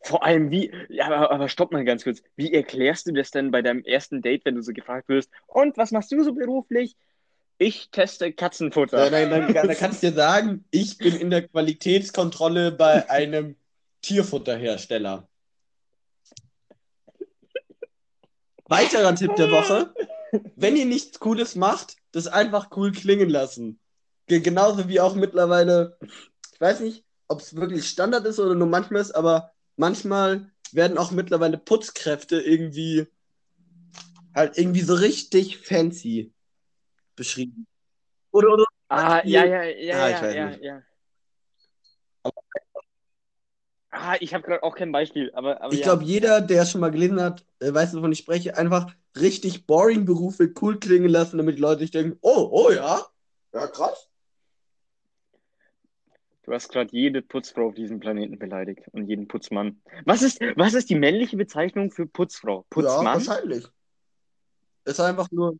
Vor 0.05 0.23
allem, 0.23 0.51
wie, 0.51 0.71
aber, 1.01 1.31
aber 1.31 1.49
stopp 1.49 1.73
mal 1.73 1.85
ganz 1.85 2.05
kurz. 2.05 2.23
Wie 2.37 2.53
erklärst 2.53 3.07
du 3.07 3.13
das 3.13 3.31
denn 3.31 3.51
bei 3.51 3.63
deinem 3.63 3.83
ersten 3.85 4.21
Date, 4.21 4.45
wenn 4.45 4.55
du 4.55 4.63
so 4.63 4.73
gefragt 4.73 5.09
wirst, 5.09 5.31
und 5.47 5.79
was 5.79 5.93
machst 5.93 6.13
du 6.13 6.23
so 6.23 6.35
beruflich? 6.35 6.97
Ich 7.57 7.89
teste 7.91 8.33
Katzenfutter. 8.33 9.11
Nein, 9.11 9.31
nein, 9.31 9.53
nein, 9.55 9.67
da 9.67 9.75
kannst 9.75 10.03
du 10.03 10.09
dir 10.09 10.13
sagen, 10.13 10.67
ich 10.71 10.99
bin 10.99 11.17
in 11.17 11.31
der 11.31 11.49
Qualitätskontrolle 11.49 12.73
bei 12.73 13.09
einem 13.09 13.57
Tierfutterhersteller. 14.03 15.27
Weiterer 18.67 19.15
Tipp 19.15 19.35
der 19.37 19.51
Woche: 19.51 19.95
Wenn 20.57 20.77
ihr 20.77 20.85
nichts 20.85 21.19
Cooles 21.19 21.55
macht, 21.55 21.97
das 22.13 22.27
einfach 22.27 22.69
cool 22.77 22.93
klingen 22.93 23.31
lassen. 23.31 23.79
Ge- 24.27 24.41
Genauso 24.41 24.87
wie 24.89 25.01
auch 25.01 25.15
mittlerweile, 25.15 25.97
ich 26.53 26.61
weiß 26.61 26.81
nicht, 26.81 27.05
ob 27.29 27.41
es 27.41 27.57
wirklich 27.57 27.87
Standard 27.89 28.27
ist 28.27 28.39
oder 28.39 28.55
nur 28.55 28.69
manchmal 28.69 29.01
ist, 29.01 29.13
aber 29.13 29.54
manchmal 29.77 30.51
werden 30.73 30.99
auch 30.99 31.11
mittlerweile 31.11 31.59
Putzkräfte 31.59 32.41
irgendwie 32.41 33.07
halt 34.35 34.59
irgendwie 34.59 34.81
so 34.81 34.95
richtig 34.95 35.59
fancy 35.59 36.33
beschrieben. 37.17 37.67
Oder, 38.33 38.53
oder 38.53 38.65
Ah, 38.89 39.23
ja, 39.25 39.45
ja, 39.45 39.63
ja, 39.63 40.05
Ah, 40.05 40.09
ich 40.09 40.37
ja, 40.37 40.51
ja, 40.51 40.57
ja. 40.61 40.83
Ah, 43.91 44.17
ich 44.21 44.35
habe 44.35 44.45
gerade 44.45 44.63
auch 44.63 44.75
kein 44.75 44.93
Beispiel, 44.93 45.31
aber, 45.35 45.61
aber 45.61 45.73
Ich 45.73 45.81
ja. 45.81 45.85
glaube, 45.85 46.05
jeder, 46.05 46.41
der 46.41 46.67
schon 46.67 46.81
mal 46.81 46.91
gelesen 46.91 47.21
hat, 47.21 47.45
äh, 47.61 47.73
weiß, 47.73 47.95
wovon 47.97 48.13
ich 48.13 48.19
spreche, 48.19 48.57
einfach 48.57 48.93
richtig 49.17 49.67
boring 49.67 50.05
Berufe 50.05 50.53
cool 50.61 50.79
klingen 50.79 51.09
lassen, 51.09 51.39
damit 51.39 51.57
die 51.57 51.61
Leute 51.61 51.81
sich 51.81 51.93
denken, 51.93 52.19
oh, 52.21 52.49
oh 52.51 52.71
ja, 52.71 53.07
ja 53.53 53.67
krass. 53.69 54.09
Du 56.45 56.53
hast 56.53 56.69
gerade 56.69 56.91
jede 56.93 57.23
Putzfrau 57.23 57.69
auf 57.69 57.75
diesem 57.75 58.01
Planeten 58.01 58.39
beleidigt 58.39 58.83
und 58.93 59.07
jeden 59.07 59.29
Putzmann. 59.29 59.81
Was 60.05 60.23
ist, 60.23 60.41
was 60.57 60.75
ist 60.75 60.91
die 60.91 60.95
männliche 60.95 61.39
Bezeichnung 61.39 61.91
für 61.91 62.07
Putzfrau? 62.07 62.59
Ja, 62.59 62.65
Putzmann? 62.69 63.05
wahrscheinlich. 63.05 63.67
Ist 64.85 65.01
einfach 65.01 65.31
nur. 65.31 65.59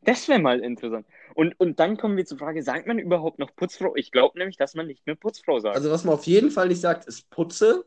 Das 0.00 0.28
wäre 0.28 0.38
mal 0.38 0.60
interessant. 0.60 1.06
Und, 1.34 1.58
und 1.60 1.78
dann 1.78 1.98
kommen 1.98 2.16
wir 2.16 2.24
zur 2.24 2.38
Frage, 2.38 2.62
sagt 2.62 2.86
man 2.86 2.98
überhaupt 2.98 3.38
noch 3.38 3.54
Putzfrau? 3.54 3.94
Ich 3.96 4.12
glaube 4.12 4.38
nämlich, 4.38 4.56
dass 4.56 4.74
man 4.74 4.86
nicht 4.86 5.04
mehr 5.04 5.16
Putzfrau 5.16 5.58
sagt. 5.58 5.76
Also, 5.76 5.90
was 5.90 6.04
man 6.04 6.14
auf 6.14 6.24
jeden 6.24 6.50
Fall 6.50 6.68
nicht 6.68 6.80
sagt, 6.80 7.06
ist 7.06 7.28
Putze, 7.28 7.84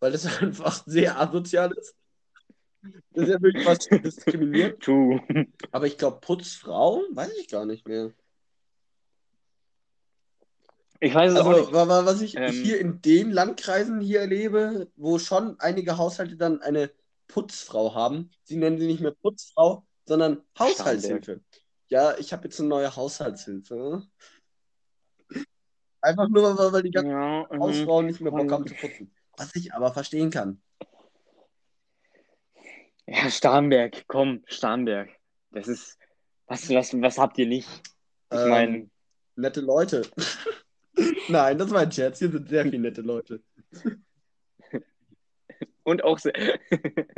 weil 0.00 0.10
das 0.10 0.26
einfach 0.42 0.82
sehr 0.84 1.20
asozial 1.20 1.72
ist. 1.72 1.94
Das 3.12 3.28
ist 3.28 3.34
ja 3.34 3.40
wirklich 3.40 3.64
was 3.64 3.78
diskriminiert. 3.88 4.82
True. 4.82 5.20
Aber 5.70 5.86
ich 5.86 5.96
glaube, 5.96 6.18
Putzfrau, 6.20 7.02
weiß 7.12 7.36
ich 7.38 7.48
gar 7.48 7.66
nicht 7.66 7.86
mehr. 7.86 8.12
Ich 11.00 11.14
weiß 11.14 11.32
es 11.32 11.38
auch 11.38 11.46
Also, 11.46 11.60
nicht. 11.62 11.72
wa- 11.72 11.88
wa- 11.88 12.06
was 12.06 12.20
ich 12.22 12.36
Ähm. 12.36 12.50
hier 12.52 12.78
in 12.80 13.02
den 13.02 13.30
Landkreisen 13.30 14.00
hier 14.00 14.20
erlebe, 14.20 14.90
wo 14.96 15.18
schon 15.18 15.58
einige 15.60 15.98
Haushalte 15.98 16.36
dann 16.36 16.62
eine 16.62 16.90
Putzfrau 17.28 17.94
haben, 17.94 18.30
sie 18.44 18.56
nennen 18.56 18.78
sie 18.78 18.86
nicht 18.86 19.00
mehr 19.00 19.10
Putzfrau, 19.12 19.84
sondern 20.06 20.42
Haushaltshilfe. 20.58 21.40
Ja, 21.88 22.16
ich 22.18 22.32
habe 22.32 22.44
jetzt 22.44 22.58
eine 22.60 22.68
neue 22.68 22.94
Haushaltshilfe. 22.94 24.02
Einfach 26.00 26.28
nur, 26.28 26.72
weil, 26.72 26.82
die 26.82 26.90
ganzen 26.90 27.10
Ja, 27.10 27.46
mhm. 27.50 27.60
Hausfrauen 27.60 28.06
nicht 28.06 28.20
mehr 28.20 28.32
Bock 28.32 28.50
haben 28.50 28.66
zu 28.66 28.74
putzen. 28.74 29.14
Was 29.36 29.54
ich 29.56 29.72
aber 29.74 29.92
verstehen 29.92 30.30
kann. 30.30 30.62
ja, 33.06 33.30
Starnberg, 33.30 34.04
komm, 34.06 34.42
Starnberg. 34.46 35.10
Das 35.50 35.66
ist, 35.68 35.98
was, 36.46 36.68
was, 36.70 36.92
was 37.00 37.18
habt 37.18 37.38
ihr 37.38 37.46
nicht? 37.46 37.68
Ich 38.30 38.38
Ähm, 38.38 38.48
meine, 38.48 38.90
Nette 39.36 39.60
Leute. 39.60 40.02
Nein, 41.28 41.58
das 41.58 41.70
war 41.70 41.80
ein 41.80 41.92
Scherz. 41.92 42.18
Hier 42.18 42.30
sind 42.30 42.48
sehr 42.48 42.62
viele 42.64 42.78
nette 42.78 43.00
Leute. 43.02 43.42
und 45.82 46.04
auch 46.04 46.18
sehr, 46.18 46.32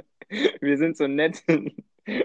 wir 0.60 0.78
sind 0.78 0.96
so 0.96 1.06
nett, 1.06 1.42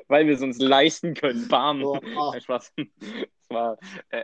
weil 0.07 0.27
wir 0.27 0.35
es 0.35 0.41
uns 0.41 0.59
leisten 0.59 1.13
können. 1.13 1.47
Bam. 1.47 1.83
Ah. 1.85 1.99
Nein, 2.31 2.41
Spaß. 2.41 2.73
Das 2.75 3.49
war, 3.49 3.77
äh, 4.09 4.23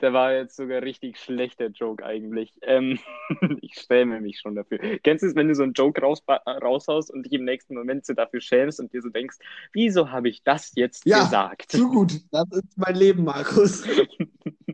der 0.00 0.12
war 0.12 0.32
jetzt 0.34 0.56
sogar 0.56 0.82
richtig 0.82 1.18
schlechter 1.18 1.68
Joke 1.68 2.04
eigentlich. 2.04 2.58
Ähm, 2.62 2.98
ich 3.60 3.74
schäme 3.74 4.20
mich 4.20 4.40
schon 4.40 4.56
dafür. 4.56 4.78
Kennst 5.04 5.22
du 5.22 5.28
es, 5.28 5.36
wenn 5.36 5.46
du 5.48 5.54
so 5.54 5.62
einen 5.62 5.74
Joke 5.74 6.00
raus, 6.00 6.22
raushaust 6.26 7.10
und 7.12 7.24
dich 7.24 7.32
im 7.32 7.44
nächsten 7.44 7.74
Moment 7.74 8.04
so 8.04 8.12
dafür 8.12 8.40
schämst 8.40 8.80
und 8.80 8.92
dir 8.92 9.00
so 9.00 9.10
denkst, 9.10 9.36
wieso 9.72 10.10
habe 10.10 10.28
ich 10.28 10.42
das 10.42 10.72
jetzt 10.74 11.06
Ja. 11.06 11.22
gesagt? 11.22 11.70
Zu 11.70 11.88
gut. 11.88 12.14
Das 12.32 12.50
ist 12.50 12.76
mein 12.76 12.96
Leben, 12.96 13.24
Markus. 13.24 13.84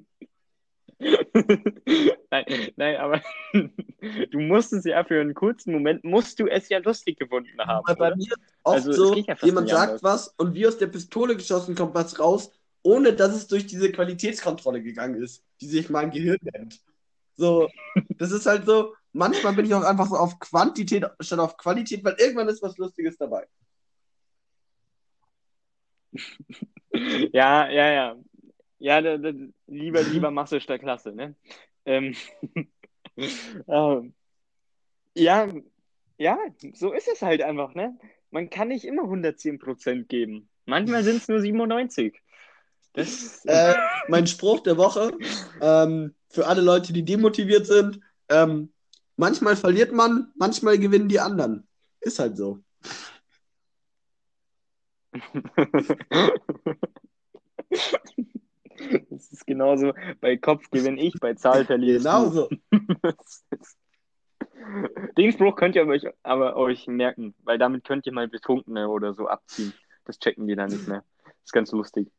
nein, 2.30 2.44
nein, 2.76 2.96
aber 2.96 3.22
du 3.52 4.40
musst 4.40 4.72
es 4.72 4.84
ja 4.84 5.04
für 5.04 5.20
einen 5.20 5.34
kurzen 5.34 5.72
Moment, 5.72 6.02
musst 6.02 6.40
du 6.40 6.46
es 6.46 6.68
ja 6.68 6.78
lustig 6.78 7.18
gefunden 7.18 7.58
haben. 7.60 7.86
Weil 7.86 7.96
bei 7.96 8.16
mir 8.16 8.26
ist 8.26 8.38
oft 8.64 8.76
Also, 8.76 8.92
so, 8.92 9.14
ja 9.14 9.36
jemand 9.42 9.68
sagt 9.68 9.88
anders. 9.88 10.02
was 10.02 10.28
und 10.38 10.54
wie 10.54 10.66
aus 10.66 10.78
der 10.78 10.88
Pistole 10.88 11.36
geschossen 11.36 11.74
kommt 11.76 11.94
was 11.94 12.18
raus, 12.18 12.50
ohne 12.82 13.12
dass 13.12 13.34
es 13.34 13.46
durch 13.46 13.66
diese 13.66 13.92
Qualitätskontrolle 13.92 14.82
gegangen 14.82 15.22
ist, 15.22 15.44
die 15.60 15.66
sich 15.68 15.88
mein 15.88 16.10
Gehirn 16.10 16.38
nennt. 16.42 16.80
So, 17.36 17.68
das 18.18 18.32
ist 18.32 18.46
halt 18.46 18.66
so, 18.66 18.94
manchmal 19.12 19.52
bin 19.52 19.66
ich 19.66 19.74
auch 19.74 19.84
einfach 19.84 20.08
so 20.08 20.16
auf 20.16 20.40
Quantität 20.40 21.04
statt 21.20 21.38
auf 21.38 21.56
Qualität, 21.56 22.04
weil 22.04 22.16
irgendwann 22.18 22.48
ist 22.48 22.62
was 22.62 22.76
Lustiges 22.76 23.16
dabei. 23.16 23.46
Ja, 27.32 27.68
ja, 27.68 27.90
ja. 27.92 28.16
Ja, 28.78 29.00
da, 29.00 29.18
da, 29.18 29.32
lieber, 29.66 30.02
lieber 30.02 30.30
Masse 30.30 30.60
statt 30.60 30.80
Klasse, 30.80 31.12
ne? 31.12 31.34
Ähm, 31.84 32.14
ähm, 33.68 34.14
ja, 35.14 35.48
ja, 36.18 36.38
so 36.74 36.92
ist 36.92 37.08
es 37.08 37.22
halt 37.22 37.42
einfach, 37.42 37.74
ne? 37.74 37.98
Man 38.30 38.50
kann 38.50 38.68
nicht 38.68 38.84
immer 38.84 39.04
110% 39.04 40.08
geben. 40.08 40.48
Manchmal 40.66 41.02
sind 41.02 41.16
es 41.16 41.28
nur 41.28 41.40
97. 41.40 42.20
Das, 42.92 43.44
Äh, 43.46 43.74
mein 44.08 44.26
Spruch 44.26 44.60
der 44.60 44.76
Woche 44.76 45.12
ähm, 45.60 46.14
für 46.28 46.46
alle 46.46 46.60
Leute, 46.60 46.92
die 46.92 47.04
demotiviert 47.04 47.66
sind: 47.66 48.00
ähm, 48.28 48.72
manchmal 49.16 49.56
verliert 49.56 49.92
man, 49.92 50.32
manchmal 50.36 50.78
gewinnen 50.78 51.08
die 51.08 51.20
anderen. 51.20 51.66
Ist 52.00 52.18
halt 52.18 52.36
so. 52.36 52.60
Das 59.10 59.30
ist 59.30 59.46
genauso, 59.46 59.92
bei 60.20 60.36
Kopf 60.36 60.70
gewinne 60.70 61.00
ich, 61.00 61.14
bei 61.20 61.34
Zahl 61.34 61.64
verliere 61.64 61.98
Genau 61.98 62.26
du. 62.26 62.30
so. 62.30 62.48
Den 65.16 65.32
Spruch 65.32 65.56
könnt 65.56 65.76
ihr 65.76 65.86
euch 65.86 66.04
aber 66.22 66.56
euch 66.56 66.86
merken, 66.86 67.34
weil 67.44 67.58
damit 67.58 67.84
könnt 67.84 68.06
ihr 68.06 68.12
mal 68.12 68.28
Betrunkene 68.28 68.88
oder 68.88 69.14
so 69.14 69.26
abziehen. 69.28 69.72
Das 70.04 70.18
checken 70.18 70.46
die 70.46 70.56
dann 70.56 70.70
nicht 70.70 70.88
mehr. 70.88 71.04
Das 71.24 71.34
ist 71.46 71.52
ganz 71.52 71.72
lustig. 71.72 72.10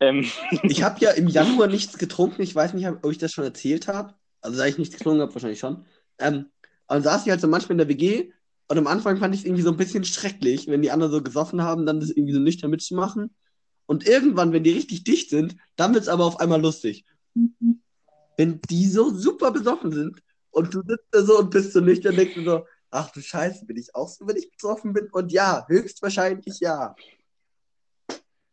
Ähm, 0.00 0.24
Ich 0.62 0.82
habe 0.82 1.00
ja 1.00 1.10
im 1.12 1.28
Januar 1.28 1.68
nichts 1.68 1.98
getrunken. 1.98 2.42
Ich 2.42 2.54
weiß 2.54 2.74
nicht, 2.74 2.86
ob 2.88 3.10
ich 3.10 3.18
das 3.18 3.32
schon 3.32 3.44
erzählt 3.44 3.88
habe. 3.88 4.14
Also, 4.40 4.58
da 4.58 4.66
ich 4.66 4.78
nichts 4.78 4.96
getrunken 4.96 5.22
habe, 5.22 5.34
wahrscheinlich 5.34 5.58
schon. 5.58 5.84
Ähm, 6.18 6.46
und 6.88 7.02
saß 7.02 7.24
ich 7.24 7.30
halt 7.30 7.40
so 7.40 7.48
manchmal 7.48 7.72
in 7.72 7.78
der 7.78 7.88
WG. 7.88 8.30
Und 8.68 8.78
am 8.78 8.86
Anfang 8.86 9.16
fand 9.16 9.34
ich 9.34 9.40
es 9.40 9.46
irgendwie 9.46 9.62
so 9.62 9.70
ein 9.70 9.76
bisschen 9.76 10.04
schrecklich, 10.04 10.66
wenn 10.68 10.82
die 10.82 10.90
anderen 10.90 11.12
so 11.12 11.22
gesoffen 11.22 11.62
haben, 11.62 11.86
dann 11.86 12.00
das 12.00 12.10
irgendwie 12.10 12.32
so 12.32 12.40
nüchtern 12.40 12.70
mitzumachen. 12.70 13.34
Und 13.86 14.06
irgendwann, 14.06 14.52
wenn 14.52 14.64
die 14.64 14.72
richtig 14.72 15.04
dicht 15.04 15.30
sind, 15.30 15.56
dann 15.76 15.94
wird 15.94 16.02
es 16.02 16.08
aber 16.08 16.24
auf 16.24 16.40
einmal 16.40 16.60
lustig. 16.60 17.04
Wenn 18.36 18.60
die 18.68 18.86
so 18.86 19.10
super 19.10 19.52
besoffen 19.52 19.92
sind 19.92 20.22
und 20.50 20.74
du 20.74 20.82
sitzt 20.82 21.06
da 21.12 21.22
so 21.22 21.38
und 21.38 21.50
bist 21.50 21.72
so 21.72 21.80
nüchtern, 21.80 22.16
denkst 22.16 22.34
du 22.34 22.44
so, 22.44 22.66
ach 22.90 23.10
du 23.10 23.20
Scheiße, 23.20 23.66
bin 23.66 23.76
ich 23.76 23.94
auch 23.94 24.08
so, 24.08 24.26
wenn 24.26 24.36
ich 24.36 24.50
besoffen 24.50 24.92
bin? 24.92 25.08
Und 25.12 25.32
ja, 25.32 25.64
höchstwahrscheinlich 25.68 26.58
ja. 26.60 26.94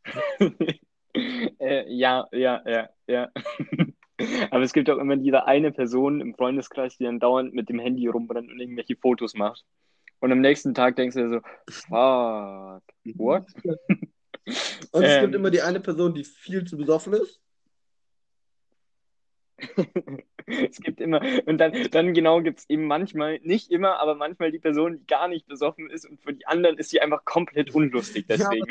äh, 1.60 1.92
ja, 1.94 2.28
ja, 2.32 2.62
ja, 2.66 2.90
ja. 3.08 3.32
Aber 4.52 4.62
es 4.62 4.74
gibt 4.74 4.90
auch 4.90 5.00
immer 5.00 5.18
diese 5.18 5.46
eine 5.46 5.72
Person 5.72 6.22
im 6.22 6.36
Freundeskreis, 6.36 6.98
die 6.98 7.06
dann 7.06 7.20
dauernd 7.20 7.54
mit 7.54 7.70
dem 7.70 7.80
Handy 7.80 8.08
rumrennt 8.08 8.52
und 8.52 8.60
irgendwelche 8.60 8.96
Fotos 8.96 9.34
macht. 9.34 9.66
Und 10.20 10.32
am 10.32 10.40
nächsten 10.40 10.74
Tag 10.74 10.96
denkst 10.96 11.16
du 11.16 11.22
dir 11.24 11.30
so, 11.30 11.42
fuck, 11.70 12.84
what? 13.16 13.46
Und 14.92 15.04
es 15.04 15.14
Ähm. 15.14 15.22
gibt 15.22 15.36
immer 15.36 15.52
die 15.52 15.62
eine 15.62 15.80
Person, 15.80 16.14
die 16.14 16.24
viel 16.24 16.66
zu 16.66 16.78
besoffen 16.78 17.14
ist. 17.14 17.40
Es 20.46 20.82
gibt 20.82 21.00
immer, 21.00 21.22
und 21.46 21.58
dann, 21.58 21.90
dann 21.92 22.14
genau 22.14 22.42
gibt 22.42 22.60
es 22.60 22.70
eben 22.70 22.86
manchmal, 22.86 23.40
nicht 23.40 23.72
immer, 23.72 24.00
aber 24.00 24.16
manchmal 24.16 24.52
die 24.52 24.60
Person, 24.60 25.00
die 25.00 25.06
gar 25.06 25.30
nicht 25.30 25.48
besoffen 25.48 25.90
ist 25.90 26.06
und 26.06 26.22
für 26.22 26.34
die 26.34 26.46
anderen 26.46 26.78
ist 26.78 26.90
sie 26.90 27.00
einfach 27.00 27.24
komplett 27.24 27.74
unlustig 27.74 28.26
Ja. 28.28 28.38
deswegen. 28.38 28.66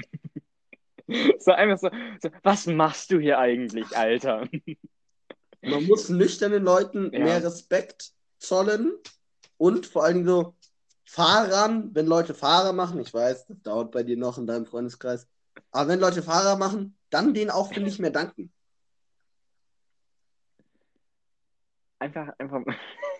So 1.40 1.52
einfach 1.52 1.78
so, 1.78 1.90
so, 2.22 2.30
was 2.42 2.66
machst 2.66 3.10
du 3.10 3.18
hier 3.18 3.38
eigentlich, 3.38 3.94
Alter? 3.96 4.48
Man 5.60 5.84
muss 5.84 6.08
nüchternen 6.08 6.62
Leuten 6.62 7.12
Ja. 7.12 7.18
mehr 7.20 7.44
Respekt 7.44 8.12
zollen 8.38 8.92
und 9.58 9.84
vor 9.86 10.04
allen 10.04 10.18
Dingen 10.18 10.28
so 10.28 10.54
Fahrern, 11.04 11.90
wenn 11.94 12.06
Leute 12.06 12.32
Fahrer 12.34 12.72
machen, 12.72 12.98
ich 13.00 13.12
weiß, 13.12 13.46
das 13.46 13.62
dauert 13.62 13.90
bei 13.92 14.04
dir 14.04 14.16
noch 14.16 14.38
in 14.38 14.46
deinem 14.46 14.64
Freundeskreis, 14.64 15.28
aber 15.72 15.88
wenn 15.88 16.00
Leute 16.00 16.22
Fahrer 16.22 16.56
machen, 16.56 16.96
dann 17.10 17.34
denen 17.34 17.50
auch, 17.50 17.72
finde 17.72 17.88
ich, 17.88 17.98
mehr 17.98 18.10
danken. 18.10 18.52
Einfach, 21.98 22.28
einfach. 22.38 22.62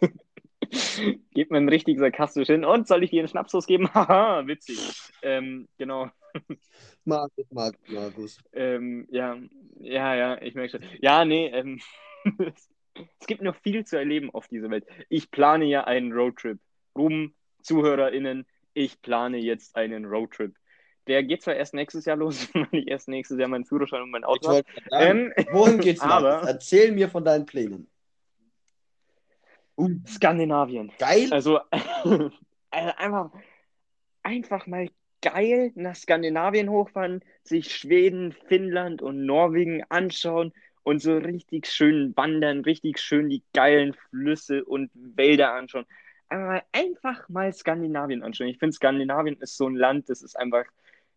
Geht 1.31 1.51
man 1.51 1.69
richtig 1.69 1.99
sarkastisch 1.99 2.49
hin. 2.49 2.65
Und 2.65 2.87
soll 2.87 3.03
ich 3.05 3.11
dir 3.11 3.21
einen 3.21 3.29
Schnapslos 3.29 3.67
geben? 3.67 3.89
Haha, 3.95 4.47
witzig. 4.47 4.79
Ähm, 5.23 5.69
genau. 5.79 6.11
Markus, 7.05 7.47
Markus, 7.51 7.89
Markus. 7.89 8.39
Ähm, 8.53 9.07
ja, 9.11 9.37
ja, 9.81 10.15
ja, 10.15 10.43
ich 10.43 10.55
merke 10.55 10.71
schon. 10.71 10.89
Ja, 11.01 11.25
nee, 11.25 11.49
ähm, 11.49 11.81
es 13.21 13.27
gibt 13.27 13.43
noch 13.43 13.57
viel 13.57 13.85
zu 13.85 13.97
erleben 13.97 14.31
auf 14.31 14.49
dieser 14.49 14.71
Welt. 14.71 14.87
Ich 15.09 15.31
plane 15.31 15.67
ja 15.67 15.85
einen 15.85 16.13
Roadtrip. 16.13 16.59
Ruhm, 16.97 17.35
ZuhörerInnen, 17.63 18.47
ich 18.75 19.01
plane 19.01 19.39
jetzt 19.39 19.77
einen 19.77 20.07
Roadtrip. 20.07 20.55
Der 21.07 21.23
geht 21.25 21.43
zwar 21.43 21.55
erst 21.55 21.75
nächstes 21.75 22.05
Jahr 22.05 22.17
los, 22.17 22.49
weil 22.55 22.69
ich 22.73 22.89
erst 22.89 23.09
nächstes 23.09 23.39
Jahr 23.39 23.49
meinen 23.49 23.65
Führerschein 23.65 24.03
und 24.03 24.11
mein 24.11 24.25
Auto 24.25 24.49
habe. 24.49 24.63
Ähm, 24.93 25.33
wohin 25.53 25.79
geht's, 25.79 26.01
aber- 26.03 26.43
Erzähl 26.47 26.93
mir 26.93 27.09
von 27.09 27.25
deinen 27.25 27.47
Plänen. 27.47 27.89
Uh, 29.77 29.89
Skandinavien. 30.07 30.93
geil. 30.99 31.29
Also, 31.31 31.61
also 32.03 32.31
einfach, 32.71 33.31
einfach 34.23 34.67
mal 34.67 34.89
geil 35.23 35.73
nach 35.75 35.97
Skandinavien 35.97 36.69
hochfahren, 36.69 37.25
sich 37.43 37.75
Schweden, 37.75 38.33
Finnland 38.49 39.01
und 39.03 39.25
Norwegen 39.25 39.83
anschauen 39.89 40.53
und 40.83 41.01
so 41.01 41.17
richtig 41.17 41.69
schön 41.69 42.15
wandern, 42.17 42.61
richtig 42.61 43.01
schön 43.01 43.29
die 43.31 43.43
geilen 43.55 43.95
Flüsse 43.95 44.65
und 44.65 44.91
Wälder 44.95 45.55
anschauen. 45.55 45.87
Aber 46.29 46.63
einfach 46.73 47.29
mal 47.29 47.53
Skandinavien 47.53 48.23
anschauen. 48.23 48.49
Ich 48.49 48.59
finde, 48.59 48.75
Skandinavien 48.75 49.37
ist 49.41 49.57
so 49.57 49.69
ein 49.69 49.77
Land, 49.77 50.09
das 50.11 50.23
ist 50.23 50.37
einfach, 50.39 50.65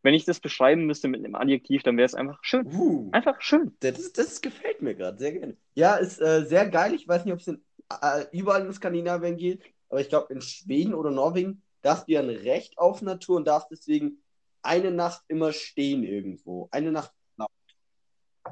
wenn 0.06 0.14
ich 0.14 0.24
das 0.24 0.40
beschreiben 0.40 0.86
müsste 0.86 1.08
mit 1.08 1.26
einem 1.26 1.34
Adjektiv, 1.34 1.82
dann 1.82 1.98
wäre 1.98 2.06
es 2.06 2.14
einfach 2.14 2.38
schön. 2.44 2.68
Uh, 2.68 3.10
Einfach 3.12 3.42
schön. 3.42 3.76
das, 3.80 4.14
das 4.14 4.40
gefällt 4.40 4.84
mir 4.84 4.94
gerade 4.94 5.18
sehr 5.18 5.32
gerne. 5.34 5.58
Ja, 5.74 5.96
ist 5.96 6.22
äh, 6.22 6.46
sehr 6.46 6.70
geil. 6.70 6.94
Ich 6.94 7.08
weiß 7.08 7.26
nicht, 7.26 7.34
ob 7.34 7.40
es 7.40 7.48
äh, 7.48 8.26
überall 8.32 8.64
in 8.68 8.72
Skandinavien 8.72 9.36
geht, 9.36 9.64
aber 9.90 10.02
ich 10.02 10.10
glaube, 10.10 10.32
in 10.32 10.42
Schweden 10.42 10.94
oder 10.94 11.10
Norwegen 11.10 11.64
darfst 11.82 12.08
du 12.08 12.12
ja 12.12 12.20
ein 12.20 12.30
Recht 12.30 12.78
auf 12.78 13.02
Natur 13.02 13.38
und 13.38 13.48
darfst 13.48 13.72
deswegen 13.72 14.22
eine 14.62 14.92
Nacht 14.92 15.24
immer 15.28 15.52
stehen 15.54 16.04
irgendwo. 16.04 16.70
Eine 16.72 16.92
Nacht. 16.92 17.12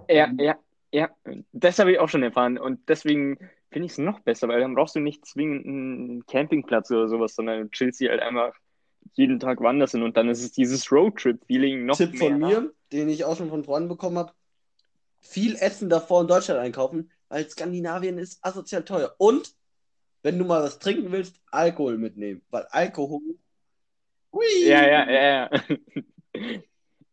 Ja, 0.10 0.32
ja, 0.40 0.58
ja. 0.92 1.10
Das 1.52 1.78
habe 1.78 1.92
ich 1.92 2.00
auch 2.00 2.10
schon 2.10 2.24
erfahren. 2.24 2.58
Und 2.58 2.90
deswegen 2.90 3.38
finde 3.72 3.86
ich 3.86 3.92
es 3.92 4.00
noch 4.00 4.22
besser, 4.22 4.48
weil 4.48 4.60
dann 4.60 4.74
brauchst 4.74 4.96
du 4.96 5.00
nicht 5.00 5.24
zwingend 5.24 5.68
einen 5.68 6.26
Campingplatz 6.26 6.90
oder 6.90 7.08
sowas, 7.08 7.36
sondern 7.36 7.62
du 7.62 7.70
chillst 7.70 8.00
hier 8.00 8.10
halt 8.10 8.22
einfach 8.22 8.56
jeden 9.14 9.40
Tag 9.40 9.60
woanders 9.62 9.92
hin 9.92 10.04
und 10.04 10.18
dann 10.18 10.30
ist 10.30 10.44
es 10.44 10.52
dieses 10.52 10.92
Roadtrip-Feeling 10.92 11.86
noch 11.86 11.98
Tipp 11.98 12.14
mehr. 12.14 12.20
von 12.20 12.40
mir, 12.40 12.74
den 12.92 13.10
ich 13.10 13.26
auch 13.26 13.38
schon 13.38 13.50
von 13.50 13.64
Freunden 13.64 13.90
bekommen 13.90 14.18
habe: 14.18 14.34
viel 15.20 15.56
Essen 15.56 15.90
davor 15.90 16.22
in 16.22 16.28
Deutschland 16.28 16.60
einkaufen, 16.60 17.12
weil 17.30 17.50
Skandinavien 17.50 18.18
ist 18.18 18.44
asozial 18.44 18.84
teuer. 18.84 19.14
Und 19.18 19.54
wenn 20.24 20.40
du 20.40 20.46
mal 20.46 20.64
was 20.64 20.80
trinken 20.80 21.12
willst, 21.12 21.42
Alkohol 21.52 21.98
mitnehmen, 21.98 22.42
weil 22.50 22.66
Alkohol. 22.70 23.22
Hui. 24.32 24.46
Ja, 24.64 24.88
ja, 24.88 25.10
ja, 25.10 25.50
ja. 25.52 25.62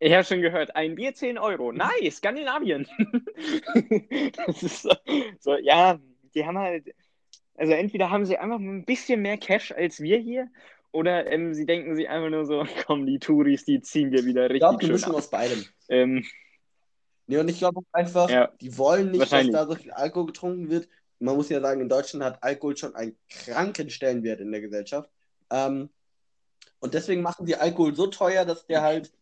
Ich 0.03 0.11
habe 0.13 0.23
schon 0.23 0.41
gehört, 0.41 0.75
ein 0.75 0.95
Bier 0.95 1.13
10 1.13 1.37
Euro. 1.37 1.71
Nice, 1.71 2.17
Skandinavien. 2.17 2.87
Das 4.35 4.63
ist 4.63 4.81
so, 4.81 4.91
so, 5.39 5.57
ja, 5.57 5.99
die 6.33 6.43
haben 6.43 6.57
halt, 6.57 6.95
also 7.55 7.73
entweder 7.73 8.09
haben 8.09 8.25
sie 8.25 8.35
einfach 8.35 8.57
ein 8.57 8.83
bisschen 8.83 9.21
mehr 9.21 9.37
Cash 9.37 9.71
als 9.71 10.01
wir 10.01 10.17
hier, 10.17 10.49
oder 10.91 11.27
ähm, 11.31 11.53
sie 11.53 11.65
denken 11.65 11.95
sich 11.95 12.09
einfach 12.09 12.29
nur 12.29 12.45
so, 12.45 12.65
komm, 12.85 13.05
die 13.05 13.19
Touris, 13.19 13.65
die 13.65 13.81
ziehen 13.81 14.11
wir 14.11 14.25
wieder 14.25 14.45
Ich 14.45 14.51
richtig 14.51 14.59
glaube, 14.61 14.77
eine 14.79 14.85
schön 14.87 14.91
Mischung 14.93 15.11
ab. 15.11 15.17
aus 15.17 15.29
beidem. 15.29 15.65
Ähm, 15.89 16.25
Nee, 17.27 17.37
und 17.37 17.47
ich 17.47 17.59
glaube 17.59 17.79
auch 17.79 17.93
einfach, 17.93 18.29
Ja. 18.29 18.47
die 18.59 18.77
wollen 18.77 19.11
nicht, 19.11 19.31
dass 19.31 19.49
da 19.51 19.65
so 19.65 19.75
viel 19.75 19.91
Alkohol 19.91 20.25
getrunken 20.25 20.69
wird. 20.69 20.89
Man 21.19 21.35
muss 21.37 21.47
ja 21.47 21.61
sagen, 21.61 21.79
in 21.79 21.87
Deutschland 21.87 22.25
hat 22.25 22.43
Alkohol 22.43 22.75
schon 22.75 22.93
einen 22.93 23.15
kranken 23.29 23.89
Stellenwert 23.89 24.41
in 24.41 24.51
der 24.51 24.59
Gesellschaft. 24.59 25.09
Ähm, 25.49 25.89
und 26.79 26.93
deswegen 26.93 27.21
machen 27.21 27.45
sie 27.45 27.55
Alkohol 27.55 27.95
so 27.95 28.07
teuer, 28.07 28.43
dass 28.43 28.65
der 28.65 28.81
halt, 28.81 29.13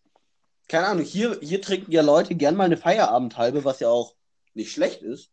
keine 0.67 0.87
Ahnung, 0.87 1.03
hier, 1.03 1.37
hier 1.41 1.61
trinken 1.61 1.91
ja 1.91 2.01
Leute 2.01 2.33
gern 2.33 2.55
mal 2.55 2.63
eine 2.63 2.77
Feierabendhalbe, 2.77 3.63
was 3.63 3.79
ja 3.79 3.89
auch 3.89 4.15
nicht 4.55 4.71
schlecht 4.71 5.03
ist. 5.03 5.29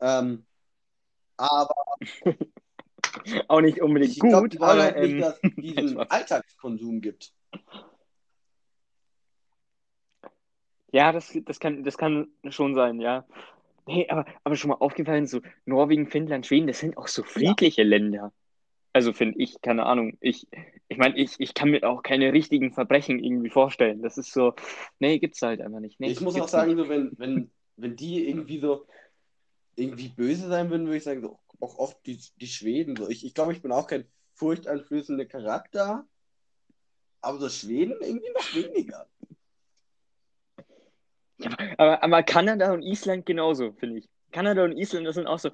Ähm, 0.00 0.46
aber 1.36 1.74
auch 3.48 3.60
nicht 3.60 3.80
unbedingt 3.80 4.12
ich 4.12 4.20
glaube, 4.20 4.42
gut, 4.42 4.54
die 4.54 4.60
wollen 4.60 4.70
aber 4.70 4.82
halt 4.82 4.98
nicht, 5.00 5.12
ähm, 5.12 5.20
dass 5.20 5.40
es 5.42 5.54
diesen. 5.56 5.98
Alltagskonsum 6.10 7.00
gibt. 7.00 7.32
Ja, 10.90 11.12
das, 11.12 11.36
das, 11.44 11.60
kann, 11.60 11.84
das 11.84 11.98
kann 11.98 12.28
schon 12.48 12.74
sein, 12.74 13.00
ja. 13.00 13.26
Nee, 13.86 14.06
aber, 14.08 14.26
aber 14.44 14.56
schon 14.56 14.70
mal 14.70 14.76
aufgefallen, 14.76 15.26
so 15.26 15.40
Norwegen, 15.64 16.08
Finnland, 16.08 16.46
Schweden, 16.46 16.66
das 16.66 16.78
sind 16.78 16.96
auch 16.96 17.08
so 17.08 17.22
friedliche 17.22 17.82
Länder. 17.82 18.32
Also 18.92 19.12
finde 19.12 19.38
ich, 19.38 19.60
keine 19.60 19.86
Ahnung. 19.86 20.16
Ich, 20.20 20.46
ich 20.88 20.98
meine, 20.98 21.16
ich, 21.16 21.36
ich 21.38 21.54
kann 21.54 21.70
mir 21.70 21.88
auch 21.88 22.02
keine 22.02 22.32
richtigen 22.32 22.72
Verbrechen 22.72 23.22
irgendwie 23.22 23.50
vorstellen. 23.50 24.02
Das 24.02 24.18
ist 24.18 24.32
so, 24.32 24.54
nee, 24.98 25.18
gibt's 25.18 25.42
halt 25.42 25.60
einfach 25.60 25.80
nicht. 25.80 26.00
Nee, 26.00 26.10
ich 26.10 26.20
muss 26.20 26.38
auch 26.40 26.48
sagen, 26.48 26.76
so, 26.76 26.88
wenn, 26.88 27.12
wenn, 27.16 27.50
wenn 27.76 27.96
die 27.96 28.28
irgendwie 28.28 28.58
so 28.58 28.86
irgendwie 29.78 30.08
böse 30.08 30.48
sein 30.48 30.70
würden, 30.70 30.86
würde 30.86 30.98
ich 30.98 31.04
sagen, 31.04 31.22
so, 31.22 31.38
auch, 31.60 31.78
auch 31.78 31.92
die, 32.04 32.20
die 32.40 32.46
Schweden. 32.46 32.96
So. 32.96 33.08
Ich, 33.08 33.24
ich 33.24 33.34
glaube, 33.34 33.52
ich 33.52 33.62
bin 33.62 33.72
auch 33.72 33.86
kein 33.86 34.06
furchteinflößender 34.34 35.26
Charakter, 35.26 36.06
aber 37.20 37.38
so 37.38 37.48
Schweden 37.48 37.96
irgendwie 38.00 38.30
noch 38.30 38.54
weniger. 38.54 39.06
Aber, 41.76 42.02
aber 42.02 42.22
Kanada 42.24 42.72
und 42.72 42.82
Island 42.82 43.26
genauso, 43.26 43.72
finde 43.72 43.98
ich. 43.98 44.08
Kanada 44.32 44.64
und 44.64 44.76
Island, 44.76 45.06
das 45.06 45.14
sind 45.14 45.26
auch 45.26 45.38
so, 45.38 45.50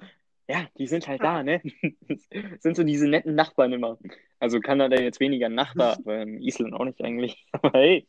ja, 0.47 0.67
die 0.77 0.87
sind 0.87 1.07
halt 1.07 1.21
da, 1.23 1.43
ne? 1.43 1.61
Das 2.01 2.27
sind 2.61 2.75
so 2.75 2.83
diese 2.83 3.07
netten 3.07 3.35
Nachbarn 3.35 3.73
immer. 3.73 3.97
Also 4.39 4.59
Kanada 4.59 4.99
jetzt 4.99 5.19
weniger 5.19 5.49
Nachbar, 5.49 5.97
aber 6.05 6.25
Island 6.25 6.73
auch 6.73 6.85
nicht 6.85 7.01
eigentlich. 7.01 7.45
Aber 7.51 7.71
hey. 7.73 8.07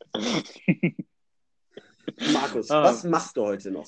Markus, 2.33 2.71
Ah. 2.71 2.83
was 2.85 3.05
machst 3.05 3.37
du 3.37 3.43
heute 3.43 3.71
noch? 3.71 3.87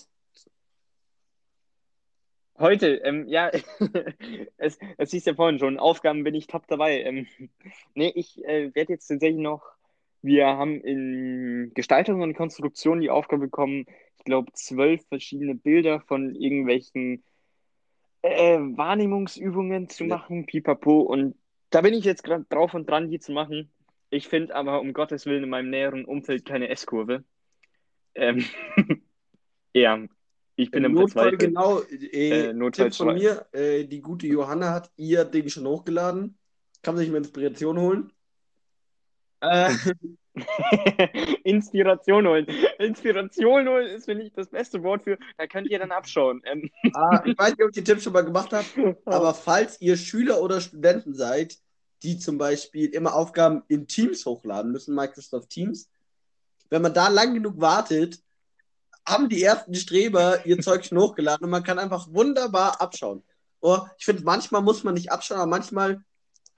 Heute, 2.58 2.96
ähm, 3.04 3.28
ja, 3.28 3.50
es, 4.56 4.78
es 4.96 5.10
hieß 5.10 5.24
ja 5.26 5.34
vorhin 5.34 5.58
schon, 5.58 5.78
Aufgaben 5.78 6.24
bin 6.24 6.34
ich 6.34 6.46
top 6.48 6.66
dabei. 6.66 7.02
Ähm, 7.02 7.26
nee, 7.94 8.12
ich 8.14 8.44
äh, 8.44 8.74
werde 8.74 8.94
jetzt 8.94 9.06
tatsächlich 9.06 9.40
noch, 9.40 9.62
wir 10.22 10.46
haben 10.46 10.80
in 10.80 11.70
Gestaltung 11.74 12.20
und 12.22 12.34
Konstruktion 12.34 13.00
die 13.00 13.10
Aufgabe 13.10 13.42
bekommen, 13.44 13.86
ich 14.16 14.24
glaube, 14.24 14.50
zwölf 14.54 15.06
verschiedene 15.06 15.54
Bilder 15.54 16.00
von 16.00 16.34
irgendwelchen 16.34 17.22
äh, 18.22 18.58
Wahrnehmungsübungen 18.58 19.88
zu 19.88 20.04
Ja. 20.04 20.16
machen, 20.16 20.46
pipapo. 20.46 21.00
Und 21.00 21.36
da 21.70 21.82
bin 21.82 21.94
ich 21.94 22.04
jetzt 22.04 22.24
gerade 22.24 22.44
drauf 22.48 22.74
und 22.74 22.90
dran, 22.90 23.08
die 23.08 23.20
zu 23.20 23.32
machen. 23.32 23.70
Ich 24.10 24.26
finde 24.26 24.54
aber 24.56 24.80
um 24.80 24.92
Gottes 24.92 25.26
Willen 25.26 25.44
in 25.44 25.50
meinem 25.50 25.70
näheren 25.70 26.04
Umfeld 26.04 26.44
keine 26.44 26.68
S-Kurve. 26.70 27.22
Ähm, 28.14 28.44
ja, 29.74 30.06
ich 30.58 30.72
bin 30.72 30.84
Im 30.84 30.92
im 30.92 30.94
Notfall 30.94 31.30
Verzweifeln. 31.30 31.54
genau, 31.54 31.80
äh, 31.82 32.50
Äh, 32.50 32.52
Notfall 32.52 32.90
Tipp 32.90 32.96
von 32.96 33.14
mir, 33.14 33.46
äh, 33.52 33.84
die 33.84 34.00
gute 34.00 34.26
Johanna 34.26 34.72
hat 34.74 34.90
ihr 34.96 35.24
Ding 35.24 35.48
schon 35.48 35.66
hochgeladen. 35.66 36.36
Kann 36.82 36.94
man 36.94 37.04
sich 37.04 37.10
mal 37.10 37.18
Inspiration 37.18 37.78
holen. 37.78 38.12
Äh, 39.40 39.72
Inspiration 41.44 42.26
holen. 42.26 42.46
Inspiration 42.78 43.68
holen 43.68 43.86
ist, 43.86 44.06
finde 44.06 44.24
ich, 44.24 44.32
das 44.32 44.48
beste 44.48 44.82
Wort 44.82 45.02
für, 45.02 45.16
da 45.36 45.46
könnt 45.46 45.68
ihr 45.68 45.78
dann 45.78 45.92
abschauen. 45.92 46.42
Ähm, 46.44 46.70
ah, 46.92 47.22
ich 47.24 47.38
weiß 47.38 47.50
nicht, 47.50 47.62
ob 47.62 47.68
ich 47.70 47.76
den 47.76 47.84
Tipp 47.84 48.02
schon 48.02 48.12
mal 48.12 48.24
gemacht 48.24 48.52
habe, 48.52 48.66
aber 49.04 49.34
falls 49.34 49.80
ihr 49.80 49.96
Schüler 49.96 50.42
oder 50.42 50.60
Studenten 50.60 51.14
seid, 51.14 51.56
die 52.02 52.18
zum 52.18 52.36
Beispiel 52.36 52.86
immer 52.90 53.14
Aufgaben 53.14 53.62
in 53.68 53.86
Teams 53.86 54.26
hochladen 54.26 54.72
müssen, 54.72 54.94
Microsoft 54.94 55.50
Teams, 55.50 55.88
wenn 56.70 56.82
man 56.82 56.94
da 56.94 57.08
lang 57.08 57.34
genug 57.34 57.60
wartet, 57.60 58.20
haben 59.08 59.28
die 59.28 59.42
ersten 59.42 59.74
Streber 59.74 60.44
ihr 60.46 60.58
Zeug 60.60 60.84
schon 60.84 60.98
hochgeladen 60.98 61.44
und 61.44 61.50
man 61.50 61.62
kann 61.62 61.78
einfach 61.78 62.08
wunderbar 62.12 62.80
abschauen. 62.80 63.22
Oh, 63.60 63.78
ich 63.98 64.04
finde, 64.04 64.22
manchmal 64.22 64.62
muss 64.62 64.84
man 64.84 64.94
nicht 64.94 65.10
abschauen, 65.10 65.38
aber 65.38 65.50
manchmal 65.50 66.02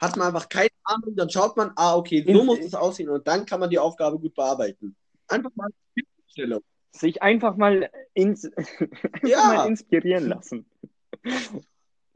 hat 0.01 0.17
man 0.17 0.29
einfach 0.29 0.49
keine 0.49 0.71
Ahnung, 0.85 1.15
dann 1.17 1.31
schaut 1.31 1.57
man, 1.57 1.73
ah, 1.77 1.95
okay, 1.97 2.25
so 2.27 2.45
muss 2.45 2.59
es 2.61 2.75
aussehen 2.75 3.09
und 3.11 3.27
dann 3.27 3.47
kann 3.47 3.61
man 3.61 3.71
die 3.71 3.79
Aufgabe 3.79 4.19
gut 4.19 4.35
bearbeiten. 4.35 4.97
Einfach 5.29 5.51
mal 5.55 5.69
Stellung. 6.27 6.63
sich 6.93 7.23
einfach 7.23 7.57
mal, 7.57 7.91
ins, 8.15 8.51
Ja. 9.23 9.45
mal 9.47 9.69
inspirieren 9.69 10.29
lassen. 10.29 10.67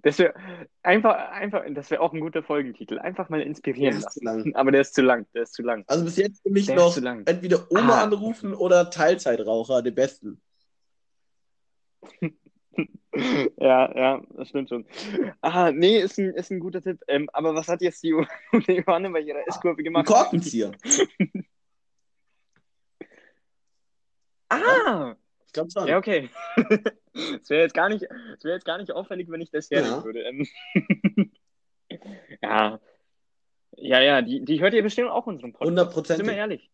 Das 0.04 0.18
wäre 0.18 0.34
einfach, 0.82 1.14
einfach, 1.30 1.62
das 1.70 1.90
wäre 1.90 2.02
auch 2.02 2.12
ein 2.12 2.20
guter 2.20 2.42
Folgentitel. 2.42 2.98
Einfach 2.98 3.30
mal 3.30 3.40
inspirieren 3.40 4.00
lassen. 4.02 4.54
Aber 4.54 4.70
der 4.70 4.82
ist 4.82 4.94
zu 4.94 5.00
lang, 5.00 5.26
der 5.32 5.44
ist 5.44 5.54
zu 5.54 5.62
lang. 5.62 5.82
Also 5.86 6.04
bis 6.04 6.16
jetzt 6.18 6.42
für 6.42 6.50
mich 6.50 6.66
Der 6.66 6.76
noch 6.76 6.94
entweder 6.96 7.70
Oma 7.72 8.00
Ah. 8.00 8.02
anrufen 8.02 8.52
oder 8.54 8.90
Teilzeitraucher, 8.90 9.82
die 9.82 9.90
besten. 9.90 10.40
Ja, 13.60 13.96
ja, 13.96 14.20
das 14.36 14.48
stimmt 14.48 14.68
schon. 14.68 14.84
Ah, 15.40 15.70
nee, 15.70 16.00
ist 16.00 16.18
ein, 16.18 16.30
ist 16.34 16.50
ein 16.50 16.58
guter 16.58 16.82
Tipp. 16.82 17.00
Ähm, 17.06 17.30
aber 17.32 17.54
was 17.54 17.68
hat 17.68 17.80
jetzt 17.80 18.02
die 18.02 18.08
Johanne 18.66 19.10
bei 19.10 19.20
ihrer 19.20 19.46
S-Kurve 19.46 19.80
Ein 19.80 19.84
gemacht? 19.84 20.06
Korkenzieher. 20.06 20.72
Ah! 24.48 25.14
Ich 25.46 25.52
glaube 25.52 25.70
schon. 25.70 25.86
Ja, 25.86 25.98
okay. 25.98 26.28
Es 27.14 27.48
wäre 27.50 27.62
jetzt 27.62 27.74
gar 27.74 27.88
nicht, 27.88 28.02
es 28.02 28.44
wäre 28.44 28.54
jetzt 28.54 28.64
gar 28.64 28.78
nicht 28.78 28.92
auffällig, 28.92 29.28
wenn 29.30 29.40
ich 29.40 29.50
das 29.50 29.68
Ja. 29.70 29.80
hernehmen 29.80 30.04
würde. 30.04 30.20
Ähm, 30.22 30.46
ja. 32.42 32.80
Ja, 33.76 34.00
ja, 34.00 34.22
die, 34.22 34.44
die 34.44 34.60
hört 34.60 34.74
ihr 34.74 34.82
bestimmt 34.82 35.10
auch 35.10 35.26
unseren 35.26 35.52
Podcast. 35.52 36.06
Sind 36.08 36.26
wir 36.26 36.34
ehrlich. 36.34 36.70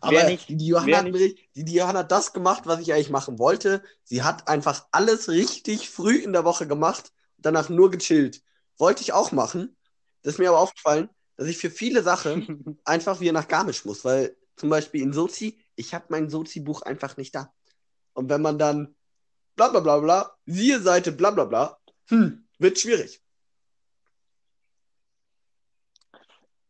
Aber 0.00 0.12
Wer 0.12 0.28
nicht? 0.30 0.48
die 0.48 0.66
Johanna, 0.68 1.04
wirklich- 1.06 1.50
die, 1.56 1.64
die 1.64 1.74
Johanna 1.74 1.98
hat 2.00 2.12
das 2.12 2.32
gemacht, 2.32 2.66
was 2.66 2.78
ich 2.80 2.92
eigentlich 2.92 3.10
machen 3.10 3.40
wollte. 3.40 3.82
Sie 4.04 4.22
hat 4.22 4.46
einfach 4.46 4.86
alles 4.92 5.28
richtig 5.28 5.90
früh 5.90 6.14
in 6.18 6.32
der 6.32 6.44
Woche 6.44 6.68
gemacht 6.68 7.10
und 7.36 7.46
danach 7.46 7.68
nur 7.68 7.90
gechillt. 7.90 8.40
Wollte 8.76 9.02
ich 9.02 9.12
auch 9.12 9.32
machen. 9.32 9.76
Das 10.22 10.34
ist 10.34 10.38
mir 10.38 10.50
aber 10.50 10.60
aufgefallen, 10.60 11.08
dass 11.36 11.48
ich 11.48 11.58
für 11.58 11.70
viele 11.70 12.04
Sachen 12.04 12.78
einfach 12.84 13.18
wieder 13.18 13.32
nach 13.32 13.48
Garmisch 13.48 13.84
muss, 13.84 14.04
weil 14.04 14.36
zum 14.54 14.70
Beispiel 14.70 15.02
in 15.02 15.12
Sozi, 15.12 15.58
ich 15.74 15.94
habe 15.94 16.04
mein 16.10 16.30
Sozi-Buch 16.30 16.82
einfach 16.82 17.16
nicht 17.16 17.34
da. 17.34 17.52
Und 18.18 18.28
wenn 18.30 18.42
man 18.42 18.58
dann 18.58 18.96
bla 19.54 19.68
bla 19.68 19.78
bla 19.78 20.00
bla, 20.00 20.32
siehe 20.44 20.80
Seite 20.80 21.12
bla 21.12 21.30
bla 21.30 21.44
bla, 21.44 21.78
hm, 22.08 22.48
wird 22.58 22.76
schwierig. 22.76 23.22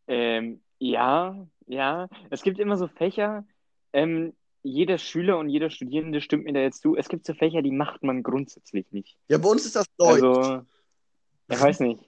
Ähm, 0.06 0.60
ja, 0.78 1.46
ja. 1.66 2.08
Es 2.28 2.42
gibt 2.42 2.58
immer 2.58 2.76
so 2.76 2.86
Fächer, 2.86 3.46
ähm, 3.94 4.34
jeder 4.62 4.98
Schüler 4.98 5.38
und 5.38 5.48
jeder 5.48 5.70
Studierende 5.70 6.20
stimmt 6.20 6.44
mir 6.44 6.52
da 6.52 6.60
jetzt 6.60 6.82
zu. 6.82 6.96
Es 6.96 7.08
gibt 7.08 7.24
so 7.24 7.32
Fächer, 7.32 7.62
die 7.62 7.70
macht 7.70 8.02
man 8.02 8.22
grundsätzlich 8.22 8.84
nicht. 8.92 9.16
Ja, 9.28 9.38
bei 9.38 9.48
uns 9.48 9.64
ist 9.64 9.76
das 9.76 9.86
Deutsch. 9.96 10.22
Also, 10.22 10.66
ich 11.48 11.60
weiß 11.62 11.80
nicht. 11.80 12.04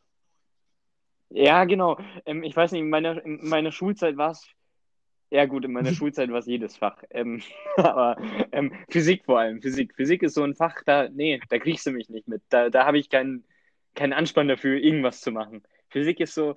Ja, 1.30 1.64
genau. 1.64 1.99
Ähm, 2.26 2.43
ich 2.43 2.55
weiß 2.55 2.72
nicht, 2.72 2.82
in 2.82 2.91
meiner, 2.91 3.24
in 3.24 3.49
meiner 3.49 3.72
Schulzeit 3.72 4.18
war 4.18 4.32
es. 4.32 4.47
Ja, 5.31 5.47
gut, 5.47 5.64
in 5.64 5.72
meiner 5.72 5.93
Schulzeit 5.95 6.31
war 6.31 6.39
es 6.39 6.47
jedes 6.47 6.76
Fach. 6.76 7.03
Ähm, 7.11 7.43
aber 7.76 8.16
ähm, 8.53 8.72
Physik 8.89 9.24
vor 9.24 9.39
allem. 9.41 9.62
Physik. 9.62 9.95
Physik 9.95 10.22
ist 10.22 10.35
so 10.35 10.43
ein 10.45 10.55
Fach, 10.55 10.83
da, 10.85 11.09
nee, 11.09 11.41
da 11.49 11.59
kriegst 11.59 11.87
du 11.87 11.93
mich 11.93 12.09
nicht 12.09 12.28
mit. 12.28 12.43
Da, 12.49 12.70
da 12.70 12.87
habe 12.87 12.99
ich 12.99 13.09
keinen, 13.09 13.45
keinen 13.95 14.12
Anspann 14.12 14.49
dafür, 14.49 14.78
irgendwas 14.78 15.20
zu 15.20 15.31
machen. 15.33 15.62
Physik 15.89 16.20
ist 16.20 16.35
so, 16.35 16.55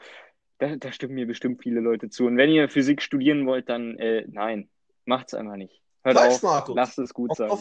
Da, 0.60 0.76
da 0.78 0.92
stimmen 0.92 1.16
mir 1.16 1.26
bestimmt 1.28 1.62
viele 1.62 1.82
Leute 1.82 2.10
zu. 2.10 2.26
Und 2.26 2.38
wenn 2.38 2.50
ihr 2.50 2.70
Physik 2.70 3.02
studieren 3.02 3.46
wollt, 3.46 3.70
dann 3.70 3.98
äh, 3.98 4.26
nein, 4.30 4.70
macht's 5.06 5.34
einfach 5.34 5.58
nicht. 5.58 5.82
Hört 6.04 6.18
Falsch, 6.18 6.36
auf, 6.36 6.44
Markus. 6.44 6.76
lasst 6.76 7.00
es 7.00 7.14
gut 7.14 7.36
sein. 7.36 7.50
Man 7.50 7.60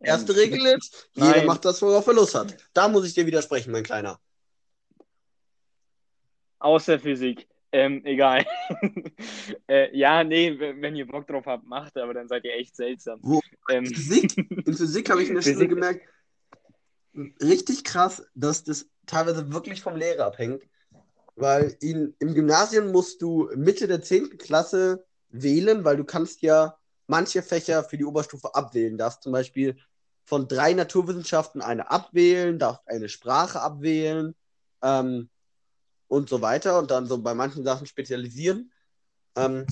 Erste 0.00 0.32
Ähm, 0.32 0.38
Regel 0.38 0.66
ist, 0.66 1.10
jeder 1.14 1.44
macht 1.44 1.64
das, 1.64 1.80
worauf 1.82 2.06
er 2.06 2.14
Lust 2.14 2.34
hat. 2.34 2.56
Da 2.74 2.88
muss 2.88 3.06
ich 3.06 3.14
dir 3.14 3.26
widersprechen, 3.26 3.72
mein 3.72 3.82
Kleiner. 3.84 4.18
Außer 6.58 6.98
Physik. 6.98 7.48
Ähm, 7.76 8.00
egal. 8.06 8.46
äh, 9.68 9.94
ja, 9.94 10.24
nee, 10.24 10.58
wenn 10.58 10.96
ihr 10.96 11.06
Bock 11.06 11.26
drauf 11.26 11.44
habt, 11.44 11.66
macht, 11.66 11.98
aber 11.98 12.14
dann 12.14 12.26
seid 12.26 12.44
ihr 12.44 12.54
echt 12.54 12.74
seltsam. 12.74 13.18
Wo? 13.22 13.42
Ähm, 13.68 13.84
Physik? 13.84 14.34
In 14.38 14.72
Physik 14.74 15.10
habe 15.10 15.22
ich 15.22 15.28
in 15.28 15.34
der 15.34 15.42
Schule 15.42 15.68
gemerkt, 15.68 16.08
richtig 17.42 17.84
krass, 17.84 18.26
dass 18.34 18.64
das 18.64 18.88
teilweise 19.04 19.52
wirklich 19.52 19.82
vom 19.82 19.94
Lehrer 19.94 20.24
abhängt. 20.24 20.62
Weil 21.34 21.76
in, 21.82 22.14
im 22.18 22.32
Gymnasium 22.32 22.92
musst 22.92 23.20
du 23.20 23.50
Mitte 23.54 23.86
der 23.86 24.00
10. 24.00 24.38
Klasse 24.38 25.04
wählen, 25.28 25.84
weil 25.84 25.98
du 25.98 26.04
kannst 26.04 26.40
ja 26.40 26.78
manche 27.06 27.42
Fächer 27.42 27.84
für 27.84 27.98
die 27.98 28.06
Oberstufe 28.06 28.54
abwählen. 28.54 28.96
Darfst 28.96 29.22
zum 29.22 29.32
Beispiel 29.32 29.76
von 30.24 30.48
drei 30.48 30.72
Naturwissenschaften 30.72 31.60
eine 31.60 31.90
abwählen, 31.90 32.58
darfst 32.58 32.88
eine 32.88 33.10
Sprache 33.10 33.60
abwählen 33.60 34.34
ähm, 34.82 35.28
und 36.08 36.28
so 36.28 36.40
weiter 36.42 36.78
und 36.78 36.90
dann 36.90 37.06
so 37.06 37.18
bei 37.18 37.34
manchen 37.34 37.64
Sachen 37.64 37.86
spezialisieren. 37.86 38.72
Ähm, 39.36 39.66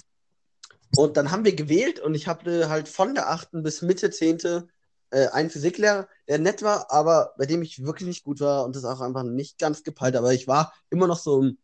und 0.96 1.16
dann 1.16 1.30
haben 1.30 1.44
wir 1.44 1.54
gewählt 1.54 2.00
und 2.00 2.14
ich 2.14 2.28
hatte 2.28 2.68
halt 2.68 2.88
von 2.88 3.14
der 3.14 3.30
8. 3.30 3.62
bis 3.62 3.82
Mitte 3.82 4.10
10. 4.10 4.68
Äh, 5.14 5.28
einen 5.28 5.50
Physiklehrer, 5.50 6.08
der 6.26 6.38
nett 6.38 6.62
war, 6.62 6.90
aber 6.90 7.34
bei 7.38 7.46
dem 7.46 7.62
ich 7.62 7.84
wirklich 7.84 8.08
nicht 8.08 8.24
gut 8.24 8.40
war 8.40 8.64
und 8.64 8.74
das 8.74 8.84
auch 8.84 9.00
einfach 9.00 9.22
nicht 9.22 9.58
ganz 9.58 9.84
gepeilt. 9.84 10.16
Aber 10.16 10.32
ich 10.32 10.48
war 10.48 10.74
immer 10.90 11.06
noch 11.06 11.18
so 11.18 11.40
im 11.40 11.58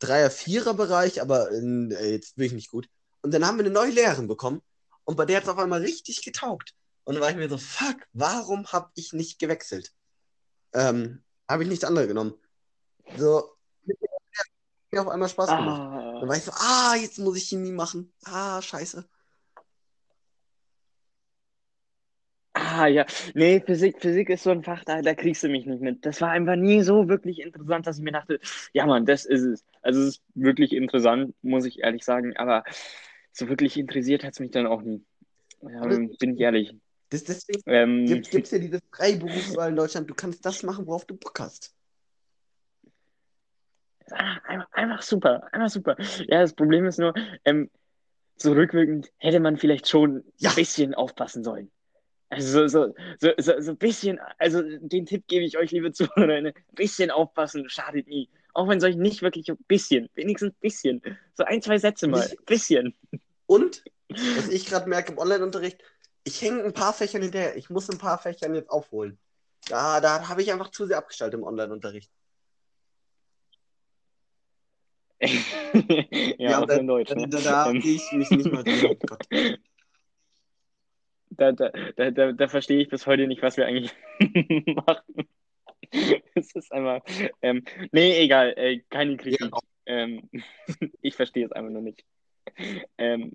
Dreier-, 0.00 0.30
Vierer-Bereich, 0.30 1.22
aber 1.22 1.50
äh, 1.50 2.12
jetzt 2.12 2.36
bin 2.36 2.44
ich 2.44 2.52
nicht 2.52 2.70
gut. 2.70 2.88
Und 3.22 3.32
dann 3.32 3.46
haben 3.46 3.56
wir 3.56 3.64
eine 3.64 3.72
neue 3.72 3.90
Lehrerin 3.90 4.28
bekommen 4.28 4.60
und 5.04 5.16
bei 5.16 5.24
der 5.24 5.38
hat 5.38 5.44
es 5.44 5.48
auf 5.48 5.58
einmal 5.58 5.80
richtig 5.80 6.22
getaugt. 6.22 6.74
Und 7.04 7.14
dann 7.14 7.22
war 7.22 7.30
ich 7.30 7.36
mir 7.36 7.48
so, 7.48 7.56
fuck, 7.56 7.96
warum 8.12 8.66
habe 8.66 8.90
ich 8.94 9.14
nicht 9.14 9.38
gewechselt? 9.38 9.92
Ähm, 10.74 11.22
habe 11.48 11.62
ich 11.62 11.70
nichts 11.70 11.84
anderes 11.84 12.08
genommen. 12.08 12.34
So, 13.16 13.56
mit 13.84 13.98
der 14.00 14.08
Lehrerin 14.10 14.38
hat 14.38 14.46
mir 14.94 15.02
auf 15.02 15.08
einmal 15.08 15.28
Spaß 15.28 15.48
gemacht. 15.48 15.80
Dann 15.80 16.24
ah, 16.24 16.28
war 16.28 16.36
ich 16.36 16.44
so, 16.44 16.52
ah, 16.52 16.94
jetzt 17.00 17.18
muss 17.18 17.36
ich 17.36 17.48
Chemie 17.48 17.72
machen. 17.72 18.12
Ah, 18.24 18.62
scheiße. 18.62 19.04
ah, 22.54 22.86
ja. 22.86 23.06
Nee, 23.34 23.60
Physik, 23.60 24.00
Physik 24.00 24.30
ist 24.30 24.42
so 24.42 24.50
ein 24.50 24.62
Fach, 24.62 24.84
da, 24.84 25.02
da 25.02 25.14
kriegst 25.14 25.42
du 25.42 25.48
mich 25.48 25.66
nicht 25.66 25.80
mit. 25.80 26.04
Das 26.04 26.20
war 26.20 26.30
einfach 26.30 26.56
nie 26.56 26.82
so 26.82 27.08
wirklich 27.08 27.40
interessant, 27.40 27.86
dass 27.86 27.98
ich 27.98 28.04
mir 28.04 28.12
dachte, 28.12 28.40
ja, 28.72 28.86
Mann, 28.86 29.06
das 29.06 29.24
ist 29.24 29.42
es. 29.42 29.64
Also, 29.82 30.00
es 30.00 30.06
ist 30.08 30.22
wirklich 30.34 30.72
interessant, 30.72 31.34
muss 31.42 31.64
ich 31.64 31.80
ehrlich 31.80 32.04
sagen, 32.04 32.36
aber 32.36 32.64
so 33.32 33.48
wirklich 33.48 33.76
interessiert 33.76 34.24
hat 34.24 34.32
es 34.32 34.40
mich 34.40 34.50
dann 34.50 34.66
auch 34.66 34.82
nie. 34.82 35.04
Ähm, 35.62 36.14
bin 36.18 36.34
ich 36.34 36.40
ehrlich. 36.40 36.74
Das, 37.10 37.24
deswegen 37.24 37.62
Ähm, 37.66 38.06
gibt 38.06 38.34
es 38.34 38.50
ja 38.50 38.58
diese 38.58 38.80
freie 38.92 39.16
Berufswahl 39.16 39.70
in 39.70 39.76
Deutschland. 39.76 40.08
Du 40.08 40.14
kannst 40.14 40.44
das 40.44 40.62
machen, 40.62 40.86
worauf 40.86 41.04
du 41.04 41.16
Bock 41.16 41.38
hast. 41.40 41.74
Einfach, 44.14 44.72
einfach 44.72 45.02
super, 45.02 45.48
einfach 45.52 45.68
super. 45.68 45.96
Ja, 46.26 46.40
das 46.40 46.54
Problem 46.54 46.86
ist 46.86 46.98
nur, 46.98 47.14
ähm, 47.44 47.70
so 48.36 48.52
rückwirkend 48.52 49.12
hätte 49.18 49.40
man 49.40 49.56
vielleicht 49.56 49.88
schon 49.88 50.24
Ja. 50.38 50.50
ein 50.50 50.56
bisschen 50.56 50.94
aufpassen 50.94 51.44
sollen. 51.44 51.70
Also 52.30 52.66
so, 52.66 52.92
so, 53.18 53.32
so, 53.38 53.60
so, 53.60 53.70
ein 53.70 53.76
bisschen, 53.76 54.18
also 54.38 54.62
den 54.62 55.06
Tipp 55.06 55.24
gebe 55.28 55.44
ich 55.44 55.56
euch, 55.56 55.70
liebe 55.70 55.92
Zuhörer, 55.92 56.34
ein 56.34 56.52
bisschen 56.72 57.10
aufpassen 57.10 57.68
schadet 57.68 58.08
nie. 58.08 58.28
Auch 58.54 58.68
wenn 58.68 58.78
es 58.78 58.84
euch 58.84 58.96
nicht 58.96 59.22
wirklich 59.22 59.50
ein 59.50 59.58
bisschen, 59.68 60.08
wenigstens 60.14 60.52
ein 60.52 60.60
bisschen, 60.60 61.02
so 61.34 61.44
ein, 61.44 61.62
zwei 61.62 61.78
Sätze 61.78 62.08
mal, 62.08 62.22
ein 62.22 62.44
bisschen. 62.46 62.94
Und, 63.46 63.84
was 64.08 64.48
ich 64.48 64.66
gerade 64.66 64.88
merke 64.88 65.12
im 65.12 65.18
Online-Unterricht, 65.18 65.80
ich 66.24 66.40
hänge 66.40 66.64
ein 66.64 66.72
paar 66.72 66.92
Fächern 66.92 67.22
hinterher. 67.22 67.56
Ich 67.56 67.68
muss 67.70 67.90
ein 67.90 67.98
paar 67.98 68.18
Fächern 68.18 68.54
jetzt 68.54 68.70
aufholen. 68.70 69.18
Da, 69.68 70.00
da 70.00 70.28
habe 70.28 70.42
ich 70.42 70.52
einfach 70.52 70.70
zu 70.70 70.86
sehr 70.86 70.98
abgeschaltet 70.98 71.38
im 71.38 71.44
Online-Unterricht. 71.44 72.10
ja, 76.38 76.62
auch 76.62 76.66
da, 76.66 76.76
in 76.76 76.86
Deutsch. 76.86 77.10
da, 77.10 77.14
Ne? 77.16 77.28
da, 77.28 77.38
da 77.40 77.70
sehe 77.80 77.94
ich 77.96 78.12
mich 78.12 78.30
nicht 78.30 78.52
mal 78.52 78.64
drin. 78.64 78.96
Oh 79.00 79.16
da, 81.30 81.52
da, 81.52 81.70
da, 81.96 82.10
da, 82.10 82.32
da 82.32 82.48
verstehe 82.48 82.80
ich 82.80 82.88
bis 82.88 83.06
heute 83.06 83.26
nicht, 83.26 83.42
was 83.42 83.56
wir 83.56 83.66
eigentlich 83.66 83.92
machen. 84.86 85.28
Es 86.34 86.54
ist 86.54 86.72
einfach. 86.72 87.02
Ähm, 87.42 87.64
nee, 87.92 88.18
egal, 88.22 88.54
äh, 88.56 88.80
keine 88.90 89.16
Kritik. 89.16 89.40
Ja. 89.52 89.58
Ähm, 89.86 90.28
ich 91.02 91.14
verstehe 91.14 91.46
es 91.46 91.52
einfach 91.52 91.70
nur 91.70 91.82
nicht. 91.82 92.04
Ähm, 92.98 93.32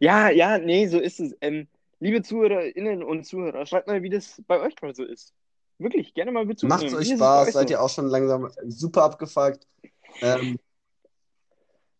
ja, 0.00 0.30
ja, 0.30 0.58
nee, 0.58 0.86
so 0.86 0.98
ist 1.00 1.20
es. 1.20 1.36
Ähm, 1.40 1.68
liebe 2.00 2.22
ZuhörerInnen 2.22 3.02
und 3.02 3.24
Zuhörer, 3.24 3.66
schreibt 3.66 3.86
mal, 3.88 4.02
wie 4.02 4.10
das 4.10 4.42
bei 4.46 4.60
euch 4.60 4.74
mal 4.82 4.94
so 4.94 5.04
ist. 5.04 5.32
Wirklich, 5.78 6.14
gerne 6.14 6.30
mal 6.30 6.46
Bezug 6.46 6.68
Macht 6.68 6.84
nehmen. 6.84 6.96
euch 6.96 7.08
Spaß, 7.08 7.52
seid 7.52 7.70
ihr 7.70 7.82
auch 7.82 7.88
schon 7.88 8.06
langsam 8.06 8.50
super 8.66 9.04
abgefuckt. 9.04 9.66
Ähm, 10.20 10.58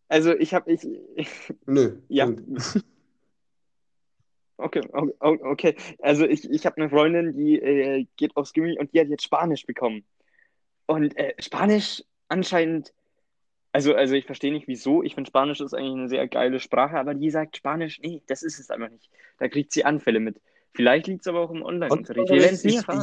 Also, 0.07 0.33
ich 0.33 0.53
habe, 0.53 0.71
ich, 0.71 0.87
nö. 1.65 1.97
Ja. 2.07 2.29
Okay, 4.57 4.81
okay. 5.19 5.75
Also 5.99 6.25
ich, 6.25 6.49
ich 6.49 6.65
habe 6.65 6.77
eine 6.77 6.89
Freundin, 6.89 7.35
die 7.35 7.59
äh, 7.59 8.05
geht 8.15 8.37
aufs 8.37 8.53
Gimmi 8.53 8.77
und 8.79 8.93
die 8.93 8.99
hat 8.99 9.07
jetzt 9.07 9.23
Spanisch 9.23 9.65
bekommen. 9.65 10.05
Und 10.85 11.17
äh, 11.17 11.33
Spanisch 11.39 12.03
anscheinend, 12.29 12.93
also, 13.71 13.95
also 13.95 14.13
ich 14.13 14.25
verstehe 14.25 14.53
nicht 14.53 14.67
wieso. 14.67 15.03
Ich 15.03 15.15
finde 15.15 15.29
Spanisch 15.29 15.59
ist 15.59 15.73
eigentlich 15.73 15.93
eine 15.93 16.07
sehr 16.07 16.27
geile 16.27 16.59
Sprache, 16.59 16.97
aber 16.97 17.13
die 17.15 17.31
sagt 17.31 17.57
Spanisch, 17.57 17.99
nee, 18.01 18.21
das 18.27 18.43
ist 18.43 18.59
es 18.59 18.69
einfach 18.69 18.89
nicht. 18.89 19.09
Da 19.39 19.49
kriegt 19.49 19.73
sie 19.73 19.85
Anfälle 19.85 20.19
mit. 20.19 20.39
Vielleicht 20.75 21.07
liegt 21.07 21.21
es 21.21 21.27
aber 21.27 21.41
auch 21.41 21.51
im 21.51 21.61
Online-Unterricht. 21.61 22.29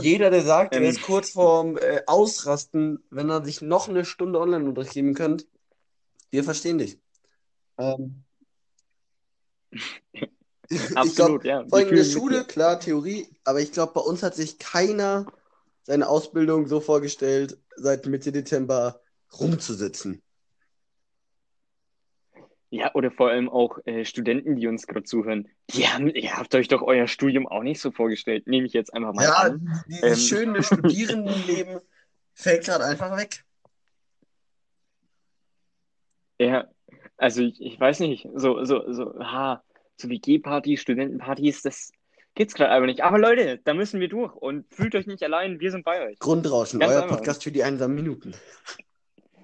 Jeder, 0.02 0.30
der 0.30 0.42
sagt, 0.42 0.74
er 0.74 0.80
Ähm. 0.80 0.88
ist 0.88 1.02
kurz 1.02 1.30
vorm 1.30 1.76
äh, 1.76 2.02
Ausrasten, 2.06 3.04
wenn 3.10 3.30
er 3.30 3.44
sich 3.44 3.62
noch 3.62 3.88
eine 3.88 4.04
Stunde 4.04 4.40
Online-Unterricht 4.40 4.92
geben 4.94 5.14
könnte, 5.14 5.44
wir 6.30 6.42
verstehen 6.44 6.78
dich. 6.78 6.98
Ähm, 7.78 8.24
Absolut, 10.94 11.44
ja. 11.44 11.64
vor 11.68 11.78
allem 11.78 11.88
in 11.88 11.94
der 11.96 12.04
mit 12.04 12.12
Schule, 12.12 12.38
dir. 12.38 12.44
klar, 12.44 12.80
Theorie, 12.80 13.28
aber 13.44 13.60
ich 13.60 13.72
glaube, 13.72 13.92
bei 13.94 14.00
uns 14.00 14.22
hat 14.22 14.34
sich 14.34 14.58
keiner 14.58 15.26
seine 15.82 16.08
Ausbildung 16.08 16.68
so 16.68 16.80
vorgestellt, 16.80 17.58
seit 17.76 18.06
Mitte 18.06 18.30
Dezember 18.32 19.00
rumzusitzen. 19.38 20.22
Ja, 22.72 22.94
oder 22.94 23.10
vor 23.10 23.30
allem 23.30 23.48
auch 23.48 23.78
äh, 23.84 24.04
Studenten, 24.04 24.54
die 24.54 24.68
uns 24.68 24.86
gerade 24.86 25.02
zuhören. 25.02 25.48
Die 25.70 25.88
haben, 25.88 26.08
ihr 26.08 26.36
habt 26.36 26.54
euch 26.54 26.68
doch 26.68 26.82
euer 26.82 27.08
Studium 27.08 27.48
auch 27.48 27.64
nicht 27.64 27.80
so 27.80 27.90
vorgestellt. 27.90 28.46
Nehme 28.46 28.66
ich 28.66 28.72
jetzt 28.72 28.94
einfach 28.94 29.12
mal 29.12 29.24
Ja, 29.24 29.32
an. 29.34 29.82
dieses 29.88 30.30
Ähm. 30.30 30.38
schöne 30.38 30.62
Studierendenleben 30.62 31.80
fällt 32.34 32.64
gerade 32.64 32.84
einfach 32.84 33.16
weg. 33.16 33.44
Ja, 36.40 36.68
also 37.16 37.42
ich, 37.42 37.60
ich 37.60 37.78
weiß 37.78 38.00
nicht, 38.00 38.28
so, 38.34 38.64
so, 38.64 38.90
so, 38.92 39.18
ha, 39.18 39.62
so 39.96 40.08
WG-Partys, 40.08 40.80
Studentenpartys, 40.80 41.62
das 41.62 41.90
gibt's 42.34 42.54
gerade 42.54 42.70
einfach 42.70 42.86
nicht. 42.86 43.02
Aber 43.02 43.18
Leute, 43.18 43.60
da 43.64 43.74
müssen 43.74 44.00
wir 44.00 44.08
durch 44.08 44.34
und 44.36 44.72
fühlt 44.72 44.94
euch 44.94 45.06
nicht 45.06 45.22
allein, 45.24 45.58
wir 45.60 45.70
sind 45.72 45.84
bei 45.84 46.06
euch. 46.08 46.18
Grundrauschen, 46.20 46.78
Ganz 46.80 46.92
euer 46.92 47.02
einfach. 47.02 47.16
Podcast 47.16 47.42
für 47.44 47.52
die 47.52 47.64
einsamen 47.64 47.96
Minuten. 47.96 48.32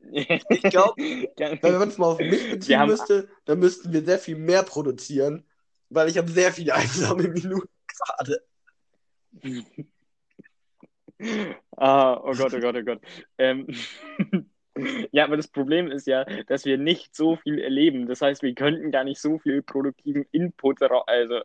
Ich 0.50 0.62
glaube, 0.64 1.02
Ja, 1.38 1.62
wenn 1.62 1.78
man 1.80 1.90
es 1.90 1.98
mal 1.98 2.08
auf 2.08 2.20
mich 2.20 2.50
beziehen 2.50 2.80
haben- 2.80 2.90
müsste, 2.90 3.28
dann 3.46 3.60
müssten 3.60 3.92
wir 3.94 4.04
sehr 4.04 4.20
viel 4.20 4.36
mehr 4.38 4.64
produzieren, 4.64 5.44
weil 5.90 6.10
ich 6.10 6.18
habe 6.18 6.30
sehr 6.30 6.52
viele 6.52 6.74
einsame 6.76 7.28
Minuten 7.30 7.70
gerade. 7.88 8.42
Ah, 11.76 12.14
oh 12.24 12.34
Gott, 12.34 12.54
oh 12.54 12.60
Gott, 12.60 12.76
oh 12.78 12.84
Gott. 12.84 13.02
Ähm, 13.38 13.68
ja, 15.12 15.24
aber 15.26 15.36
das 15.38 15.48
Problem 15.48 15.90
ist 15.92 16.06
ja, 16.08 16.26
dass 16.46 16.66
wir 16.66 16.78
nicht 16.78 17.16
so 17.16 17.38
viel 17.38 17.60
erleben. 17.60 18.08
Das 18.08 18.22
heißt, 18.22 18.44
wir 18.44 18.54
könnten 18.54 18.92
gar 18.92 19.04
nicht 19.04 19.20
so 19.20 19.40
viel 19.40 19.62
produktiven 19.64 20.26
Input, 20.32 20.82
also 20.82 21.40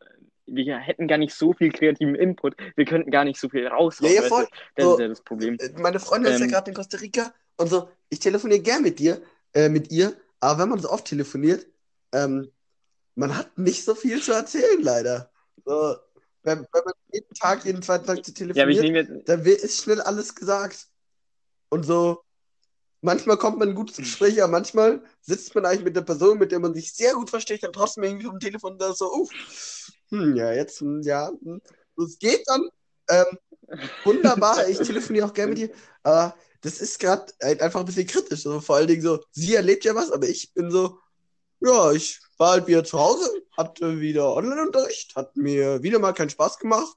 wir 0.46 0.76
hätten 0.78 1.08
gar 1.08 1.18
nicht 1.18 1.34
so 1.34 1.52
viel 1.54 1.70
kreativen 1.70 2.14
Input, 2.14 2.56
wir 2.76 2.84
könnten 2.84 3.10
gar 3.10 3.24
nicht 3.24 3.38
so 3.40 3.48
viel 3.48 3.66
raushauen. 3.66 4.12
Ja, 4.12 4.22
ja, 4.22 4.28
voll. 4.28 4.46
Das 4.74 4.84
So, 4.84 4.92
ist 4.94 5.00
ja 5.00 5.08
das 5.08 5.22
Problem. 5.22 5.56
Meine 5.78 6.00
Freundin 6.00 6.32
ist 6.32 6.40
ja 6.40 6.46
Ähm. 6.46 6.52
gerade 6.52 6.70
in 6.70 6.74
Costa 6.76 6.98
Rica 6.98 7.32
und 7.56 7.68
so, 7.68 7.88
ich 8.08 8.18
telefoniere 8.20 8.60
gern 8.60 8.82
mit 8.82 8.98
dir, 8.98 9.22
äh, 9.54 9.68
mit 9.68 9.90
ihr, 9.90 10.16
aber 10.40 10.62
wenn 10.62 10.68
man 10.70 10.80
so 10.80 10.90
oft 10.90 11.04
telefoniert, 11.06 11.66
ähm, 12.12 12.50
man 13.14 13.36
hat 13.36 13.56
nicht 13.58 13.84
so 13.84 13.94
viel 13.94 14.22
zu 14.22 14.32
erzählen, 14.32 14.82
leider. 14.82 15.30
So, 15.64 15.96
wenn, 16.42 16.60
wenn 16.60 16.84
man 16.84 16.94
jeden 17.12 17.34
Tag, 17.34 17.64
jeden 17.64 17.82
zweiten 17.82 18.06
Tag 18.06 18.24
zu 18.24 18.32
Ja, 18.54 18.66
nehme 18.66 18.98
jetzt, 19.00 19.28
dann 19.28 19.44
wird- 19.44 19.60
ist 19.60 19.82
schnell 19.82 20.00
alles 20.00 20.34
gesagt. 20.34 20.88
Und 21.70 21.84
so, 21.86 22.22
manchmal 23.00 23.36
kommt 23.36 23.58
man 23.58 23.74
gut 23.74 23.88
ins 23.90 23.98
Gespräch, 23.98 24.42
aber 24.42 24.52
manchmal 24.52 25.02
sitzt 25.20 25.54
man 25.54 25.66
eigentlich 25.66 25.84
mit 25.84 25.96
der 25.96 26.02
Person, 26.02 26.38
mit 26.38 26.52
der 26.52 26.60
man 26.60 26.74
sich 26.74 26.92
sehr 26.94 27.14
gut 27.14 27.30
versteht, 27.30 27.62
dann 27.62 27.72
trotzdem 27.72 28.04
irgendwie 28.04 28.26
vom 28.26 28.40
Telefon 28.40 28.78
da 28.78 28.92
so, 28.94 29.12
uff, 29.12 29.30
hm, 30.10 30.36
ja, 30.36 30.52
jetzt, 30.52 30.80
hm, 30.80 31.02
ja, 31.02 31.30
hm. 31.42 31.60
So, 31.96 32.04
es 32.04 32.18
geht 32.18 32.42
dann. 32.46 32.68
Ähm, 33.08 33.38
wunderbar, 34.04 34.68
ich 34.68 34.78
telefoniere 34.78 35.26
auch 35.26 35.32
gerne 35.32 35.50
mit 35.50 35.58
dir, 35.58 35.70
aber 36.02 36.34
das 36.62 36.80
ist 36.80 36.98
gerade 36.98 37.30
einfach 37.40 37.80
ein 37.80 37.86
bisschen 37.86 38.06
kritisch. 38.06 38.42
So, 38.42 38.60
vor 38.60 38.76
allen 38.76 38.86
Dingen 38.88 39.02
so, 39.02 39.22
sie 39.30 39.54
erlebt 39.54 39.84
ja 39.84 39.94
was, 39.94 40.10
aber 40.10 40.26
ich 40.28 40.52
bin 40.54 40.70
so, 40.70 40.98
ja, 41.60 41.92
ich 41.92 42.20
war 42.38 42.52
halt 42.52 42.66
wieder 42.66 42.82
zu 42.84 42.98
Hause, 42.98 43.28
hatte 43.56 44.00
wieder 44.00 44.34
Online-Unterricht, 44.34 45.14
hat 45.14 45.36
mir 45.36 45.82
wieder 45.82 45.98
mal 45.98 46.12
keinen 46.12 46.30
Spaß 46.30 46.58
gemacht. 46.58 46.96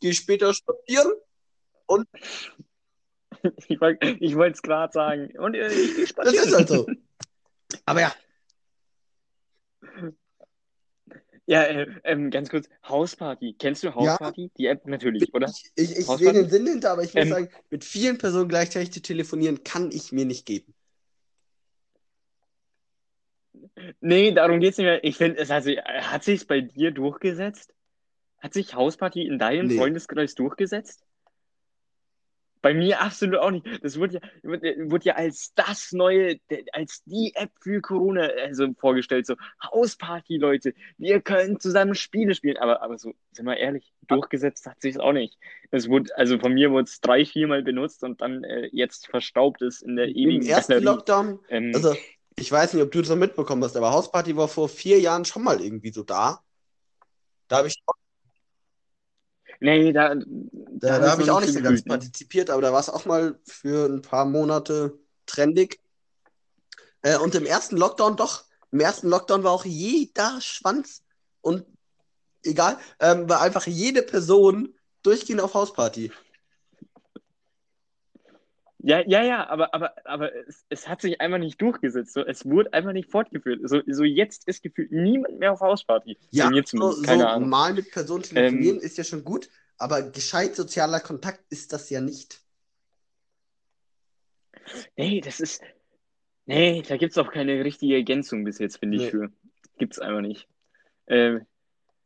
Gehe 0.00 0.12
später 0.14 0.52
spazieren 0.54 1.10
und 1.86 2.06
Ich, 3.68 3.80
wollt- 3.80 4.02
ich 4.02 4.34
wollte 4.36 4.54
es 4.56 4.62
gerade 4.62 4.92
sagen. 4.92 5.36
Und 5.38 5.54
äh, 5.54 5.68
ich 5.72 5.96
das 5.96 6.08
spazieren. 6.10 6.48
ist 6.48 6.54
halt 6.54 6.68
so. 6.68 6.86
Aber 7.86 8.00
ja, 8.00 8.12
Ja, 11.46 11.62
äh, 11.62 11.86
ähm, 12.02 12.30
ganz 12.30 12.48
kurz, 12.48 12.68
Hausparty. 12.88 13.54
Kennst 13.58 13.84
du 13.84 13.94
Hausparty? 13.94 14.50
Die 14.58 14.66
App 14.66 14.84
natürlich, 14.86 15.32
oder? 15.32 15.46
ich, 15.46 15.70
ich, 15.76 15.96
ich 15.96 16.06
sehe 16.06 16.32
den 16.32 16.50
Sinn 16.50 16.66
hinter, 16.66 16.90
aber 16.90 17.04
ich 17.04 17.14
muss 17.14 17.24
Ähm. 17.24 17.30
sagen, 17.30 17.48
mit 17.70 17.84
vielen 17.84 18.18
Personen 18.18 18.48
gleichzeitig 18.48 18.92
zu 18.92 19.00
telefonieren, 19.00 19.62
kann 19.62 19.90
ich 19.92 20.10
mir 20.10 20.24
nicht 20.24 20.44
geben. 20.44 20.74
Nee, 24.00 24.32
darum 24.32 24.60
geht's 24.60 24.78
nicht 24.78 24.86
mehr. 24.86 25.04
Ich 25.04 25.16
finde, 25.16 25.38
es 25.38 25.50
hat 25.50 25.64
sich, 25.64 25.78
hat 25.78 26.24
sich's 26.24 26.44
bei 26.44 26.60
dir 26.60 26.90
durchgesetzt? 26.90 27.72
Hat 28.38 28.54
sich 28.54 28.74
Hausparty 28.74 29.26
in 29.26 29.38
deinem 29.38 29.68
Nee. 29.68 29.76
Freundeskreis 29.76 30.34
durchgesetzt? 30.34 31.04
Bei 32.66 32.74
mir 32.74 33.00
absolut 33.00 33.36
auch 33.36 33.52
nicht. 33.52 33.64
Das 33.84 33.96
wurde 33.96 34.14
ja, 34.14 34.20
wurde, 34.42 34.74
wurde 34.90 35.04
ja 35.04 35.14
als 35.14 35.54
das 35.54 35.92
neue, 35.92 36.40
als 36.72 37.04
die 37.04 37.30
App 37.36 37.52
für 37.60 37.80
Corona 37.80 38.22
also 38.42 38.66
vorgestellt. 38.76 39.24
So, 39.24 39.36
Hausparty, 39.62 40.36
Leute, 40.36 40.74
wir 40.98 41.20
können 41.20 41.60
zusammen 41.60 41.94
Spiele 41.94 42.34
spielen. 42.34 42.56
Aber, 42.56 42.82
aber 42.82 42.98
so, 42.98 43.12
sind 43.30 43.46
wir 43.46 43.56
ehrlich, 43.56 43.92
durchgesetzt 44.08 44.66
hat 44.66 44.82
sich's 44.82 44.98
auch 44.98 45.12
nicht. 45.12 45.38
Es 45.70 45.88
wurde, 45.88 46.10
also 46.16 46.40
von 46.40 46.54
mir 46.54 46.72
wurde 46.72 46.86
es 46.88 47.00
drei, 47.00 47.24
viermal 47.24 47.62
benutzt 47.62 48.02
und 48.02 48.20
dann 48.20 48.42
äh, 48.42 48.68
jetzt 48.72 49.06
verstaubt 49.06 49.62
es 49.62 49.80
in 49.80 49.94
der 49.94 50.08
Im 50.08 50.16
ewigen 50.16 50.46
ersten 50.46 50.72
Galerie. 50.72 50.86
Lockdown, 50.86 51.38
Ähm, 51.48 51.70
also 51.72 51.94
ich 52.34 52.50
weiß 52.50 52.74
nicht, 52.74 52.82
ob 52.82 52.90
du 52.90 52.98
das 52.98 53.10
noch 53.10 53.16
mitbekommen 53.16 53.62
hast, 53.62 53.76
aber 53.76 53.92
Hausparty 53.92 54.36
war 54.36 54.48
vor 54.48 54.68
vier 54.68 54.98
Jahren 54.98 55.24
schon 55.24 55.44
mal 55.44 55.60
irgendwie 55.60 55.92
so 55.92 56.02
da. 56.02 56.40
Da 57.46 57.58
habe 57.58 57.68
ich, 57.68 57.80
nee, 59.60 59.92
da, 59.92 60.14
da, 60.14 60.24
da 60.24 60.98
da 60.98 61.04
ist 61.06 61.12
hab 61.12 61.20
ich 61.20 61.30
auch 61.30 61.40
nicht 61.40 61.54
so 61.54 61.60
ganz 61.60 61.84
ne? 61.84 61.88
partizipiert, 61.88 62.50
aber 62.50 62.62
da 62.62 62.72
war 62.72 62.80
es 62.80 62.88
auch 62.88 63.04
mal 63.04 63.38
für 63.44 63.86
ein 63.86 64.02
paar 64.02 64.24
Monate 64.24 64.98
trendig. 65.26 65.80
Äh, 67.02 67.18
und 67.18 67.34
im 67.34 67.46
ersten 67.46 67.76
Lockdown 67.76 68.16
doch. 68.16 68.44
Im 68.72 68.80
ersten 68.80 69.08
Lockdown 69.08 69.44
war 69.44 69.52
auch 69.52 69.64
jeder 69.64 70.40
Schwanz 70.40 71.02
und 71.40 71.64
egal, 72.42 72.78
ähm, 73.00 73.28
war 73.28 73.40
einfach 73.40 73.66
jede 73.66 74.02
Person 74.02 74.74
durchgehend 75.02 75.40
auf 75.40 75.54
Hausparty. 75.54 76.10
Ja, 78.86 79.02
ja, 79.04 79.24
ja, 79.24 79.48
aber, 79.48 79.74
aber, 79.74 79.94
aber 80.04 80.32
es, 80.46 80.64
es 80.68 80.86
hat 80.86 81.00
sich 81.00 81.20
einfach 81.20 81.38
nicht 81.38 81.60
durchgesetzt. 81.60 82.12
So, 82.12 82.24
es 82.24 82.44
wurde 82.46 82.72
einfach 82.72 82.92
nicht 82.92 83.10
fortgeführt. 83.10 83.58
So, 83.64 83.80
so 83.84 84.04
jetzt 84.04 84.46
ist 84.46 84.62
gefühlt 84.62 84.92
niemand 84.92 85.40
mehr 85.40 85.50
auf 85.50 85.60
Hausparty. 85.60 86.16
Ja, 86.30 86.50
mir 86.50 86.62
so, 86.62 86.78
zumindest, 86.78 86.98
so 87.00 87.04
keine 87.04 87.28
Ahnung. 87.28 87.42
Ähm, 87.42 87.50
mal 87.50 87.74
mit 87.74 87.90
Personen 87.90 88.22
telefonieren 88.22 88.78
ist 88.78 88.96
ja 88.96 89.02
schon 89.02 89.24
gut, 89.24 89.48
aber 89.76 90.02
gescheit 90.02 90.54
sozialer 90.54 91.00
Kontakt 91.00 91.40
ist 91.50 91.72
das 91.72 91.90
ja 91.90 92.00
nicht. 92.00 92.40
Nee, 94.96 95.20
das 95.20 95.40
ist. 95.40 95.62
Nee, 96.44 96.82
da 96.82 96.96
gibt 96.96 97.10
es 97.10 97.18
auch 97.18 97.32
keine 97.32 97.64
richtige 97.64 97.96
Ergänzung 97.96 98.44
bis 98.44 98.60
jetzt, 98.60 98.78
finde 98.78 98.98
ich, 98.98 99.02
Nee. 99.02 99.10
für. 99.10 99.32
Gibt's 99.78 99.98
einfach 99.98 100.20
nicht. 100.20 100.46
Ähm, 101.08 101.44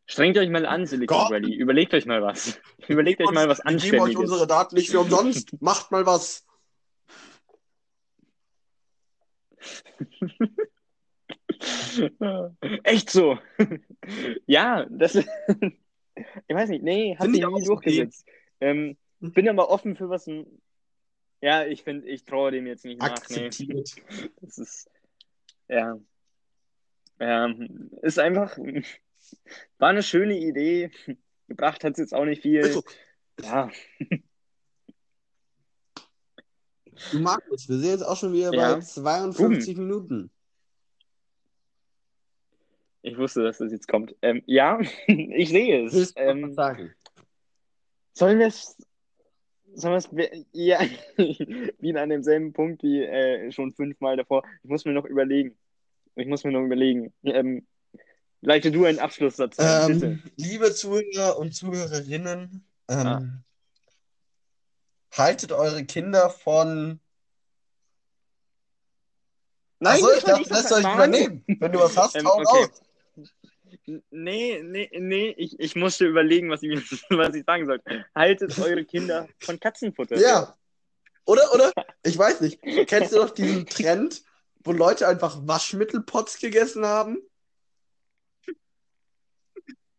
strengt 0.07 0.39
euch 0.39 0.49
mal 0.49 0.65
an, 0.65 0.87
Silicon 0.87 1.19
Gott. 1.19 1.31
Valley. 1.31 1.55
Überlegt 1.55 1.93
euch 1.93 2.07
mal 2.07 2.23
was. 2.23 2.59
Überlegt 2.89 3.21
euch 3.21 3.31
mal 3.33 3.51
was 3.51 3.59
Wir 3.59 3.65
geben 3.65 3.77
euch 3.77 3.83
Anständiges. 3.83 4.17
unsere 4.17 4.47
Daten 4.47 4.77
nicht 4.77 4.91
für 4.91 5.01
umsonst. 5.01 5.51
Macht 5.61 5.91
mal 5.91 6.07
was. 6.07 6.47
Echt 12.85 13.11
so. 13.11 13.39
ja, 14.47 14.87
das 14.91 15.17
Ich 16.49 16.55
weiß 16.55 16.69
nicht, 16.71 16.83
nee, 16.83 17.17
hat 17.17 17.31
sich 17.31 17.39
nie 17.39 17.47
auch 17.47 17.63
durchgesetzt. 17.63 18.27
Ähm, 18.61 18.97
bin 19.21 19.49
aber 19.49 19.71
offen 19.71 19.97
für 19.97 20.11
was. 20.11 20.29
Ja, 21.41 21.65
ich 21.65 21.83
finde, 21.83 22.09
ich 22.09 22.25
traue 22.25 22.51
dem 22.51 22.67
jetzt 22.67 22.85
nicht 22.85 23.01
nach. 23.01 23.17
Nee, 23.31 23.47
Akzeptiert. 23.47 23.95
das 24.41 24.59
ist. 24.59 24.91
Ja. 25.69 25.99
Ähm, 27.21 27.91
ist 28.03 28.19
einfach. 28.19 28.59
War 29.79 29.89
eine 29.89 30.03
schöne 30.03 30.39
Idee. 30.39 30.91
Gebracht 31.49 31.85
hat 31.85 31.93
es 31.93 31.99
jetzt 31.99 32.15
auch 32.15 32.25
nicht 32.25 32.43
viel. 32.43 32.63
Also, 32.63 32.83
Ja, 33.41 33.71
du 37.13 37.19
Markus, 37.21 37.69
wir 37.69 37.79
sind 37.79 37.91
jetzt 37.91 38.03
auch 38.03 38.17
schon 38.17 38.33
wieder 38.33 38.53
Ja. 38.53 38.75
bei 38.75 38.81
52 38.81 39.77
Minuten. 39.77 40.31
ich 43.03 43.17
wusste, 43.17 43.43
dass 43.43 43.59
das 43.59 43.73
jetzt 43.73 43.89
kommt. 43.89 44.15
Ähm, 44.23 44.43
ja, 44.47 44.79
ich 45.07 45.49
sehe 45.49 45.87
es. 45.87 46.13
Ähm, 46.17 46.55
sagen? 46.55 46.93
Sollen 48.13 48.39
wir 48.39 48.49
es. 48.49 48.77
Sollen 49.75 50.03
wir 50.11 50.29
es. 50.31 50.45
Ja, 50.53 50.81
wie 51.17 51.97
an 51.97 52.09
demselben 52.11 52.53
Punkt 52.53 52.83
wie 52.83 53.03
äh, 53.03 53.51
schon 53.53 53.73
fünfmal 53.73 54.17
davor. 54.17 54.43
Ich 54.63 54.69
muss 54.69 54.85
mir 54.85 54.93
noch 54.93 55.05
überlegen. 55.07 55.57
Ich 56.17 56.27
muss 56.27 56.45
mir 56.45 56.53
noch 56.53 56.65
überlegen. 56.65 57.13
Ähm, 57.23 57.67
leite 58.43 58.71
du 58.73 58.85
einen 58.85 58.99
Abschlusssatz 58.99 59.59
ein, 59.59 59.93
bitte. 59.93 60.07
Ähm, 60.07 60.23
liebe 60.37 60.73
Zuhörer 60.75 61.39
und 61.39 61.55
Zuhörerinnen, 61.55 62.65
ähm, 62.89 62.97
Ah. 63.07 63.23
Haltet 65.13 65.53
eure 65.53 65.85
Kinder 65.85 66.31
von. 66.31 67.01
Nein, 69.79 69.95
Achso, 69.95 70.13
ich 70.13 70.23
das 70.25 70.45
soll 70.45 70.45
dachte, 70.45 70.61
ich 70.61 70.69
sagen. 70.83 70.95
übernehmen. 70.95 71.45
Wenn 71.47 71.73
du 71.73 71.79
was 71.81 71.97
hast, 71.97 72.15
Ähm, 72.17 72.27
hau 72.27 72.39
okay. 72.39 72.45
raus. 72.47 72.83
Nee, 74.11 74.63
nee, 74.63 74.91
nee, 74.93 75.35
ich, 75.39 75.59
ich 75.59 75.75
musste 75.77 76.07
überlegen, 76.07 76.51
was 76.51 76.63
ich, 76.63 76.71
was 77.11 77.35
ich 77.35 77.45
sagen 77.45 77.67
soll. 77.67 77.81
Haltet 78.15 78.59
eure 78.59 78.85
Kinder 78.85 79.29
von 79.39 79.59
Katzenfutter. 79.59 80.17
Ja. 80.17 80.57
Oder, 81.25 81.55
oder? 81.55 81.73
Ich 82.03 82.17
weiß 82.17 82.41
nicht. 82.41 82.61
Kennst 82.87 83.13
du 83.13 83.17
noch 83.17 83.31
diesen 83.31 83.67
Trend, 83.67 84.23
wo 84.65 84.73
Leute 84.73 85.07
einfach 85.07 85.39
Waschmittelpots 85.47 86.39
gegessen 86.39 86.87
haben? 86.87 87.19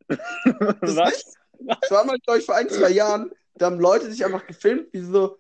Das 0.82 0.96
Was? 0.98 1.34
Das 1.60 1.92
war 1.92 2.04
mal, 2.04 2.18
glaube 2.20 2.40
ich, 2.40 2.46
vor 2.46 2.56
ein, 2.56 2.68
zwei 2.68 2.90
Jahren. 2.90 3.32
Da 3.56 3.68
haben 3.68 3.80
Leute 3.80 4.12
sich 4.12 4.26
einfach 4.26 4.48
gefilmt, 4.48 4.94
wie 4.94 5.02
so. 5.02 5.38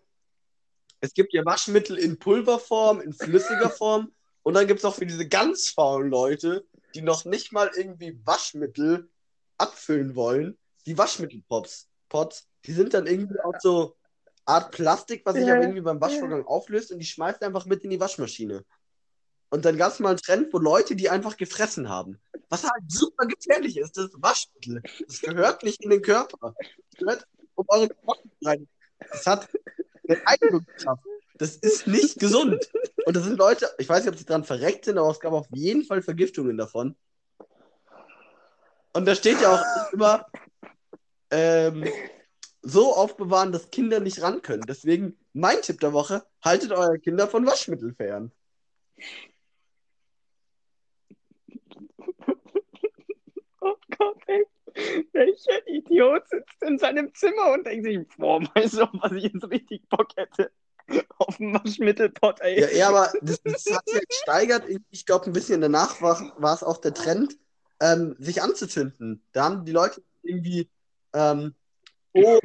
Es 1.00 1.14
gibt 1.14 1.34
ja 1.34 1.44
Waschmittel 1.46 1.98
in 1.98 2.20
Pulverform, 2.20 3.02
in 3.02 3.14
flüssiger 3.14 3.70
Form. 3.70 4.12
Und 4.44 4.54
dann 4.54 4.68
gibt 4.68 4.80
es 4.80 4.86
auch 4.86 4.96
für 4.96 5.06
diese 5.06 5.28
ganz 5.28 5.70
faulen 5.70 6.10
Leute, 6.10 6.66
die 6.94 7.02
noch 7.02 7.26
nicht 7.26 7.52
mal 7.52 7.72
irgendwie 7.76 8.20
Waschmittel 8.26 9.10
abfüllen 9.58 10.16
wollen, 10.16 10.58
die 10.86 10.98
Waschmittelpots. 10.98 11.88
Pots, 12.10 12.48
die 12.66 12.74
sind 12.74 12.94
dann 12.94 13.08
irgendwie 13.08 13.40
auch 13.40 13.54
so 13.60 13.96
Art 14.46 14.72
Plastik, 14.72 15.26
was 15.26 15.36
sich 15.36 15.46
Ja, 15.46 15.54
aber 15.54 15.64
irgendwie 15.64 15.82
beim 15.82 16.02
Waschvorgang 16.02 16.46
auflöst 16.46 16.92
und 16.92 17.00
die 17.00 17.06
schmeißt 17.06 17.44
einfach 17.44 17.66
mit 17.66 17.84
in 17.84 17.92
die 17.92 18.00
Waschmaschine. 18.00 18.66
Und 19.50 19.66
dann 19.66 19.78
gab 19.78 19.92
es 19.92 20.00
mal 20.00 20.10
einen 20.10 20.18
Trend, 20.18 20.54
wo 20.54 20.58
Leute 20.58 20.96
die 20.96 21.10
einfach 21.10 21.38
gefressen 21.38 21.90
haben. 21.90 22.20
Was 22.50 22.64
halt 22.64 22.84
super 22.88 23.28
gefährlich 23.28 23.78
ist, 23.78 23.98
das 23.98 24.06
ist 24.06 24.22
Waschmittel. 24.22 24.82
Das 25.06 25.22
gehört 25.22 25.64
nicht 25.64 25.84
in 25.84 25.90
den 25.90 26.02
Körper. 26.02 26.56
Das 26.92 27.00
gehört 27.00 27.28
um 27.56 27.66
eure 27.68 27.90
Knochen 27.90 28.32
rein. 28.44 28.68
Das 29.00 29.26
hat 29.28 29.50
eine 30.08 30.28
Eigentumskraft. 30.28 31.04
Das 31.36 31.56
ist 31.56 31.88
nicht 31.88 32.20
gesund. 32.20 32.70
Und 33.06 33.16
das 33.16 33.24
sind 33.24 33.38
Leute, 33.38 33.70
ich 33.80 33.90
weiß 33.90 34.04
nicht, 34.04 34.14
ob 34.14 34.20
sie 34.20 34.26
dran 34.26 34.44
verreckt 34.44 34.86
sind, 34.86 34.98
aber 34.98 35.10
es 35.10 35.20
gab 35.20 35.34
auf 35.34 35.48
jeden 35.52 35.84
Fall 35.84 36.02
Vergiftungen 36.02 36.58
davon. 36.58 36.96
Und 38.94 39.06
da 39.06 39.16
steht 39.16 39.42
ja 39.42 39.56
auch 39.56 39.94
immer, 39.94 40.28
ähm, 41.32 41.86
so 42.62 42.94
aufbewahren, 42.94 43.52
dass 43.52 43.72
Kinder 43.72 44.00
nicht 44.00 44.22
ran 44.22 44.42
können. 44.42 44.64
Deswegen 44.68 45.18
mein 45.34 45.62
Tipp 45.62 45.80
der 45.80 45.94
Woche, 45.94 46.24
haltet 46.44 46.72
eure 46.72 47.00
Kinder 47.00 47.28
von 47.28 47.46
Waschmittel 47.46 47.94
fern. 47.96 48.32
Oh 53.62 53.76
Gott, 53.98 54.18
ey. 54.28 54.46
Welcher 55.14 55.68
Idiot 55.68 56.28
sitzt 56.30 56.62
in 56.62 56.78
seinem 56.78 57.14
Zimmer 57.14 57.54
und 57.54 57.66
denkt 57.66 57.86
sich, 57.86 58.00
boah, 58.18 58.42
weißt 58.56 58.78
du, 58.78 58.88
was 58.94 59.12
ich 59.14 59.24
jetzt 59.24 59.50
richtig 59.50 59.88
Bock 59.90 60.10
hätte? 60.16 60.52
Auf 61.20 61.40
einen 61.40 61.54
Waschmittelpot, 61.54 62.42
ey. 62.42 62.60
Ja, 62.60 62.70
ja 62.70 62.90
aber 62.90 63.12
das, 63.22 63.42
das 63.44 63.66
hat 63.72 63.88
sich 63.88 64.08
gesteigert. 64.08 64.64
Ich, 64.90 65.06
glaube, 65.06 65.26
ein 65.26 65.34
bisschen 65.34 65.62
danach 65.62 66.02
war, 66.02 66.34
war 66.38 66.54
es 66.54 66.64
auch 66.64 66.78
der 66.78 66.94
Trend, 66.94 67.38
ähm, 67.80 68.16
sich 68.20 68.42
anzuzünden. 68.42 69.24
Da 69.32 69.46
haben 69.46 69.66
die 69.66 69.72
Leute 69.72 70.04
irgendwie 70.24 70.70
ähm, 71.14 71.56
oh, 72.14 72.40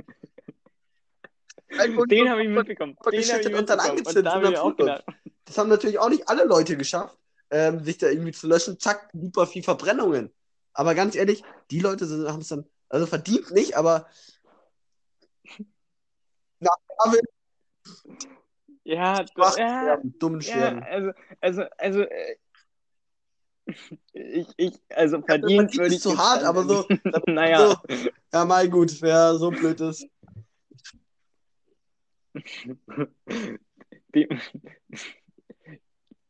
Den 2.06 2.30
habe 2.30 2.42
ich 2.42 2.48
mitbekommen. 2.48 2.96
Den 3.10 3.22
habe 3.22 3.40
ich 3.40 3.54
und 3.54 3.68
dann. 3.68 3.80
Und 3.80 3.90
angezündet 3.90 4.26
da 4.26 4.36
und 4.36 4.44
ich 4.44 4.50
dann 4.50 4.56
auch 4.56 4.76
gedacht, 4.76 5.04
Das 5.44 5.58
haben 5.58 5.68
natürlich 5.68 5.98
auch 5.98 6.08
nicht 6.08 6.28
alle 6.28 6.44
Leute 6.44 6.76
geschafft, 6.76 7.18
ähm, 7.50 7.84
sich 7.84 7.98
da 7.98 8.08
irgendwie 8.08 8.32
zu 8.32 8.46
löschen. 8.46 8.78
Zack, 8.78 9.10
super 9.12 9.46
viel 9.46 9.62
Verbrennungen. 9.62 10.32
Aber 10.76 10.94
ganz 10.94 11.16
ehrlich, 11.16 11.42
die 11.70 11.80
Leute 11.80 12.06
haben 12.30 12.42
es 12.42 12.48
dann, 12.48 12.66
also 12.90 13.06
verdient 13.06 13.50
nicht, 13.50 13.78
aber 13.78 14.06
nach 16.60 16.76
Marvin, 16.98 17.22
Ja, 18.84 19.24
Schwach 19.32 19.56
ja, 19.56 19.98
dummen 20.18 20.42
ja, 20.42 20.50
sterben. 20.50 20.82
also, 20.82 21.12
also, 21.40 21.62
also, 21.78 22.00
äh, 22.02 22.36
ich, 24.12 24.48
ich, 24.58 24.78
also 24.90 25.22
verdient 25.22 25.72
verdient 25.72 25.78
würde 25.78 25.94
ich 25.94 26.02
zu 26.02 26.18
hart, 26.18 26.44
aber 26.44 26.64
so, 26.68 26.86
naja, 27.26 27.80
so, 27.88 27.98
ja, 28.34 28.44
mal 28.44 28.68
gut, 28.68 29.00
wer 29.00 29.34
so 29.36 29.50
blöd 29.50 29.80
ist. 29.80 30.06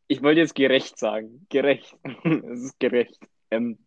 Ich 0.07 0.23
wollte 0.23 0.41
jetzt 0.41 0.55
gerecht 0.55 0.99
sagen. 1.01 1.47
Gerecht. 1.49 1.99
Es 2.25 2.61
ist 2.63 2.79
gerecht. 2.79 3.19
Ähm, 3.51 3.79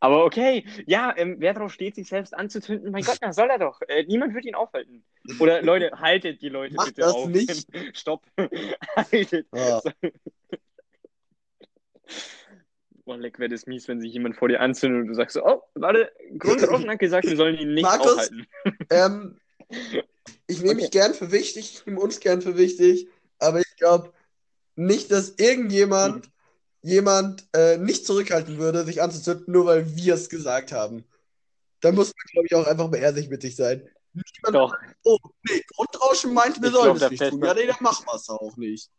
aber 0.00 0.24
okay, 0.24 0.64
ja, 0.86 1.12
ähm, 1.16 1.36
wer 1.38 1.54
drauf 1.54 1.72
steht, 1.72 1.96
sich 1.96 2.08
selbst 2.08 2.34
anzuzünden, 2.34 2.92
mein 2.92 3.02
Gott, 3.02 3.18
na 3.20 3.32
soll 3.32 3.50
er 3.50 3.58
doch. 3.58 3.80
Äh, 3.88 4.04
niemand 4.04 4.34
wird 4.34 4.44
ihn 4.44 4.54
aufhalten. 4.54 5.04
Oder 5.40 5.62
Leute, 5.62 5.90
haltet 5.98 6.40
die 6.40 6.48
Leute 6.48 6.74
Macht 6.74 6.88
bitte 6.88 7.00
das 7.02 7.14
auf. 7.14 7.28
nicht. 7.28 7.66
Stopp. 7.96 8.24
haltet. 8.96 9.46
Ja. 9.52 9.80
Boah, 13.04 13.16
leck, 13.16 13.38
wäre 13.38 13.48
das 13.48 13.66
mies, 13.66 13.88
wenn 13.88 14.00
sich 14.00 14.12
jemand 14.12 14.36
vor 14.36 14.48
dir 14.48 14.60
anzündet 14.60 15.02
und 15.02 15.08
du 15.08 15.14
sagst 15.14 15.34
so, 15.34 15.44
oh, 15.44 15.62
warte, 15.74 16.12
Grundrauschen 16.38 16.90
hat 16.90 16.98
gesagt, 16.98 17.26
wir 17.26 17.36
sollen 17.36 17.56
ihn 17.56 17.74
nicht 17.74 17.82
Markus? 17.82 18.12
aufhalten. 18.12 18.46
Ähm, 18.90 19.38
ich 20.46 20.62
nehme 20.62 20.76
mich 20.76 20.90
gern 20.90 21.14
für 21.14 21.32
wichtig, 21.32 21.74
ich 21.74 21.86
nehme 21.86 22.00
uns 22.00 22.20
gern 22.20 22.40
für 22.42 22.56
wichtig, 22.56 23.08
aber 23.38 23.60
ich 23.60 23.76
glaube 23.76 24.12
nicht, 24.76 25.10
dass 25.10 25.30
irgendjemand 25.38 26.30
jemand 26.88 27.46
äh, 27.54 27.76
nicht 27.76 28.06
zurückhalten 28.06 28.58
würde, 28.58 28.84
sich 28.84 29.02
anzuzünden, 29.02 29.52
nur 29.52 29.66
weil 29.66 29.94
wir 29.96 30.14
es 30.14 30.28
gesagt 30.28 30.72
haben. 30.72 31.04
Da 31.80 31.92
muss 31.92 32.08
man, 32.08 32.24
glaube 32.32 32.46
ich, 32.46 32.54
auch 32.54 32.66
einfach 32.66 32.90
mal 32.90 32.96
ehrlich 32.96 33.28
mit 33.28 33.42
sich 33.42 33.56
sein. 33.56 33.88
Niemand, 34.12 34.54
Doch, 34.54 34.76
oh, 35.04 35.18
nee, 35.48 35.62
Grundrauschen 35.74 36.32
meint, 36.32 36.60
wir 36.60 36.68
Ich 36.68 36.74
sollen 36.74 36.96
es 36.96 37.10
nicht 37.10 37.28
tun. 37.28 37.44
Ja, 37.44 37.54
nee, 37.54 37.66
dann 37.66 37.76
machen 37.80 38.04
wir 38.06 38.14
es 38.14 38.28
auch 38.28 38.56
nicht. 38.56 38.90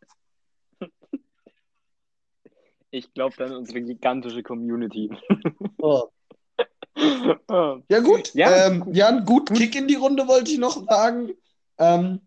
ich 2.90 3.12
glaube 3.12 3.36
dann 3.36 3.54
unsere 3.54 3.82
gigantische 3.82 4.42
Community. 4.42 5.10
Oh. 5.78 6.08
Ah. 7.48 7.78
Ja, 7.88 8.00
gut. 8.00 8.34
Ja, 8.34 8.66
ähm, 8.66 8.84
Jan, 8.92 9.24
gut, 9.24 9.50
Kick 9.54 9.74
in 9.74 9.88
die 9.88 9.94
Runde 9.94 10.28
wollte 10.28 10.50
ich 10.50 10.58
noch 10.58 10.84
sagen. 10.86 11.30
Ähm, 11.78 12.20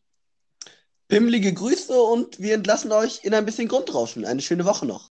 pimmelige 1.08 1.54
Grüße 1.54 1.94
und 1.94 2.40
wir 2.40 2.56
entlassen 2.56 2.92
euch 2.92 3.24
in 3.24 3.34
ein 3.34 3.46
bisschen 3.46 3.68
Grundrauschen. 3.68 4.26
Eine 4.26 4.42
schöne 4.42 4.66
Woche 4.66 4.88
noch. 4.88 5.12